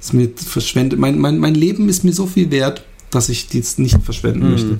Ist 0.00 0.14
mir 0.14 0.30
verschwendet. 0.36 0.98
Mein, 0.98 1.18
mein, 1.18 1.38
mein 1.38 1.54
Leben 1.54 1.88
ist 1.88 2.04
mir 2.04 2.12
so 2.12 2.26
viel 2.26 2.50
wert, 2.50 2.84
dass 3.10 3.28
ich 3.28 3.48
dies 3.48 3.78
nicht 3.78 4.02
verschwenden 4.02 4.42
hm. 4.42 4.50
möchte. 4.50 4.78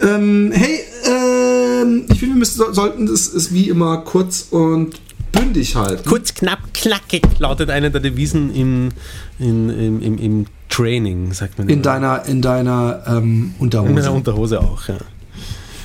Ähm, 0.00 0.52
hey, 0.52 0.80
ähm, 1.06 2.04
ich 2.10 2.18
finde, 2.18 2.34
wir 2.34 2.38
müssen, 2.40 2.74
sollten 2.74 3.08
es 3.08 3.52
wie 3.52 3.68
immer 3.68 3.98
kurz 3.98 4.48
und 4.50 5.00
bündig 5.38 5.76
halten. 5.76 6.08
Kurz, 6.08 6.34
knapp, 6.34 6.60
knackig 6.74 7.22
lautet 7.38 7.70
eine 7.70 7.90
der 7.90 8.00
Devisen 8.00 8.54
im, 8.54 8.90
in, 9.38 9.70
im, 9.70 10.02
im, 10.02 10.18
im 10.18 10.46
Training, 10.68 11.32
sagt 11.32 11.58
man. 11.58 11.68
In 11.68 11.74
immer. 11.74 11.82
deiner, 11.82 12.24
in 12.26 12.42
deiner 12.42 13.02
ähm, 13.06 13.54
Unterhose. 13.58 13.88
In 13.88 13.94
meiner 13.94 14.12
Unterhose 14.12 14.60
auch, 14.60 14.88
ja. 14.88 14.98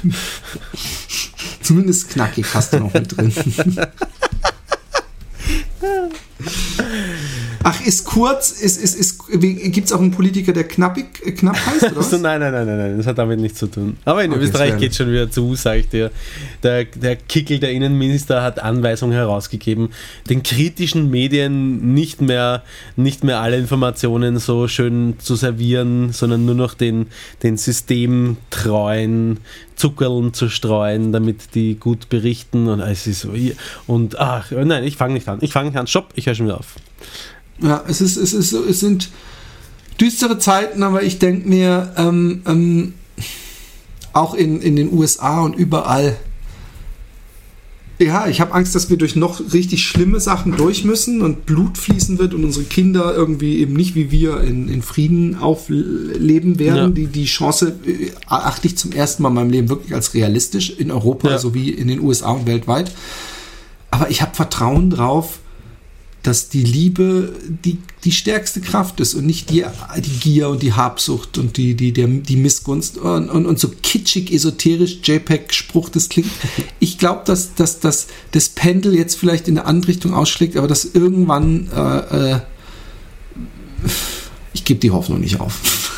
Zumindest 1.62 2.10
knackig 2.10 2.46
hast 2.54 2.74
du 2.74 2.80
noch 2.80 2.94
mit 2.94 3.16
drin. 3.16 3.34
Ach, 7.64 7.86
ist 7.86 8.06
kurz, 8.06 8.52
ist, 8.52 8.82
ist, 8.82 8.96
ist, 8.96 9.20
gibt 9.28 9.86
es 9.86 9.94
auch 9.94 10.00
einen 10.00 10.12
Politiker, 10.12 10.52
der 10.52 10.64
knappig, 10.64 11.22
äh, 11.26 11.32
knapp 11.32 11.56
heißt, 11.56 11.92
oder 11.92 11.96
was? 11.98 12.12
nein, 12.12 12.40
nein, 12.40 12.52
nein, 12.52 12.66
nein, 12.66 12.78
nein, 12.78 12.98
das 12.98 13.06
hat 13.06 13.18
damit 13.18 13.40
nichts 13.40 13.60
zu 13.60 13.68
tun. 13.68 13.98
Aber 14.06 14.24
in 14.24 14.32
okay, 14.32 14.42
Österreich 14.42 14.78
geht 14.78 14.96
schon 14.96 15.12
wieder 15.12 15.30
zu, 15.30 15.54
sage 15.56 15.80
ich 15.80 15.90
dir. 15.90 16.12
Der, 16.64 16.86
der 16.86 17.16
Kickel, 17.16 17.60
der 17.60 17.72
Innenminister, 17.72 18.42
hat 18.42 18.62
Anweisungen 18.62 19.14
herausgegeben, 19.14 19.90
den 20.30 20.42
kritischen 20.44 21.10
Medien 21.12 21.94
nicht 21.94 22.22
mehr, 22.22 22.64
nicht 22.96 23.24
mehr 23.24 23.40
alle 23.42 23.58
Informationen 23.58 24.40
so 24.40 24.68
schön 24.68 25.16
zu 25.20 25.36
servieren, 25.36 26.14
sondern 26.14 26.46
nur 26.46 26.56
noch 26.56 26.74
den, 26.74 27.08
den 27.44 27.58
systemtreuen 27.58 29.40
Zuckerln 29.76 30.34
zu 30.34 30.50
streuen, 30.50 31.12
damit 31.12 31.56
die 31.56 31.76
gut 31.76 32.10
berichten 32.10 32.68
und 32.68 32.82
es 32.82 33.08
ist 33.08 33.22
so, 33.22 33.34
und 33.88 34.20
ach, 34.20 34.52
nein, 34.52 34.84
ich 34.84 34.98
fange 34.98 35.14
nicht 35.14 35.28
an. 35.28 35.40
Ich 35.42 35.54
fange 35.54 35.70
nicht 35.70 35.78
an. 35.78 35.88
Stopp, 35.88 36.10
ich 36.16 36.26
höre 36.26 36.36
schon 36.36 36.46
wieder 36.48 36.60
auf. 36.60 36.76
Ja, 37.62 37.84
es 37.88 38.02
ist, 38.02 38.18
es 38.18 38.34
ist, 38.34 38.54
es 38.54 38.80
sind, 38.80 39.10
düstere 40.00 40.40
Zeiten, 40.40 40.84
aber 40.84 41.04
ich 41.04 41.20
denke 41.20 41.48
mir, 41.48 41.94
ähm, 41.98 42.42
ähm, 42.48 42.94
auch 44.14 44.34
in, 44.34 44.62
in 44.62 44.76
den 44.76 44.92
USA 44.92 45.42
und 45.42 45.56
überall, 45.56 46.18
ja, 48.00 48.28
ich 48.28 48.42
habe 48.42 48.54
Angst, 48.54 48.74
dass 48.74 48.90
wir 48.90 48.98
durch 48.98 49.16
noch 49.16 49.54
richtig 49.54 49.84
schlimme 49.84 50.20
Sachen 50.20 50.58
durch 50.58 50.84
müssen 50.84 51.22
und 51.22 51.46
Blut 51.46 51.78
fließen 51.78 52.18
wird 52.18 52.34
und 52.34 52.44
unsere 52.44 52.66
Kinder 52.66 53.14
irgendwie 53.14 53.60
eben 53.60 53.74
nicht 53.74 53.94
wie 53.94 54.10
wir 54.10 54.42
in, 54.42 54.68
in 54.70 54.82
Frieden 54.82 55.36
aufleben 55.38 56.58
werden. 56.58 56.78
Ja. 56.78 56.88
Die, 56.90 57.06
die 57.06 57.26
Chance 57.26 57.76
äh, 57.86 58.10
achte 58.26 58.66
ich 58.68 58.76
zum 58.76 58.92
ersten 58.92 59.22
Mal 59.22 59.30
in 59.30 59.36
meinem 59.36 59.52
Leben 59.52 59.70
wirklich 59.70 59.94
als 59.94 60.16
realistisch 60.16 60.72
in 60.72 60.90
Europa 60.90 61.30
Ja. 61.30 61.38
sowie 61.38 61.70
in 61.70 61.88
den 61.88 62.00
USA 62.02 62.32
und 62.32 62.48
weltweit. 62.48 62.92
Aber 63.92 64.10
ich 64.10 64.24
habe 64.24 64.34
Vertrauen 64.34 64.90
drauf, 64.90 65.41
dass 66.24 66.50
die 66.50 66.64
Liebe 66.64 67.34
die, 67.66 67.80
die 68.04 68.12
stärkste 68.12 68.62
Kraft 68.62 69.00
ist 69.00 69.16
und 69.16 69.26
nicht 69.26 69.50
die, 69.50 69.66
die 69.98 70.20
Gier 70.20 70.50
und 70.50 70.62
die 70.62 70.74
Habsucht 70.74 71.38
und 71.38 71.58
die, 71.58 71.74
die, 71.76 71.94
der, 71.94 72.08
die 72.08 72.36
Missgunst 72.36 72.98
und, 72.98 73.30
und, 73.30 73.46
und 73.46 73.60
so 73.60 73.70
kitschig, 73.82 74.32
esoterisch 74.32 75.00
JPEG-Spruch 75.04 75.90
das 75.90 76.10
klingt. 76.10 76.30
Ich 76.80 76.98
glaube, 76.98 77.22
dass, 77.26 77.56
dass, 77.56 77.80
dass 77.80 78.08
das 78.32 78.50
Pendel 78.50 78.96
jetzt 78.96 79.16
vielleicht 79.16 79.48
in 79.48 79.58
eine 79.58 79.68
andere 79.68 79.90
Richtung 79.90 80.14
ausschlägt, 80.14 80.58
aber 80.58 80.68
dass 80.68 80.86
irgendwann 80.86 81.70
äh, 81.76 82.36
äh, 82.36 82.40
ich 84.54 84.66
gebe 84.66 84.80
die 84.80 84.92
Hoffnung 84.92 85.22
nicht 85.22 85.40
auf. 85.40 85.91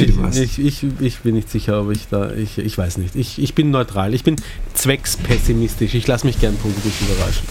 Ich, 0.00 0.58
ich, 0.58 0.58
ich, 0.58 0.86
ich 1.00 1.18
bin 1.20 1.34
nicht 1.34 1.50
sicher, 1.50 1.82
ob 1.82 1.90
ich 1.90 2.08
da. 2.10 2.32
Ich, 2.32 2.58
ich 2.58 2.76
weiß 2.76 2.98
nicht. 2.98 3.16
Ich, 3.16 3.40
ich 3.42 3.54
bin 3.54 3.70
neutral. 3.70 4.14
Ich 4.14 4.24
bin 4.24 4.36
zweckspessimistisch. 4.74 5.94
Ich 5.94 6.06
lasse 6.06 6.26
mich 6.26 6.40
gern 6.40 6.56
positiv 6.56 6.94
überraschen. 7.02 7.46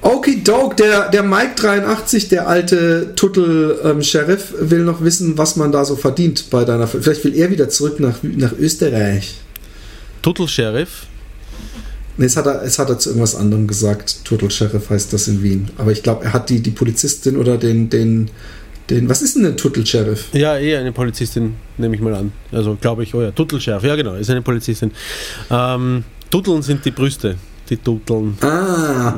Okay, 0.00 0.42
Dog, 0.44 0.76
der, 0.76 1.08
der 1.08 1.22
Mike 1.22 1.54
83, 1.56 2.28
der 2.28 2.46
alte 2.46 3.14
Tuttel-Sheriff, 3.16 4.52
will 4.60 4.84
noch 4.84 5.02
wissen, 5.02 5.38
was 5.38 5.56
man 5.56 5.72
da 5.72 5.82
so 5.86 5.96
verdient 5.96 6.50
bei 6.50 6.66
deiner. 6.66 6.86
Vielleicht 6.86 7.24
will 7.24 7.34
er 7.34 7.50
wieder 7.50 7.70
zurück 7.70 8.00
nach, 8.00 8.16
nach 8.22 8.52
Österreich. 8.52 9.36
Tuttel 10.20 10.46
Sheriff. 10.46 11.06
Nee, 12.18 12.26
es 12.26 12.36
hat, 12.36 12.46
er, 12.46 12.62
es 12.62 12.78
hat 12.78 12.90
er 12.90 12.98
zu 12.98 13.08
irgendwas 13.08 13.34
anderem 13.34 13.66
gesagt. 13.66 14.24
Tuttel-Sheriff 14.24 14.90
heißt 14.90 15.12
das 15.14 15.26
in 15.26 15.42
Wien. 15.42 15.70
Aber 15.78 15.90
ich 15.90 16.02
glaube, 16.02 16.26
er 16.26 16.34
hat 16.34 16.50
die, 16.50 16.60
die 16.60 16.70
Polizistin 16.70 17.38
oder 17.38 17.56
den, 17.56 17.88
den, 17.88 18.30
den. 18.90 19.08
Was 19.08 19.22
ist 19.22 19.36
denn 19.36 19.46
ein 19.46 19.56
Tuttel-Sheriff? 19.56 20.26
Ja, 20.32 20.58
eher 20.58 20.80
eine 20.80 20.92
Polizistin, 20.92 21.54
nehme 21.78 21.94
ich 21.94 22.00
mal 22.00 22.14
an. 22.14 22.32
Also 22.52 22.76
glaube 22.80 23.02
ich, 23.02 23.14
oh 23.14 23.22
ja, 23.22 23.30
Tuttel 23.30 23.60
Sheriff. 23.60 23.84
Ja, 23.84 23.96
genau, 23.96 24.14
ist 24.14 24.30
eine 24.30 24.42
Polizistin. 24.42 24.90
Ähm, 25.50 26.04
Tutteln 26.30 26.62
sind 26.62 26.84
die 26.84 26.90
Brüste. 26.90 27.36
Die 27.70 27.76
Tutteln. 27.76 28.36
Ah, 28.42 29.14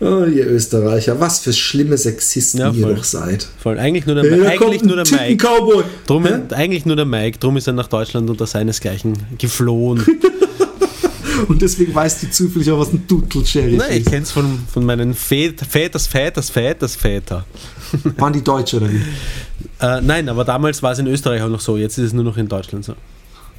oh, 0.00 0.24
ihr 0.24 0.46
Österreicher, 0.46 1.18
was 1.18 1.40
für 1.40 1.52
schlimme 1.52 1.96
Sexisten 1.96 2.60
Ja, 2.60 2.70
ihr 2.70 2.86
doch 2.86 3.04
seid. 3.04 3.46
Voll. 3.58 3.78
Eigentlich 3.78 4.06
nur 4.06 4.14
der, 4.14 4.36
Ja, 4.36 4.48
eigentlich 4.50 4.82
nur 4.82 4.96
der 4.96 5.06
Mike. 5.10 5.44
Drum, 6.06 6.26
eigentlich 6.50 6.86
nur 6.86 6.96
der 6.96 7.04
Mike. 7.06 7.38
Drum 7.38 7.56
ist 7.56 7.66
er 7.66 7.72
nach 7.72 7.88
Deutschland 7.88 8.30
unter 8.30 8.46
seinesgleichen 8.46 9.14
geflohen. 9.38 10.04
Und 11.48 11.62
deswegen 11.62 11.94
weiß 11.94 12.20
die 12.20 12.30
zufällig 12.30 12.70
auch, 12.70 12.78
was 12.78 12.92
ein 12.92 13.06
Tuttel-Sheriff 13.06 13.78
Nein, 13.78 13.90
ich 13.92 13.98
ist. 14.00 14.08
kenne 14.10 14.22
es 14.22 14.32
von, 14.32 14.58
von 14.72 14.84
meinen 14.84 15.14
Vät 15.14 15.60
Väters, 15.60 16.06
Väters, 16.06 16.50
Väters, 16.50 16.96
Väter. 16.96 17.44
Waren 18.16 18.32
die 18.32 18.42
Deutsche 18.42 18.76
oder 18.78 18.90
wie? 18.90 19.02
Äh, 19.80 20.00
nein, 20.00 20.28
aber 20.28 20.44
damals 20.44 20.82
war 20.82 20.92
es 20.92 20.98
in 20.98 21.06
Österreich 21.06 21.42
auch 21.42 21.48
noch 21.48 21.60
so. 21.60 21.76
Jetzt 21.76 21.98
ist 21.98 22.06
es 22.06 22.12
nur 22.12 22.24
noch 22.24 22.36
in 22.36 22.48
Deutschland 22.48 22.84
so. 22.84 22.94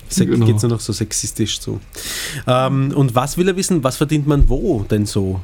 Se 0.09 0.25
Genau. 0.25 0.45
Geht 0.45 0.57
es 0.57 0.61
nur 0.63 0.71
noch 0.71 0.79
so 0.79 0.93
sexistisch 0.93 1.59
zu. 1.59 1.79
Ähm, 2.47 2.91
und 2.95 3.15
was 3.15 3.37
will 3.37 3.47
er 3.47 3.55
wissen? 3.55 3.83
Was 3.83 3.97
verdient 3.97 4.27
man 4.27 4.49
wo 4.49 4.85
denn 4.89 5.05
so? 5.05 5.39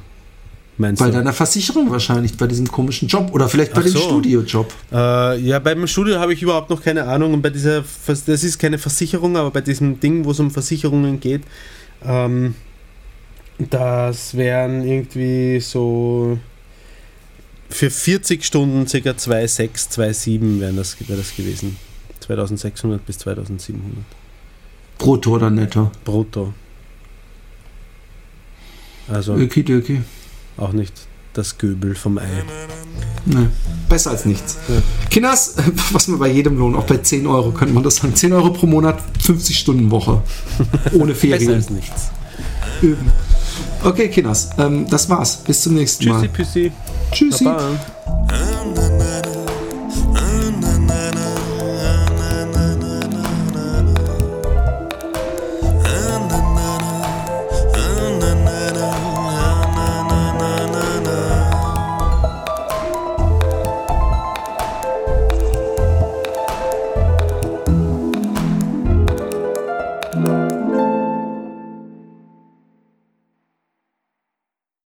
Meinst 0.79 0.99
Bei 0.99 1.07
du? 1.07 1.13
deiner 1.13 1.33
Versicherung 1.33 1.89
wahrscheinlich, 1.89 2.37
bei 2.37 2.45
diesem 2.45 2.67
komischen 2.67 3.07
Job 3.07 3.31
oder 3.33 3.49
vielleicht 3.49 3.73
bei 3.73 3.79
Ach 3.79 3.85
dem 3.85 3.93
so. 3.93 3.99
Studiojob. 3.99 4.71
Äh, 4.91 5.39
ja, 5.39 5.57
beim 5.57 5.87
Studio 5.87 6.19
habe 6.19 6.33
ich 6.33 6.41
überhaupt 6.43 6.69
noch 6.69 6.83
keine 6.83 7.05
Ahnung. 7.07 7.33
Und 7.33 7.41
bei 7.41 7.49
dieser, 7.49 7.83
das 8.05 8.27
ist 8.27 8.59
keine 8.59 8.77
Versicherung, 8.77 9.37
aber 9.37 9.49
bei 9.49 9.61
diesem 9.61 9.99
Ding, 9.99 10.23
wo 10.25 10.31
es 10.31 10.39
um 10.39 10.51
Versicherungen 10.51 11.19
geht, 11.19 11.41
ähm, 12.03 12.55
das 13.57 14.35
wären 14.35 14.87
irgendwie 14.87 15.59
so 15.59 16.39
für 17.69 17.89
40 17.89 18.43
Stunden 18.45 18.85
ca. 18.85 18.97
2,6, 18.97 19.91
2,7 19.91 20.59
wären 20.59 20.77
das, 20.77 20.97
wäre 21.07 21.17
das 21.17 21.35
gewesen. 21.35 21.77
2600 22.21 23.05
bis 23.05 23.17
2700 23.19 24.03
Brutto 24.97 25.31
oder 25.31 25.49
netto? 25.49 25.91
brutto. 26.03 26.53
Also 29.07 29.35
Okidoki. 29.35 30.01
auch 30.57 30.73
nicht 30.73 31.06
das 31.37 31.57
Göbel 31.57 31.95
vom 31.95 32.17
Ei. 32.17 32.43
Ne. 33.25 33.49
Besser 33.89 34.11
als 34.11 34.25
nichts. 34.25 34.57
Ja. 34.67 34.75
Kinders, 35.09 35.55
was 35.91 36.07
man 36.07 36.19
bei 36.19 36.29
jedem 36.29 36.57
Lohn, 36.57 36.75
auch 36.75 36.85
bei 36.85 36.97
10 36.97 37.27
Euro, 37.27 37.51
könnte 37.51 37.73
man 37.73 37.83
das 37.83 37.97
sagen. 37.97 38.15
10 38.15 38.33
Euro 38.33 38.51
pro 38.51 38.65
Monat, 38.65 38.99
50 39.21 39.57
Stunden 39.57 39.91
Woche. 39.91 40.21
Ohne 40.93 41.13
Besser 41.13 41.27
Ferien. 41.27 41.53
als 41.53 41.69
nichts. 41.69 42.09
Üben. 42.81 43.11
Okay, 43.83 44.09
Kinders, 44.09 44.49
ähm, 44.57 44.87
das 44.89 45.09
war's. 45.09 45.37
Bis 45.43 45.61
zum 45.61 45.75
nächsten 45.75 46.03
Tschüssi, 46.03 46.17
Mal. 46.19 46.29
Püssi. 46.29 46.71
Tschüssi. 47.11 47.43
Baba. 47.43 47.79